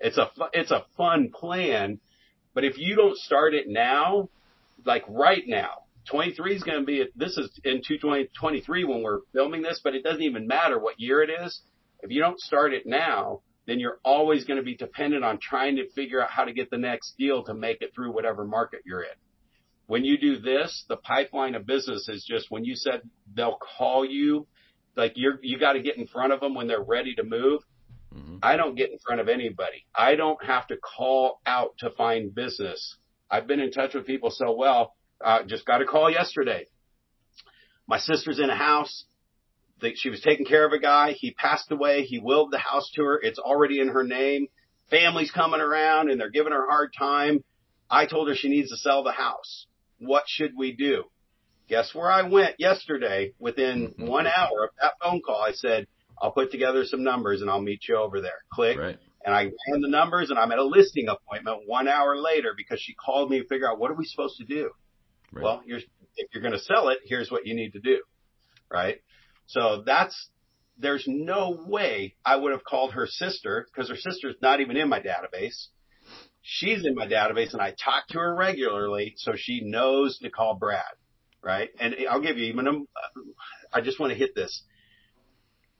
It's 0.00 0.18
a, 0.18 0.30
it's 0.52 0.70
a 0.70 0.84
fun 0.96 1.30
plan, 1.32 2.00
but 2.54 2.64
if 2.64 2.76
you 2.76 2.96
don't 2.96 3.16
start 3.16 3.54
it 3.54 3.66
now, 3.68 4.28
like 4.84 5.04
right 5.08 5.44
now, 5.46 5.82
23 6.10 6.56
is 6.56 6.62
going 6.64 6.80
to 6.80 6.84
be, 6.84 7.04
this 7.14 7.36
is 7.36 7.50
in 7.64 7.82
2023 7.86 8.84
when 8.84 9.02
we're 9.02 9.20
filming 9.32 9.62
this, 9.62 9.80
but 9.84 9.94
it 9.94 10.02
doesn't 10.02 10.22
even 10.22 10.46
matter 10.46 10.78
what 10.78 10.98
year 10.98 11.22
it 11.22 11.30
is. 11.30 11.62
If 12.00 12.10
you 12.10 12.20
don't 12.20 12.40
start 12.40 12.74
it 12.74 12.82
now, 12.84 13.42
then 13.66 13.78
you're 13.78 13.98
always 14.04 14.44
going 14.44 14.58
to 14.58 14.64
be 14.64 14.76
dependent 14.76 15.24
on 15.24 15.38
trying 15.38 15.76
to 15.76 15.88
figure 15.90 16.22
out 16.22 16.30
how 16.30 16.44
to 16.44 16.52
get 16.52 16.70
the 16.70 16.78
next 16.78 17.14
deal 17.18 17.44
to 17.44 17.54
make 17.54 17.80
it 17.80 17.94
through 17.94 18.12
whatever 18.12 18.44
market 18.44 18.80
you're 18.84 19.02
in. 19.02 19.14
When 19.86 20.04
you 20.04 20.18
do 20.18 20.40
this, 20.40 20.84
the 20.88 20.96
pipeline 20.96 21.54
of 21.54 21.66
business 21.66 22.08
is 22.08 22.24
just 22.24 22.50
when 22.50 22.64
you 22.64 22.74
said 22.74 23.02
they'll 23.34 23.58
call 23.78 24.04
you 24.04 24.46
like 24.96 25.12
you're, 25.16 25.38
you 25.42 25.58
got 25.58 25.74
to 25.74 25.82
get 25.82 25.96
in 25.96 26.06
front 26.06 26.32
of 26.32 26.40
them 26.40 26.54
when 26.54 26.66
they're 26.66 26.82
ready 26.82 27.14
to 27.14 27.24
move. 27.24 27.62
Mm-hmm. 28.14 28.36
I 28.42 28.56
don't 28.56 28.74
get 28.74 28.90
in 28.90 28.98
front 28.98 29.20
of 29.20 29.28
anybody. 29.28 29.86
I 29.94 30.16
don't 30.16 30.42
have 30.44 30.66
to 30.68 30.76
call 30.76 31.40
out 31.46 31.74
to 31.78 31.90
find 31.90 32.34
business. 32.34 32.96
I've 33.30 33.46
been 33.46 33.60
in 33.60 33.70
touch 33.70 33.94
with 33.94 34.06
people 34.06 34.30
so 34.30 34.52
well. 34.52 34.94
Uh, 35.24 35.44
just 35.44 35.64
got 35.64 35.80
a 35.80 35.86
call 35.86 36.10
yesterday. 36.10 36.66
My 37.86 37.98
sister's 37.98 38.38
in 38.38 38.50
a 38.50 38.56
house. 38.56 39.04
She 39.94 40.10
was 40.10 40.20
taking 40.20 40.46
care 40.46 40.66
of 40.66 40.72
a 40.72 40.78
guy. 40.78 41.12
He 41.12 41.32
passed 41.32 41.70
away. 41.70 42.02
He 42.02 42.18
willed 42.18 42.50
the 42.50 42.58
house 42.58 42.90
to 42.94 43.04
her. 43.04 43.20
It's 43.20 43.38
already 43.38 43.80
in 43.80 43.88
her 43.88 44.04
name. 44.04 44.46
Family's 44.90 45.30
coming 45.30 45.60
around 45.60 46.10
and 46.10 46.20
they're 46.20 46.30
giving 46.30 46.52
her 46.52 46.66
a 46.66 46.70
hard 46.70 46.92
time. 46.96 47.42
I 47.90 48.06
told 48.06 48.28
her 48.28 48.34
she 48.34 48.48
needs 48.48 48.70
to 48.70 48.76
sell 48.76 49.02
the 49.02 49.12
house. 49.12 49.66
What 49.98 50.24
should 50.26 50.52
we 50.56 50.72
do? 50.72 51.04
Guess 51.68 51.94
where 51.94 52.10
I 52.10 52.22
went 52.22 52.56
yesterday 52.58 53.32
within 53.38 53.88
mm-hmm. 53.88 54.06
one 54.06 54.26
hour 54.26 54.64
of 54.64 54.70
that 54.80 54.94
phone 55.02 55.22
call? 55.24 55.40
I 55.40 55.52
said, 55.52 55.86
I'll 56.20 56.32
put 56.32 56.50
together 56.50 56.84
some 56.84 57.02
numbers 57.02 57.40
and 57.40 57.50
I'll 57.50 57.62
meet 57.62 57.88
you 57.88 57.96
over 57.96 58.20
there. 58.20 58.44
Click. 58.52 58.78
Right. 58.78 58.98
And 59.24 59.34
I 59.34 59.44
ran 59.44 59.80
the 59.80 59.88
numbers 59.88 60.30
and 60.30 60.38
I'm 60.38 60.50
at 60.52 60.58
a 60.58 60.64
listing 60.64 61.08
appointment 61.08 61.62
one 61.66 61.88
hour 61.88 62.16
later 62.16 62.54
because 62.56 62.80
she 62.80 62.94
called 62.94 63.30
me 63.30 63.40
to 63.40 63.46
figure 63.46 63.70
out 63.70 63.78
what 63.78 63.90
are 63.90 63.94
we 63.94 64.04
supposed 64.04 64.38
to 64.38 64.44
do? 64.44 64.70
Right. 65.32 65.42
Well, 65.42 65.62
you're, 65.64 65.80
if 66.16 66.28
you're 66.34 66.42
going 66.42 66.52
to 66.52 66.60
sell 66.60 66.88
it, 66.88 66.98
here's 67.06 67.30
what 67.30 67.46
you 67.46 67.54
need 67.54 67.72
to 67.72 67.80
do. 67.80 68.02
Right. 68.70 69.00
So 69.52 69.82
that's, 69.84 70.28
there's 70.78 71.04
no 71.06 71.58
way 71.66 72.14
I 72.24 72.36
would 72.36 72.52
have 72.52 72.64
called 72.64 72.92
her 72.92 73.06
sister 73.06 73.66
because 73.72 73.90
her 73.90 73.96
sister's 73.96 74.36
not 74.42 74.60
even 74.60 74.76
in 74.76 74.88
my 74.88 75.00
database. 75.00 75.66
She's 76.42 76.84
in 76.84 76.94
my 76.94 77.06
database 77.06 77.52
and 77.52 77.62
I 77.62 77.70
talk 77.70 78.08
to 78.08 78.18
her 78.18 78.34
regularly 78.34 79.14
so 79.16 79.32
she 79.36 79.60
knows 79.62 80.18
to 80.18 80.30
call 80.30 80.56
Brad 80.56 80.82
right? 81.42 81.70
And 81.78 81.94
I'll 82.08 82.20
give 82.20 82.38
you 82.38 82.46
even 82.46 82.66
a, 82.66 82.72
I 83.72 83.80
just 83.80 83.98
want 83.98 84.12
to 84.12 84.18
hit 84.18 84.34
this. 84.34 84.62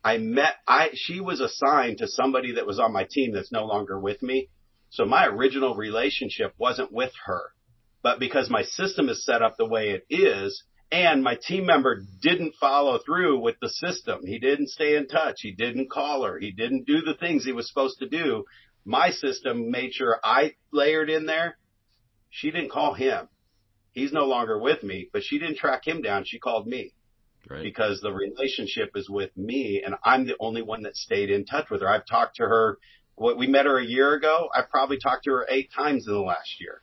I 0.05 0.18
met, 0.18 0.55
I, 0.66 0.91
she 0.95 1.20
was 1.20 1.41
assigned 1.41 1.99
to 1.99 2.09
somebody 2.09 2.55
that 2.55 2.66
was 2.66 2.81
on 2.81 2.93
my 2.93 3.07
team 3.09 3.33
that's 3.33 3.53
no 3.53 3.64
longer 3.64 3.99
with 3.99 4.20
me. 4.23 4.49
So 4.91 5.05
my 5.05 5.27
original 5.27 5.75
relationship 5.75 6.53
wasn't 6.59 6.93
with 6.93 7.12
her, 7.25 7.53
but 8.03 8.18
because 8.18 8.51
my 8.51 8.64
system 8.64 9.09
is 9.09 9.25
set 9.25 9.43
up 9.43 9.57
the 9.57 9.68
way 9.68 9.91
it 9.91 10.05
is 10.11 10.64
and 10.93 11.22
my 11.22 11.38
team 11.43 11.64
member 11.64 12.03
didn't 12.20 12.55
follow 12.61 12.99
through 12.99 13.40
with 13.40 13.57
the 13.62 13.70
system. 13.70 14.26
He 14.26 14.38
didn't 14.38 14.68
stay 14.68 14.95
in 14.97 15.09
touch. 15.09 15.36
He 15.38 15.53
didn't 15.53 15.90
call 15.90 16.24
her. 16.24 16.38
He 16.38 16.53
didn't 16.53 16.86
do 16.86 17.01
the 17.01 17.14
things 17.14 17.45
he 17.45 17.53
was 17.53 17.66
supposed 17.66 17.99
to 18.01 18.09
do. 18.09 18.45
My 18.84 19.11
system 19.11 19.70
made 19.70 19.95
sure 19.95 20.20
I 20.22 20.55
layered 20.70 21.09
in 21.09 21.24
there. 21.24 21.57
She 22.28 22.51
didn't 22.51 22.70
call 22.70 22.93
him. 22.93 23.28
He's 23.93 24.12
no 24.12 24.26
longer 24.26 24.59
with 24.59 24.82
me, 24.82 25.09
but 25.12 25.22
she 25.22 25.38
didn't 25.38 25.57
track 25.57 25.86
him 25.86 26.03
down. 26.03 26.24
She 26.26 26.38
called 26.38 26.66
me. 26.66 26.93
Right. 27.49 27.62
Because 27.62 28.01
the 28.01 28.12
relationship 28.12 28.90
is 28.95 29.09
with 29.09 29.34
me 29.36 29.82
and 29.84 29.95
I'm 30.05 30.26
the 30.26 30.36
only 30.38 30.62
one 30.62 30.82
that 30.82 30.95
stayed 30.95 31.30
in 31.30 31.47
touch 31.47 31.70
with 31.70 31.80
her. 31.80 31.88
I've 31.88 32.07
talked 32.07 32.36
to 32.36 32.45
her, 32.45 32.78
what 33.14 33.38
we 33.38 33.47
met 33.47 33.64
her 33.64 33.78
a 33.78 33.84
year 33.84 34.14
ago. 34.14 34.49
I've 34.55 34.68
probably 34.68 34.99
talked 34.99 35.24
to 35.24 35.30
her 35.30 35.47
eight 35.49 35.70
times 35.74 36.07
in 36.07 36.12
the 36.12 36.20
last 36.20 36.61
year. 36.61 36.82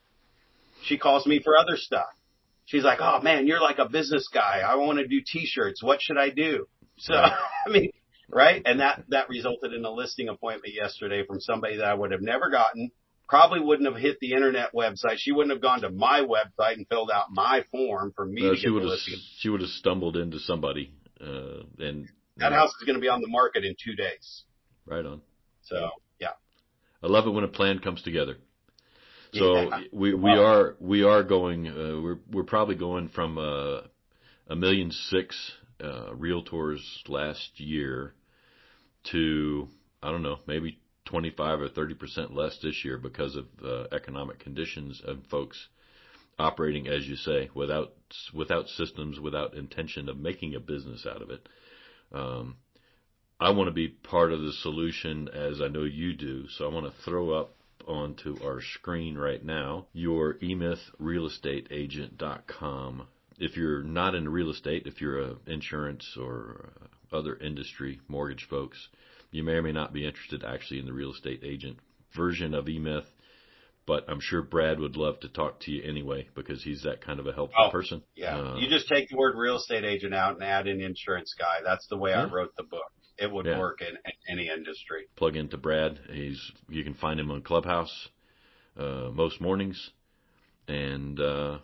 She 0.83 0.97
calls 0.97 1.27
me 1.27 1.41
for 1.43 1.55
other 1.55 1.77
stuff. 1.77 2.09
She's 2.69 2.83
like, 2.83 2.99
Oh 3.01 3.19
man, 3.21 3.47
you're 3.47 3.61
like 3.61 3.79
a 3.79 3.89
business 3.89 4.27
guy. 4.31 4.61
I 4.65 4.75
want 4.75 4.99
to 4.99 5.07
do 5.07 5.21
t-shirts. 5.25 5.81
What 5.81 6.01
should 6.01 6.17
I 6.17 6.29
do? 6.29 6.67
So. 6.97 7.13
I 7.15 7.69
mean, 7.69 7.89
right? 8.29 8.61
And 8.63 8.79
that, 8.79 9.03
that 9.09 9.27
resulted 9.27 9.73
in 9.73 9.83
a 9.83 9.91
listing 9.91 10.29
appointment 10.29 10.75
yesterday 10.75 11.25
from 11.25 11.39
somebody 11.39 11.77
that 11.77 11.85
I 11.85 11.93
would 11.95 12.11
have 12.11 12.21
never 12.21 12.51
gotten 12.51 12.91
probably 13.27 13.59
wouldn't 13.59 13.91
have 13.91 13.99
hit 13.99 14.19
the 14.19 14.33
internet 14.33 14.73
website. 14.73 15.17
She 15.17 15.31
wouldn't 15.31 15.51
have 15.51 15.61
gone 15.61 15.81
to 15.81 15.89
my 15.89 16.21
website 16.21 16.73
and 16.73 16.87
filled 16.87 17.11
out 17.11 17.25
my 17.31 17.63
form 17.71 18.13
for 18.15 18.25
me 18.25 18.41
to 18.41 18.55
she 18.55 18.69
would 18.69 18.83
have, 18.83 18.99
She 19.37 19.49
would 19.49 19.61
have 19.61 19.69
stumbled 19.69 20.17
into 20.17 20.39
somebody, 20.39 20.93
uh, 21.21 21.63
and 21.79 22.07
that 22.37 22.51
house 22.53 22.71
is 22.79 22.85
going 22.85 22.95
to 22.95 23.01
be 23.01 23.07
on 23.07 23.21
the 23.21 23.27
market 23.27 23.63
in 23.63 23.75
two 23.83 23.95
days. 23.95 24.43
Right 24.85 25.05
on. 25.05 25.21
So 25.61 25.89
yeah, 26.19 26.29
I 27.03 27.07
love 27.07 27.27
it 27.27 27.31
when 27.31 27.43
a 27.43 27.49
plan 27.49 27.79
comes 27.79 28.01
together. 28.01 28.37
So 29.33 29.55
yeah. 29.55 29.79
we 29.91 30.13
we 30.13 30.31
well, 30.31 30.45
are 30.45 30.75
we 30.79 31.03
are 31.03 31.23
going. 31.23 31.67
Uh, 31.67 32.01
we're 32.01 32.19
we're 32.31 32.43
probably 32.43 32.75
going 32.75 33.09
from 33.09 33.37
uh, 33.37 33.81
a 34.47 34.55
million 34.55 34.91
six 34.91 35.51
uh, 35.81 36.11
realtors 36.13 36.79
last 37.07 37.59
year 37.59 38.13
to 39.11 39.67
I 40.01 40.11
don't 40.11 40.23
know 40.23 40.39
maybe 40.47 40.79
25 41.05 41.61
or 41.61 41.69
30 41.69 41.93
percent 41.95 42.33
less 42.33 42.57
this 42.61 42.83
year 42.83 42.97
because 42.97 43.35
of 43.35 43.45
uh, 43.63 43.83
economic 43.91 44.39
conditions 44.39 45.01
and 45.05 45.25
folks 45.27 45.67
operating, 46.39 46.87
as 46.87 47.05
you 47.05 47.15
say, 47.15 47.49
without 47.53 47.93
without 48.33 48.67
systems, 48.67 49.19
without 49.19 49.53
intention 49.53 50.09
of 50.09 50.17
making 50.17 50.55
a 50.55 50.59
business 50.59 51.05
out 51.05 51.21
of 51.21 51.29
it. 51.29 51.47
Um, 52.11 52.55
I 53.39 53.51
want 53.51 53.67
to 53.67 53.73
be 53.73 53.87
part 53.87 54.33
of 54.33 54.41
the 54.41 54.51
solution, 54.51 55.29
as 55.29 55.61
I 55.61 55.67
know 55.67 55.83
you 55.83 56.13
do. 56.13 56.47
So 56.49 56.65
I 56.65 56.73
want 56.73 56.87
to 56.87 57.03
throw 57.03 57.31
up 57.31 57.55
onto 57.89 58.37
our 58.43 58.61
screen 58.61 59.17
right 59.17 59.43
now 59.43 59.87
your 59.93 60.35
emythrealestateagent.com. 60.35 63.07
If 63.39 63.57
you're 63.57 63.83
not 63.83 64.15
in 64.15 64.29
real 64.29 64.49
estate, 64.51 64.83
if 64.85 65.01
you're 65.01 65.21
a 65.21 65.35
insurance 65.47 66.15
or 66.19 66.71
other 67.11 67.35
industry 67.37 67.99
mortgage 68.07 68.45
folks, 68.49 68.89
you 69.31 69.43
may 69.43 69.53
or 69.53 69.61
may 69.61 69.71
not 69.71 69.93
be 69.93 70.05
interested 70.05 70.43
actually 70.43 70.79
in 70.79 70.85
the 70.85 70.93
real 70.93 71.13
estate 71.13 71.41
agent 71.43 71.77
version 72.15 72.53
of 72.53 72.65
eMyth 72.65 73.05
but 73.89 74.05
I'm 74.07 74.19
sure 74.21 74.43
Brad 74.43 74.79
would 74.79 74.95
love 74.95 75.19
to 75.21 75.29
talk 75.29 75.61
to 75.61 75.71
you 75.71 75.81
anyway 75.81 76.27
because 76.35 76.63
he's 76.63 76.83
that 76.83 77.03
kind 77.03 77.19
of 77.19 77.25
a 77.25 77.33
helpful 77.33 77.65
Oh, 77.67 77.71
person. 77.71 78.03
Yeah. 78.15 78.37
Uh, 78.37 78.55
you 78.57 78.69
just 78.69 78.87
take 78.87 79.09
the 79.09 79.17
word 79.17 79.33
real 79.35 79.55
estate 79.55 79.83
agent 79.83 80.13
out 80.13 80.35
and 80.35 80.43
add 80.43 80.67
an 80.67 80.79
insurance 80.79 81.33
guy. 81.37 81.65
That's 81.65 81.87
the 81.87 81.97
way 81.97 82.13
I 82.13 82.25
wrote 82.25 82.55
the 82.55 82.61
book. 82.61 82.83
It 83.19 83.31
would 83.31 83.45
Yeah. 83.45 83.57
work 83.59 83.81
in, 83.81 83.95
in 83.95 84.13
any 84.29 84.49
industry. 84.49 85.07
plug 85.15 85.35
into 85.35 85.57
Brad. 85.57 85.99
He's 86.11 86.51
you 86.69 86.83
can 86.83 86.93
find 86.93 87.19
him 87.19 87.31
on 87.31 87.41
Clubhouse 87.41 88.09
uh, 88.77 89.09
most 89.13 89.41
mornings, 89.41 89.91
and 90.67 91.19
uh, 91.19 91.59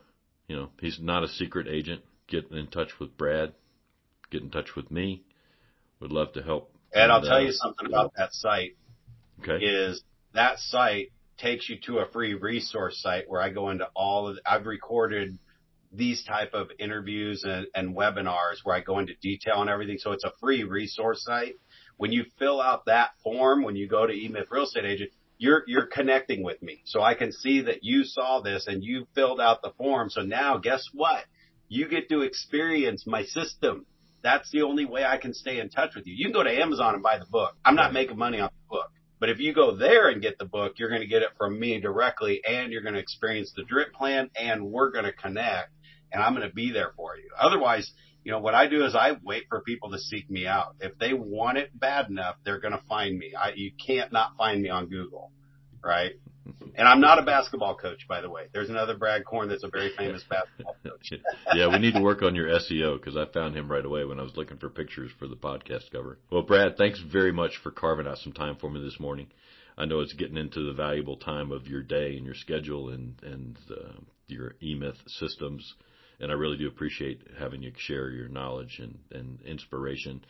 you 0.47 0.55
know 0.55 0.69
he's 0.81 0.99
not 0.99 1.23
a 1.23 1.27
secret 1.27 1.67
agent. 1.67 2.01
Get 2.27 2.51
in 2.51 2.67
touch 2.67 2.99
with 2.99 3.17
Brad. 3.17 3.53
Get 4.31 4.41
in 4.41 4.49
touch 4.49 4.75
with 4.75 4.91
me. 4.91 5.23
Would 5.99 6.11
love 6.11 6.33
to 6.33 6.41
help. 6.43 6.71
And 6.93 7.11
I'll 7.11 7.23
uh, 7.23 7.29
tell 7.29 7.41
you 7.41 7.51
something 7.51 7.87
about 7.87 8.13
that 8.17 8.33
site 8.33 8.75
Okay. 9.41 9.63
is 9.63 10.03
that 10.33 10.59
site 10.59 11.11
takes 11.37 11.69
you 11.69 11.77
to 11.85 11.99
a 11.99 12.07
free 12.11 12.33
resource 12.33 13.01
site 13.01 13.25
where 13.27 13.41
I 13.41 13.49
go 13.49 13.69
into 13.69 13.87
all 13.95 14.27
of, 14.27 14.37
I've 14.45 14.65
recorded 14.65 15.37
these 15.95 16.23
type 16.23 16.53
of 16.53 16.69
interviews 16.79 17.43
and, 17.43 17.67
and 17.75 17.95
webinars 17.95 18.63
where 18.63 18.75
I 18.75 18.81
go 18.81 18.99
into 18.99 19.13
detail 19.21 19.61
and 19.61 19.69
everything. 19.69 19.97
So 19.97 20.11
it's 20.11 20.23
a 20.23 20.31
free 20.39 20.63
resource 20.63 21.23
site. 21.23 21.55
When 21.97 22.11
you 22.11 22.25
fill 22.37 22.61
out 22.61 22.85
that 22.85 23.11
form, 23.23 23.63
when 23.63 23.75
you 23.75 23.87
go 23.87 24.05
to 24.05 24.13
eMyth 24.13 24.49
Real 24.49 24.63
Estate 24.63 24.85
Agent, 24.85 25.11
you're, 25.37 25.63
you're 25.67 25.87
connecting 25.87 26.43
with 26.43 26.61
me. 26.61 26.81
So 26.85 27.01
I 27.01 27.13
can 27.13 27.31
see 27.31 27.61
that 27.61 27.83
you 27.83 28.03
saw 28.03 28.41
this 28.41 28.67
and 28.67 28.83
you 28.83 29.07
filled 29.15 29.39
out 29.39 29.61
the 29.61 29.73
form. 29.77 30.09
So 30.09 30.21
now 30.21 30.57
guess 30.57 30.83
what? 30.93 31.25
You 31.67 31.87
get 31.87 32.09
to 32.09 32.21
experience 32.21 33.05
my 33.07 33.23
system. 33.23 33.85
That's 34.23 34.49
the 34.51 34.63
only 34.63 34.85
way 34.85 35.03
I 35.05 35.17
can 35.17 35.33
stay 35.33 35.59
in 35.59 35.69
touch 35.69 35.95
with 35.95 36.07
you. 36.07 36.15
You 36.15 36.25
can 36.25 36.33
go 36.33 36.43
to 36.43 36.61
Amazon 36.61 36.95
and 36.95 37.03
buy 37.03 37.19
the 37.19 37.25
book. 37.25 37.55
I'm 37.63 37.75
not 37.75 37.93
making 37.93 38.17
money 38.17 38.39
on 38.39 38.49
the 38.49 38.75
book. 38.75 38.91
But 39.19 39.29
if 39.29 39.39
you 39.39 39.53
go 39.53 39.75
there 39.75 40.09
and 40.09 40.21
get 40.21 40.37
the 40.37 40.45
book, 40.45 40.73
you're 40.77 40.89
going 40.89 41.01
to 41.01 41.07
get 41.07 41.21
it 41.21 41.29
from 41.37 41.59
me 41.59 41.79
directly 41.79 42.41
and 42.47 42.71
you're 42.71 42.81
going 42.81 42.95
to 42.95 42.99
experience 42.99 43.51
the 43.55 43.63
drip 43.63 43.93
plan 43.93 44.29
and 44.39 44.71
we're 44.71 44.91
going 44.91 45.05
to 45.05 45.13
connect 45.13 45.69
and 46.11 46.21
I'm 46.21 46.35
going 46.35 46.47
to 46.47 46.53
be 46.53 46.71
there 46.71 46.91
for 46.95 47.17
you. 47.17 47.29
Otherwise, 47.39 47.91
you 48.23 48.31
know, 48.31 48.39
what 48.39 48.55
I 48.55 48.67
do 48.67 48.83
is 48.85 48.95
I 48.95 49.11
wait 49.23 49.43
for 49.49 49.61
people 49.61 49.91
to 49.91 49.99
seek 49.99 50.29
me 50.29 50.47
out. 50.47 50.75
If 50.79 50.97
they 50.97 51.13
want 51.13 51.57
it 51.57 51.77
bad 51.77 52.09
enough, 52.09 52.37
they're 52.43 52.59
going 52.59 52.73
to 52.73 52.81
find 52.89 53.17
me. 53.17 53.33
I, 53.39 53.51
you 53.55 53.71
can't 53.85 54.11
not 54.11 54.35
find 54.37 54.61
me 54.61 54.69
on 54.69 54.87
Google, 54.87 55.31
right? 55.83 56.13
And 56.75 56.87
I'm 56.87 56.99
not 57.01 57.19
a 57.19 57.23
basketball 57.23 57.75
coach, 57.75 58.07
by 58.07 58.21
the 58.21 58.29
way. 58.29 58.47
There's 58.53 58.69
another 58.69 58.95
Brad 58.95 59.25
Korn 59.25 59.49
that's 59.49 59.63
a 59.63 59.69
very 59.69 59.91
famous 59.97 60.23
basketball 60.29 60.75
coach. 60.83 61.13
yeah, 61.53 61.67
we 61.67 61.79
need 61.79 61.93
to 61.93 62.01
work 62.01 62.21
on 62.21 62.35
your 62.35 62.47
SEO 62.47 62.99
because 62.99 63.15
I 63.15 63.25
found 63.31 63.55
him 63.55 63.71
right 63.71 63.85
away 63.85 64.05
when 64.05 64.19
I 64.19 64.23
was 64.23 64.35
looking 64.35 64.57
for 64.57 64.69
pictures 64.69 65.11
for 65.17 65.27
the 65.27 65.35
podcast 65.35 65.91
cover. 65.91 66.19
Well, 66.31 66.43
Brad, 66.43 66.77
thanks 66.77 66.99
very 66.99 67.31
much 67.31 67.57
for 67.63 67.71
carving 67.71 68.07
out 68.07 68.17
some 68.19 68.33
time 68.33 68.57
for 68.57 68.69
me 68.69 68.81
this 68.81 68.99
morning. 68.99 69.27
I 69.77 69.85
know 69.85 69.99
it's 69.99 70.13
getting 70.13 70.37
into 70.37 70.65
the 70.65 70.73
valuable 70.73 71.17
time 71.17 71.51
of 71.51 71.67
your 71.67 71.81
day 71.81 72.15
and 72.15 72.25
your 72.25 72.35
schedule 72.35 72.89
and 72.89 73.15
and 73.23 73.57
uh, 73.69 73.99
your 74.27 74.55
eMyth 74.63 74.97
systems, 75.07 75.75
and 76.20 76.32
I 76.32 76.36
really 76.36 76.57
do 76.57 76.68
appreciate 76.68 77.22
having 77.38 77.61
you 77.61 77.72
share 77.78 78.09
your 78.09 78.28
knowledge 78.28 78.80
and 78.80 78.99
and 79.11 79.41
inspiration. 79.41 80.24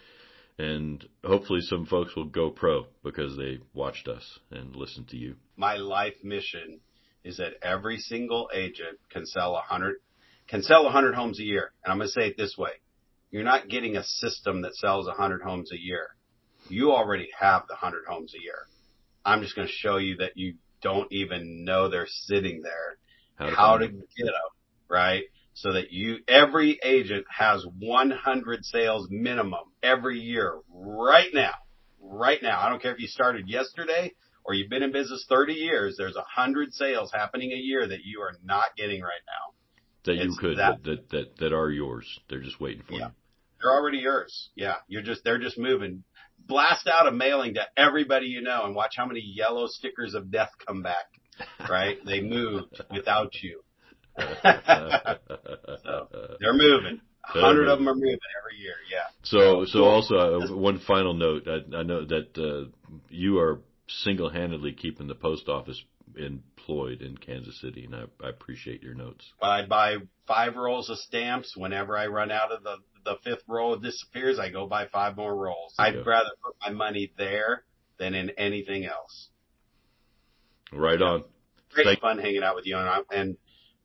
And 0.58 1.06
hopefully, 1.24 1.62
some 1.62 1.86
folks 1.86 2.16
will 2.16 2.26
go 2.26 2.50
pro 2.50 2.86
because 3.04 3.36
they 3.36 3.60
watched 3.74 4.08
us 4.08 4.40
and 4.52 4.76
listened 4.76 5.10
to 5.10 5.18
you. 5.18 5.36
my 5.58 5.76
life 5.76 6.16
mission 6.24 6.80
is 7.26 7.38
that 7.38 7.54
every 7.62 7.98
single 7.98 8.50
agent 8.54 9.00
can 9.10 9.26
sell 9.26 9.56
a 9.56 9.62
hundred, 9.62 9.96
can 10.48 10.62
sell 10.62 10.86
a 10.88 10.92
hundred 10.92 11.16
homes 11.16 11.40
a 11.40 11.44
year. 11.44 11.72
And 11.84 11.92
I'm 11.92 11.98
going 11.98 12.08
to 12.08 12.14
say 12.14 12.28
it 12.28 12.38
this 12.38 12.56
way. 12.58 12.70
You're 13.32 13.44
not 13.44 13.68
getting 13.68 13.98
a 13.98 14.04
system 14.04 14.62
that 14.62 14.76
sells 14.76 15.08
a 15.08 15.12
hundred 15.12 15.42
homes 15.42 15.72
a 15.74 15.80
year. 15.80 16.16
You 16.70 16.92
already 16.92 17.28
have 17.38 17.64
the 17.68 17.76
hundred 17.76 18.06
homes 18.08 18.34
a 18.34 18.42
year. 18.42 18.68
I'm 19.26 19.42
just 19.42 19.56
going 19.56 19.68
to 19.68 19.74
show 19.74 19.98
you 19.98 20.18
that 20.18 20.34
you 20.36 20.56
don't 20.82 21.12
even 21.12 21.66
know 21.66 21.90
they're 21.90 22.08
sitting 22.08 22.62
there, 22.62 22.98
How 23.36 23.46
to, 23.50 23.56
how 23.56 23.78
to 23.80 23.88
get 23.88 24.26
them, 24.26 24.52
right? 24.88 25.24
So 25.58 25.72
that 25.74 25.92
you, 25.92 26.18
every 26.28 26.78
agent 26.84 27.26
has 27.30 27.66
100 27.80 28.66
sales 28.66 29.08
minimum 29.10 29.62
every 29.82 30.20
year 30.20 30.54
right 30.70 31.30
now, 31.34 31.54
right 32.02 32.40
now. 32.44 32.60
I 32.62 32.68
don't 32.70 32.82
care 32.82 32.94
if 32.94 33.00
you 33.00 33.08
started 33.08 33.48
yesterday 33.48 34.12
or 34.44 34.54
you've 34.54 34.70
been 34.70 34.84
in 34.84 34.92
business 34.92 35.26
30 35.30 35.54
years, 35.54 35.96
there's 35.98 36.18
hundred 36.36 36.74
sales 36.74 37.10
happening 37.14 37.52
a 37.54 37.56
year 37.56 37.88
that 37.88 38.00
you 38.04 38.20
are 38.22 38.34
not 38.44 38.76
getting 38.78 39.02
right 39.02 39.12
now. 39.26 39.54
that 40.04 40.16
you 40.24 40.36
could 40.38 40.58
that- 40.58 40.84
that, 40.84 41.10
that 41.10 41.10
that 41.10 41.38
that 41.38 41.54
are 41.54 41.72
yours. 41.72 42.20
They're 42.30 42.42
just 42.42 42.60
waiting 42.60 42.84
for 42.84 42.94
Yeah. 42.94 43.08
you. 43.08 43.12
They're 43.62 43.72
already 43.72 44.00
yours. 44.00 44.50
Yeah. 44.56 44.76
You're 44.88 45.02
just, 45.02 45.24
they're 45.24 45.40
just 45.40 45.58
moving. 45.58 46.04
Blast 46.38 46.86
out 46.88 47.08
a 47.08 47.12
mailing 47.12 47.54
to 47.56 47.66
everybody 47.78 48.28
you 48.28 48.42
know 48.42 48.66
and 48.66 48.76
watch 48.76 48.94
how 48.98 49.06
many 49.08 49.22
yellow 49.22 49.66
stickers 49.68 50.14
of 50.14 50.30
death 50.30 50.52
come 50.68 50.84
back, 50.84 51.06
right? 51.70 51.98
they 52.06 52.20
moved 52.22 52.80
without 52.92 53.34
you. 53.42 53.62
They're 56.40 56.54
moving. 56.54 57.02
A 57.34 57.42
hundred 57.42 57.68
of 57.68 57.80
them 57.80 57.90
are 57.90 57.96
moving 57.96 58.20
every 58.40 58.58
year. 58.60 58.76
Yeah. 58.92 59.08
So, 59.24 59.66
so 59.66 59.84
also 59.84 60.42
uh, 60.42 60.56
one 60.56 60.80
final 60.80 61.14
note. 61.14 61.48
I, 61.48 61.78
I 61.78 61.84
know 61.84 62.06
that 62.06 62.38
uh, 62.38 62.70
you 63.10 63.40
are 63.40 63.62
single-handedly 63.88 64.74
keeping 64.74 65.08
the 65.08 65.16
post 65.16 65.50
office 65.50 65.84
employed 66.18 67.02
in 67.02 67.18
Kansas 67.18 67.60
City, 67.60 67.86
and 67.86 67.96
I, 67.96 68.04
I 68.24 68.30
appreciate 68.30 68.84
your 68.84 68.94
notes. 68.94 69.26
I 69.42 69.66
buy 69.66 69.98
five 70.28 70.56
rolls 70.56 70.90
of 70.90 70.98
stamps. 71.00 71.56
Whenever 71.58 71.98
I 71.98 72.08
run 72.08 72.32
out 72.32 72.52
of 72.52 72.64
the, 72.64 72.78
the 73.04 73.16
fifth 73.24 73.44
roll 73.48 73.76
disappears, 73.78 74.40
I 74.40 74.50
go 74.52 74.68
buy 74.68 74.88
five 74.88 75.18
more 75.18 75.36
rolls. 75.36 75.74
I'd 75.80 76.06
rather 76.06 76.30
put 76.44 76.56
my 76.62 76.72
money 76.72 77.12
there 77.18 77.64
than 77.98 78.14
in 78.14 78.30
anything 78.32 78.86
else. 78.86 79.30
Right 80.72 81.02
on. 81.02 81.24
Great 81.74 81.86
Thank- 81.86 82.02
fun 82.02 82.20
hanging 82.20 82.44
out 82.44 82.56
with 82.56 82.66
you 82.66 82.78
and 82.78 82.88
I, 82.88 83.00
and, 83.12 83.38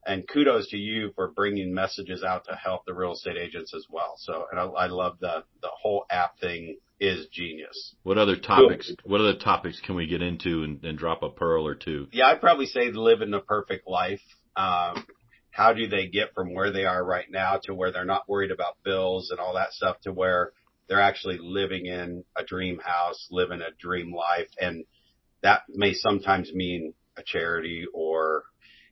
and 0.06 0.26
kudos 0.26 0.68
to 0.68 0.76
you 0.76 1.12
for 1.14 1.28
bringing 1.28 1.74
messages 1.74 2.22
out 2.22 2.44
to 2.46 2.54
help 2.54 2.84
the 2.86 2.94
real 2.94 3.12
estate 3.12 3.36
agents 3.36 3.74
as 3.74 3.86
well. 3.90 4.14
So, 4.18 4.46
and 4.50 4.58
I, 4.58 4.64
I 4.64 4.86
love 4.86 5.18
the, 5.20 5.44
the 5.60 5.70
whole 5.72 6.06
app 6.10 6.38
thing 6.38 6.78
is 6.98 7.26
genius. 7.32 7.94
What 8.02 8.18
other 8.18 8.36
topics? 8.36 8.92
What 9.04 9.20
other 9.20 9.36
topics 9.36 9.80
can 9.80 9.94
we 9.94 10.06
get 10.06 10.22
into 10.22 10.62
and, 10.64 10.84
and 10.84 10.98
drop 10.98 11.22
a 11.22 11.30
pearl 11.30 11.66
or 11.66 11.74
two? 11.74 12.08
Yeah, 12.12 12.26
I'd 12.26 12.40
probably 12.40 12.66
say 12.66 12.90
living 12.92 13.30
the 13.30 13.40
perfect 13.40 13.88
life. 13.88 14.20
Um, 14.56 15.06
how 15.50 15.72
do 15.72 15.86
they 15.86 16.08
get 16.08 16.34
from 16.34 16.54
where 16.54 16.70
they 16.70 16.84
are 16.84 17.04
right 17.04 17.30
now 17.30 17.58
to 17.64 17.74
where 17.74 17.92
they're 17.92 18.04
not 18.04 18.28
worried 18.28 18.50
about 18.50 18.76
bills 18.84 19.30
and 19.30 19.40
all 19.40 19.54
that 19.54 19.72
stuff 19.72 20.00
to 20.02 20.12
where 20.12 20.52
they're 20.88 21.00
actually 21.00 21.38
living 21.40 21.86
in 21.86 22.24
a 22.36 22.44
dream 22.44 22.78
house, 22.78 23.28
living 23.30 23.60
a 23.60 23.70
dream 23.78 24.14
life. 24.14 24.48
And 24.60 24.84
that 25.42 25.62
may 25.68 25.94
sometimes 25.94 26.52
mean 26.52 26.94
a 27.16 27.22
charity 27.22 27.86
or, 27.94 28.44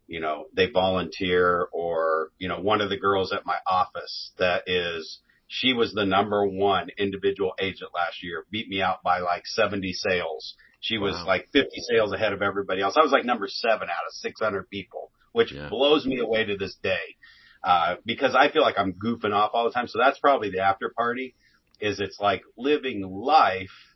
you 0.09 0.21
know, 0.21 0.47
they 0.55 0.67
volunteer 0.71 1.69
or, 1.73 2.31
you 2.39 2.49
know, 2.49 2.61
one 2.61 2.81
of 2.81 2.89
the 2.91 2.97
girls 2.97 3.33
at 3.33 3.47
my 3.47 3.59
office 3.67 4.33
that 4.39 4.63
is, 4.67 5.21
she 5.47 5.73
was 5.75 5.93
the 5.93 6.05
number 6.05 6.45
one 6.47 6.89
individual 6.99 7.53
agent 7.61 7.91
last 7.95 8.23
year, 8.23 8.45
beat 8.51 8.69
me 8.69 8.83
out 8.83 9.03
by 9.03 9.21
like 9.21 9.47
70 9.47 9.93
sales. 9.93 10.55
She 10.81 10.99
was 10.99 11.15
Wow. 11.15 11.27
like 11.27 11.49
50 11.53 11.69
sales 11.91 12.13
ahead 12.13 12.33
of 12.33 12.43
everybody 12.43 12.81
else. 12.83 12.97
I 12.97 13.03
was 13.03 13.13
like 13.13 13.25
number 13.25 13.49
seven 13.49 13.89
out 13.89 14.07
of 14.07 14.13
600 14.13 14.69
people, 14.71 15.11
which 15.33 15.53
Yeah. 15.53 15.69
blows 15.69 16.07
me 16.07 16.19
away 16.19 16.45
to 16.45 16.57
this 16.57 16.77
day. 16.83 17.17
Uh, 17.63 17.97
because 18.05 18.35
I 18.35 18.51
feel 18.51 18.63
like 18.63 18.79
I'm 18.79 18.93
goofing 18.95 19.33
off 19.33 19.51
all 19.53 19.65
the 19.65 19.73
time. 19.73 19.89
So 19.89 19.99
that's 19.99 20.19
probably 20.21 20.51
the 20.51 20.61
after 20.61 20.91
party 20.97 21.35
is 21.81 22.01
it's 22.01 22.19
like 22.21 22.43
living 22.57 23.03
life 23.03 23.95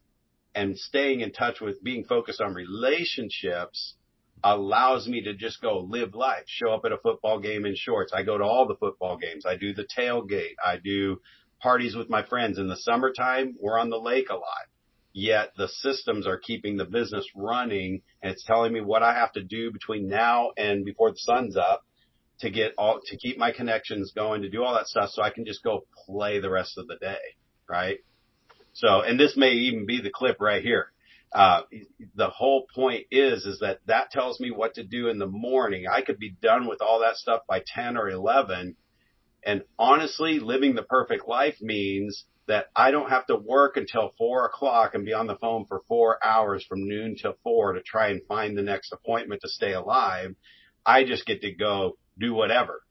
and 0.55 0.77
staying 0.79 1.21
in 1.21 1.33
touch 1.33 1.61
with 1.61 1.83
being 1.83 2.05
focused 2.05 2.41
on 2.41 2.55
relationships 2.55 3.95
allows 4.45 5.07
me 5.07 5.23
to 5.23 5.35
just 5.35 5.61
go 5.61 5.79
live 5.79 6.15
life, 6.15 6.45
show 6.47 6.73
up 6.73 6.85
at 6.85 6.93
a 6.93 6.99
football 6.99 7.39
game 7.41 7.65
in 7.65 7.75
shorts. 7.77 8.13
I 8.13 8.23
go 8.23 8.39
to 8.39 8.45
all 8.45 8.67
the 8.67 8.77
football 8.77 9.17
games. 9.17 9.45
I 9.47 9.57
do 9.57 9.73
the 9.73 9.87
tailgate. 9.97 10.57
I 10.65 10.79
do 10.83 11.21
parties 11.61 11.95
with 11.95 12.11
my 12.11 12.25
friends 12.25 12.59
in 12.59 12.69
the 12.69 12.77
summertime. 12.77 13.57
We're 13.61 13.79
on 13.79 13.91
the 13.91 14.01
lake 14.01 14.31
a 14.31 14.35
lot. 14.35 14.67
Yet 15.13 15.53
the 15.57 15.69
systems 15.69 16.27
are 16.27 16.39
keeping 16.39 16.77
the 16.77 16.87
business 16.87 17.27
running 17.37 18.03
and 18.23 18.33
it's 18.33 18.45
telling 18.45 18.73
me 18.73 18.81
what 18.81 19.03
I 19.03 19.15
have 19.15 19.33
to 19.33 19.43
do 19.43 19.71
between 19.71 20.09
now 20.09 20.53
and 20.57 20.85
before 20.85 21.11
the 21.11 21.19
sun's 21.19 21.57
up 21.57 21.85
to 22.41 22.51
get 22.51 22.73
all, 22.79 23.01
to 23.07 23.17
keep 23.17 23.39
my 23.39 23.53
connections 23.53 24.13
going, 24.15 24.43
to 24.43 24.49
do 24.49 24.65
all 24.65 24.75
that 24.75 24.87
stuff 24.87 25.11
so 25.11 25.23
I 25.23 25.31
can 25.31 25.45
just 25.45 25.63
go 25.63 25.85
play 26.07 26.41
the 26.41 26.51
rest 26.51 26.79
of 26.79 26.89
the 26.89 26.97
day. 26.97 27.21
Right. 27.69 27.99
So, 28.73 29.03
and 29.03 29.21
this 29.21 29.37
may 29.37 29.53
even 29.53 29.87
be 29.87 30.01
the 30.01 30.11
clip 30.11 30.39
right 30.41 30.63
here. 30.63 30.92
Uh, 31.35 31.63
the 32.17 32.29
whole 32.31 32.67
point 32.75 33.07
is, 33.11 33.47
is 33.47 33.61
that 33.61 33.81
that 33.87 34.11
tells 34.11 34.41
me 34.41 34.51
what 34.51 34.75
to 34.75 34.85
do 34.85 35.09
in 35.09 35.19
the 35.19 35.27
morning. 35.27 35.87
I 35.93 36.03
could 36.03 36.19
be 36.19 36.31
done 36.43 36.69
with 36.69 36.83
all 36.83 37.01
that 37.01 37.17
stuff 37.17 37.43
by 37.49 37.63
10 37.67 37.97
or 37.97 38.11
11 38.11 38.77
And 39.45 39.63
honestly, 39.79 40.41
living 40.41 40.75
the 40.77 40.83
perfect 40.83 41.29
life 41.29 41.57
means 41.63 42.27
that 42.49 42.67
I 42.77 42.91
don't 42.91 43.11
have 43.11 43.27
to 43.29 43.37
work 43.37 43.79
until 43.79 44.15
four 44.19 44.47
o'clock 44.47 44.95
and 44.95 45.07
be 45.07 45.15
on 45.15 45.29
the 45.29 45.37
phone 45.37 45.67
for 45.67 45.83
four 45.89 46.19
hours 46.25 46.65
from 46.69 46.89
noon 46.89 47.17
till 47.21 47.37
four 47.45 47.75
to 47.75 47.83
try 47.83 48.11
and 48.11 48.23
find 48.29 48.59
the 48.59 48.63
next 48.63 48.93
appointment 48.93 49.43
to 49.43 49.49
stay 49.49 49.73
alive. 49.75 50.35
I 50.87 51.05
just 51.05 51.27
get 51.27 51.43
to 51.43 51.53
go 51.53 51.99
do 52.19 52.35
whatever, 52.35 52.83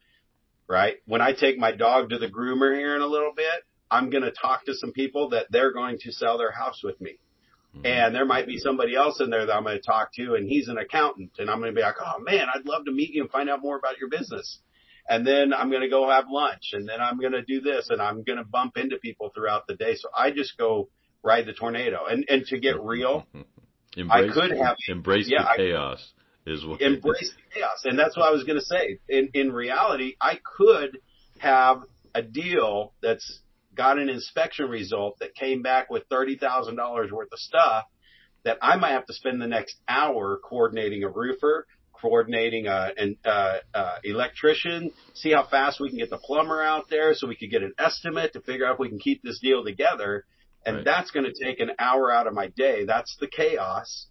right? 0.69 0.97
When 1.05 1.21
I 1.21 1.33
take 1.33 1.57
my 1.59 1.73
dog 1.73 2.11
to 2.11 2.19
the 2.19 2.29
groomer 2.29 2.75
here 2.75 2.95
in 2.95 3.03
a 3.03 3.07
little 3.07 3.33
bit, 3.35 3.63
I'm 3.91 4.09
going 4.09 4.23
to 4.23 4.31
talk 4.31 4.65
to 4.65 4.75
some 4.75 4.93
people 4.93 5.29
that 5.31 5.47
they're 5.51 5.73
going 5.73 5.99
to 6.01 6.13
sell 6.13 6.37
their 6.39 6.51
house 6.51 6.81
with 6.83 6.99
me. 7.01 7.19
Mm-hmm. 7.75 7.85
And 7.85 8.15
there 8.15 8.25
might 8.25 8.47
be 8.47 8.57
somebody 8.57 8.95
else 8.95 9.21
in 9.21 9.29
there 9.29 9.45
that 9.45 9.53
I'm 9.53 9.63
going 9.63 9.77
to 9.77 9.81
talk 9.81 10.13
to 10.15 10.35
and 10.35 10.47
he's 10.47 10.67
an 10.67 10.77
accountant 10.77 11.31
and 11.39 11.49
I'm 11.49 11.59
going 11.59 11.71
to 11.71 11.75
be 11.75 11.81
like, 11.81 11.95
Oh 12.03 12.19
man, 12.19 12.47
I'd 12.53 12.65
love 12.65 12.85
to 12.85 12.91
meet 12.91 13.11
you 13.11 13.21
and 13.21 13.31
find 13.31 13.49
out 13.49 13.61
more 13.61 13.77
about 13.77 13.97
your 13.97 14.09
business. 14.09 14.59
And 15.07 15.25
then 15.25 15.53
I'm 15.53 15.69
going 15.69 15.81
to 15.81 15.89
go 15.89 16.09
have 16.09 16.25
lunch 16.29 16.71
and 16.73 16.87
then 16.87 16.99
I'm 16.99 17.17
going 17.17 17.31
to 17.31 17.43
do 17.43 17.61
this 17.61 17.89
and 17.89 18.01
I'm 18.01 18.23
going 18.23 18.37
to 18.37 18.43
bump 18.43 18.77
into 18.77 18.97
people 18.97 19.31
throughout 19.33 19.67
the 19.67 19.75
day. 19.75 19.95
So 19.95 20.09
I 20.15 20.31
just 20.31 20.57
go 20.57 20.89
ride 21.23 21.45
the 21.45 21.53
tornado 21.53 22.05
and, 22.09 22.25
and 22.27 22.45
to 22.47 22.59
get 22.59 22.81
real, 22.81 23.25
embrace, 23.95 24.31
I 24.31 24.33
could 24.33 24.57
have 24.57 24.77
embrace 24.89 25.29
yeah, 25.29 25.43
the 25.55 25.63
chaos 25.63 26.11
I, 26.45 26.49
is 26.51 26.65
what 26.65 26.81
embrace 26.81 27.31
the 27.35 27.53
chaos. 27.59 27.81
And 27.85 27.97
that's 27.97 28.17
what 28.17 28.27
I 28.27 28.31
was 28.31 28.43
going 28.43 28.59
to 28.59 28.65
say. 28.65 28.99
In, 29.07 29.29
in 29.33 29.51
reality, 29.51 30.15
I 30.19 30.39
could 30.57 30.97
have 31.39 31.83
a 32.13 32.21
deal 32.21 32.93
that's 33.01 33.39
got 33.75 33.97
an 33.97 34.09
inspection 34.09 34.67
result 34.69 35.19
that 35.19 35.35
came 35.35 35.61
back 35.61 35.89
with 35.89 36.07
$30,000 36.09 37.11
worth 37.11 37.31
of 37.31 37.39
stuff 37.39 37.85
that 38.43 38.57
I 38.61 38.75
might 38.75 38.91
have 38.91 39.05
to 39.05 39.13
spend 39.13 39.41
the 39.41 39.47
next 39.47 39.77
hour 39.87 40.39
coordinating 40.43 41.03
a 41.03 41.09
roofer, 41.09 41.67
coordinating 41.93 42.67
a, 42.67 42.91
an 42.97 43.17
uh, 43.23 43.57
uh, 43.73 43.97
electrician, 44.03 44.91
see 45.13 45.31
how 45.31 45.45
fast 45.45 45.79
we 45.79 45.89
can 45.89 45.99
get 45.99 46.09
the 46.09 46.17
plumber 46.17 46.61
out 46.61 46.89
there 46.89 47.13
so 47.13 47.27
we 47.27 47.35
can 47.35 47.49
get 47.49 47.61
an 47.61 47.73
estimate 47.77 48.33
to 48.33 48.41
figure 48.41 48.65
out 48.65 48.73
if 48.73 48.79
we 48.79 48.89
can 48.89 48.99
keep 48.99 49.21
this 49.23 49.39
deal 49.39 49.63
together. 49.63 50.25
And 50.65 50.77
right. 50.77 50.85
that's 50.85 51.11
going 51.11 51.25
to 51.31 51.43
take 51.43 51.59
an 51.59 51.71
hour 51.79 52.11
out 52.11 52.27
of 52.27 52.33
my 52.33 52.47
day. 52.47 52.85
That's 52.85 53.15
the 53.19 53.27
chaos. 53.27 54.07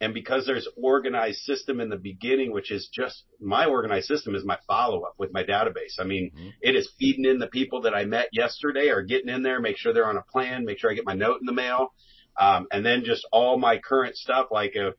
And 0.00 0.12
because 0.12 0.44
there's 0.44 0.68
organized 0.76 1.38
system 1.38 1.80
in 1.80 1.88
the 1.88 1.96
beginning, 1.96 2.52
which 2.52 2.70
is 2.70 2.88
just 2.92 3.24
my 3.40 3.64
organized 3.64 4.06
system 4.06 4.34
is 4.34 4.44
my 4.44 4.58
follow 4.66 5.02
up 5.02 5.14
with 5.16 5.32
my 5.32 5.42
database. 5.42 5.98
I 5.98 6.04
mean, 6.04 6.32
mm-hmm. 6.36 6.48
it 6.60 6.76
is 6.76 6.90
feeding 6.98 7.24
in 7.24 7.38
the 7.38 7.46
people 7.46 7.82
that 7.82 7.94
I 7.94 8.04
met 8.04 8.28
yesterday 8.32 8.88
or 8.90 9.02
getting 9.02 9.30
in 9.30 9.42
there, 9.42 9.58
make 9.60 9.78
sure 9.78 9.94
they're 9.94 10.08
on 10.08 10.18
a 10.18 10.22
plan, 10.22 10.66
make 10.66 10.78
sure 10.78 10.90
I 10.90 10.94
get 10.94 11.06
my 11.06 11.14
note 11.14 11.40
in 11.40 11.46
the 11.46 11.52
mail. 11.52 11.94
Um, 12.38 12.66
and 12.70 12.84
then 12.84 13.04
just 13.04 13.26
all 13.32 13.58
my 13.58 13.78
current 13.78 14.16
stuff, 14.16 14.48
like 14.50 14.72
if, 14.74 14.94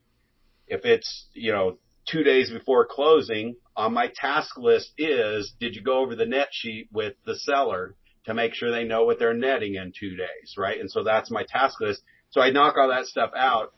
if 0.67 0.83
it's, 0.83 1.27
you 1.33 1.51
know, 1.51 1.77
two 2.09 2.23
days 2.23 2.49
before 2.49 2.87
closing 2.89 3.55
on 3.75 3.93
my 3.93 4.11
task 4.15 4.57
list 4.57 4.93
is, 4.97 5.53
did 5.59 5.75
you 5.75 5.83
go 5.83 5.99
over 5.99 6.15
the 6.15 6.25
net 6.25 6.47
sheet 6.51 6.87
with 6.91 7.13
the 7.25 7.35
seller 7.35 7.95
to 8.25 8.33
make 8.33 8.55
sure 8.55 8.71
they 8.71 8.83
know 8.83 9.05
what 9.05 9.19
they're 9.19 9.35
netting 9.35 9.75
in 9.75 9.93
two 9.97 10.15
days, 10.15 10.55
right? 10.57 10.79
And 10.79 10.89
so 10.89 11.03
that's 11.03 11.29
my 11.29 11.45
task 11.47 11.79
list. 11.79 12.01
So 12.31 12.41
I 12.41 12.49
knock 12.49 12.75
all 12.77 12.89
that 12.89 13.05
stuff 13.05 13.29
out 13.37 13.73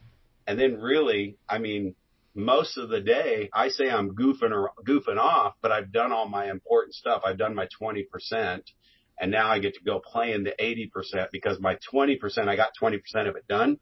and 0.50 0.60
then 0.60 0.82
really, 0.82 1.38
I 1.48 1.60
mean, 1.60 1.94
most 2.34 2.80
of 2.80 2.90
the 2.90 3.02
day, 3.02 3.52
I 3.54 3.70
say 3.70 3.88
I'm 3.88 4.16
goofing 4.16 4.52
or 4.52 4.72
goofing 4.84 5.20
off, 5.20 5.54
but 5.62 5.72
I've 5.72 5.92
done 5.92 6.12
all 6.12 6.28
my 6.28 6.50
important 6.50 6.96
stuff. 6.96 7.22
I've 7.24 7.38
done 7.38 7.54
my 7.54 7.68
20%. 7.80 8.64
And 9.22 9.32
now 9.32 9.52
I 9.52 9.60
get 9.60 9.76
to 9.76 9.84
go 9.86 10.02
play 10.04 10.34
in 10.34 10.44
the 10.44 10.56
80% 10.60 11.28
because 11.32 11.60
my 11.60 11.78
20%, 11.94 12.48
I 12.48 12.56
got 12.56 12.70
20% 12.82 12.98
of 13.30 13.36
it 13.36 13.48
done. 13.48 13.78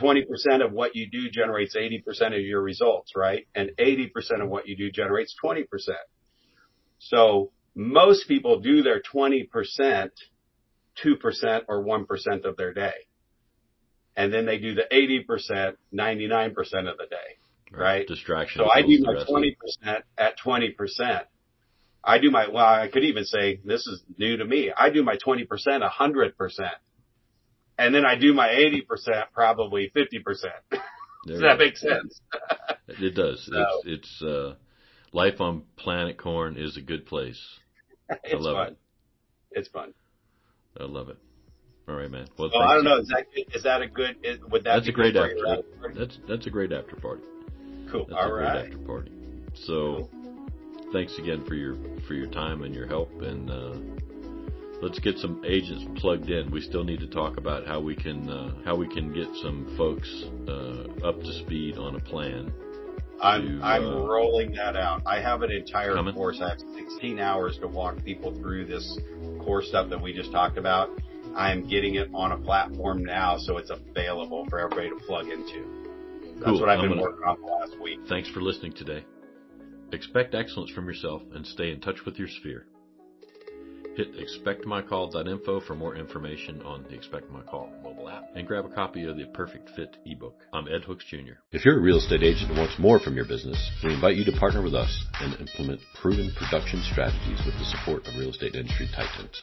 20% 0.00 0.64
of 0.64 0.70
what 0.70 0.94
you 0.94 1.10
do 1.10 1.30
generates 1.30 1.74
80% 1.74 2.26
of 2.26 2.42
your 2.42 2.62
results, 2.62 3.14
right? 3.16 3.48
And 3.56 3.72
80% 3.76 4.42
of 4.42 4.48
what 4.48 4.68
you 4.68 4.76
do 4.76 4.92
generates 4.92 5.34
20%. 5.44 5.64
So 7.00 7.50
most 7.74 8.28
people 8.28 8.60
do 8.60 8.84
their 8.84 9.02
20%, 9.02 9.48
2% 11.04 11.60
or 11.68 11.84
1% 11.84 12.44
of 12.44 12.56
their 12.56 12.72
day 12.72 13.05
and 14.16 14.32
then 14.32 14.46
they 14.46 14.58
do 14.58 14.74
the 14.74 14.84
80%, 14.90 15.76
99% 15.92 16.48
of 16.90 16.96
the 16.96 17.06
day, 17.08 17.16
right? 17.70 17.80
right? 17.80 18.08
Distraction. 18.08 18.62
So 18.62 18.70
I 18.70 18.82
do 18.82 19.02
my 19.02 19.14
20% 19.14 20.02
at 20.16 20.38
20%. 20.38 21.20
I 22.02 22.18
do 22.18 22.30
my, 22.30 22.48
well, 22.48 22.64
I 22.64 22.88
could 22.88 23.04
even 23.04 23.24
say 23.24 23.60
this 23.64 23.86
is 23.86 24.02
new 24.16 24.36
to 24.38 24.44
me. 24.44 24.72
I 24.76 24.90
do 24.90 25.02
my 25.02 25.16
20% 25.16 25.46
100%. 25.48 26.70
And 27.78 27.94
then 27.94 28.06
I 28.06 28.16
do 28.16 28.32
my 28.32 28.48
80% 28.48 29.24
probably 29.34 29.92
50%. 29.94 30.04
does 31.26 31.40
that 31.40 31.58
make 31.58 31.76
sense? 31.76 32.20
it 32.88 33.14
does. 33.14 33.48
So, 33.52 33.64
it's, 33.84 34.20
it's, 34.20 34.22
uh, 34.22 34.54
life 35.12 35.40
on 35.40 35.64
Planet 35.76 36.16
Korn 36.16 36.56
is 36.56 36.76
a 36.76 36.80
good 36.80 37.04
place. 37.06 37.42
I 38.10 38.16
love 38.34 38.56
fun. 38.56 38.66
it. 38.68 38.78
It's 39.50 39.68
fun. 39.68 39.92
I 40.78 40.84
love 40.84 41.08
it. 41.08 41.18
All 41.88 41.94
right, 41.94 42.10
man. 42.10 42.26
Well, 42.36 42.50
I 42.60 42.74
don't 42.74 42.84
know. 42.84 42.98
Is 42.98 43.08
that 43.08 43.26
is 43.54 43.62
that 43.62 43.80
a 43.80 43.86
good? 43.86 44.16
Is, 44.22 44.40
would 44.50 44.64
that 44.64 44.74
that's 44.74 44.88
a 44.88 44.92
great 44.92 45.16
after? 45.16 45.36
after 45.46 45.94
that's 45.94 46.18
that's 46.28 46.46
a 46.46 46.50
great 46.50 46.72
after 46.72 46.96
party. 46.96 47.22
Cool. 47.90 48.06
That's 48.08 48.18
All 48.20 48.30
a 48.30 48.34
right. 48.34 48.52
great 48.52 48.66
after 48.66 48.78
party. 48.86 49.12
So, 49.54 50.08
cool. 50.10 50.50
thanks 50.92 51.16
again 51.18 51.44
for 51.46 51.54
your 51.54 51.76
for 52.08 52.14
your 52.14 52.26
time 52.26 52.62
and 52.62 52.74
your 52.74 52.88
help, 52.88 53.10
and 53.22 53.48
uh, 53.50 53.76
let's 54.82 54.98
get 54.98 55.16
some 55.18 55.44
agents 55.46 55.84
plugged 56.00 56.28
in. 56.28 56.50
We 56.50 56.60
still 56.60 56.82
need 56.82 56.98
to 57.00 57.06
talk 57.06 57.36
about 57.36 57.68
how 57.68 57.80
we 57.80 57.94
can 57.94 58.28
uh, 58.28 58.64
how 58.64 58.74
we 58.74 58.88
can 58.88 59.12
get 59.14 59.28
some 59.40 59.72
folks 59.76 60.08
uh, 60.48 61.06
up 61.06 61.20
to 61.20 61.32
speed 61.44 61.78
on 61.78 61.94
a 61.94 62.00
plan. 62.00 62.52
I'm 63.22 63.60
to, 63.60 63.64
I'm 63.64 63.86
uh, 63.86 64.06
rolling 64.06 64.50
that 64.56 64.76
out. 64.76 65.02
I 65.06 65.20
have 65.20 65.42
an 65.42 65.52
entire 65.52 65.94
coming? 65.94 66.16
course. 66.16 66.40
I 66.42 66.48
have 66.48 66.58
16 66.74 67.20
hours 67.20 67.58
to 67.60 67.68
walk 67.68 68.02
people 68.04 68.34
through 68.34 68.66
this 68.66 68.98
core 69.38 69.62
stuff 69.62 69.88
that 69.90 70.02
we 70.02 70.12
just 70.12 70.32
talked 70.32 70.58
about 70.58 70.90
I'm 71.36 71.68
getting 71.68 71.96
it 71.96 72.08
on 72.14 72.32
a 72.32 72.38
platform 72.38 73.04
now 73.04 73.36
so 73.36 73.58
it's 73.58 73.70
available 73.70 74.46
for 74.48 74.58
everybody 74.58 74.88
to 74.88 74.96
plug 75.06 75.26
into. 75.26 75.66
That's 76.36 76.44
cool. 76.44 76.60
what 76.60 76.70
I've 76.70 76.80
been 76.80 76.90
gonna, 76.90 77.02
working 77.02 77.24
on 77.24 77.40
the 77.40 77.46
last 77.46 77.78
week. 77.80 78.00
Thanks 78.08 78.30
for 78.30 78.40
listening 78.40 78.72
today. 78.72 79.04
Expect 79.92 80.34
excellence 80.34 80.70
from 80.70 80.86
yourself 80.86 81.22
and 81.34 81.46
stay 81.46 81.70
in 81.70 81.80
touch 81.80 82.04
with 82.06 82.16
your 82.16 82.28
sphere. 82.28 82.66
Hit 83.96 84.08
expectmycall.info 84.16 85.60
for 85.60 85.74
more 85.74 85.96
information 85.96 86.60
on 86.62 86.84
the 86.84 86.94
Expect 86.94 87.30
My 87.30 87.42
Call 87.42 87.70
mobile 87.82 88.08
app 88.08 88.24
and 88.34 88.46
grab 88.46 88.64
a 88.64 88.68
copy 88.68 89.04
of 89.04 89.16
the 89.16 89.26
Perfect 89.32 89.70
Fit 89.76 89.96
ebook. 90.04 90.40
I'm 90.52 90.68
Ed 90.68 90.84
Hooks 90.84 91.04
Jr. 91.08 91.40
If 91.52 91.64
you're 91.64 91.78
a 91.78 91.82
real 91.82 91.98
estate 91.98 92.22
agent 92.22 92.50
who 92.50 92.60
wants 92.60 92.78
more 92.78 92.98
from 92.98 93.14
your 93.14 93.24
business, 93.26 93.58
we 93.84 93.94
invite 93.94 94.16
you 94.16 94.24
to 94.24 94.38
partner 94.38 94.62
with 94.62 94.74
us 94.74 95.04
and 95.20 95.34
implement 95.40 95.80
proven 96.00 96.30
production 96.36 96.82
strategies 96.90 97.40
with 97.44 97.54
the 97.58 97.64
support 97.64 98.06
of 98.06 98.16
real 98.18 98.30
estate 98.30 98.54
industry 98.54 98.88
titans. 98.94 99.42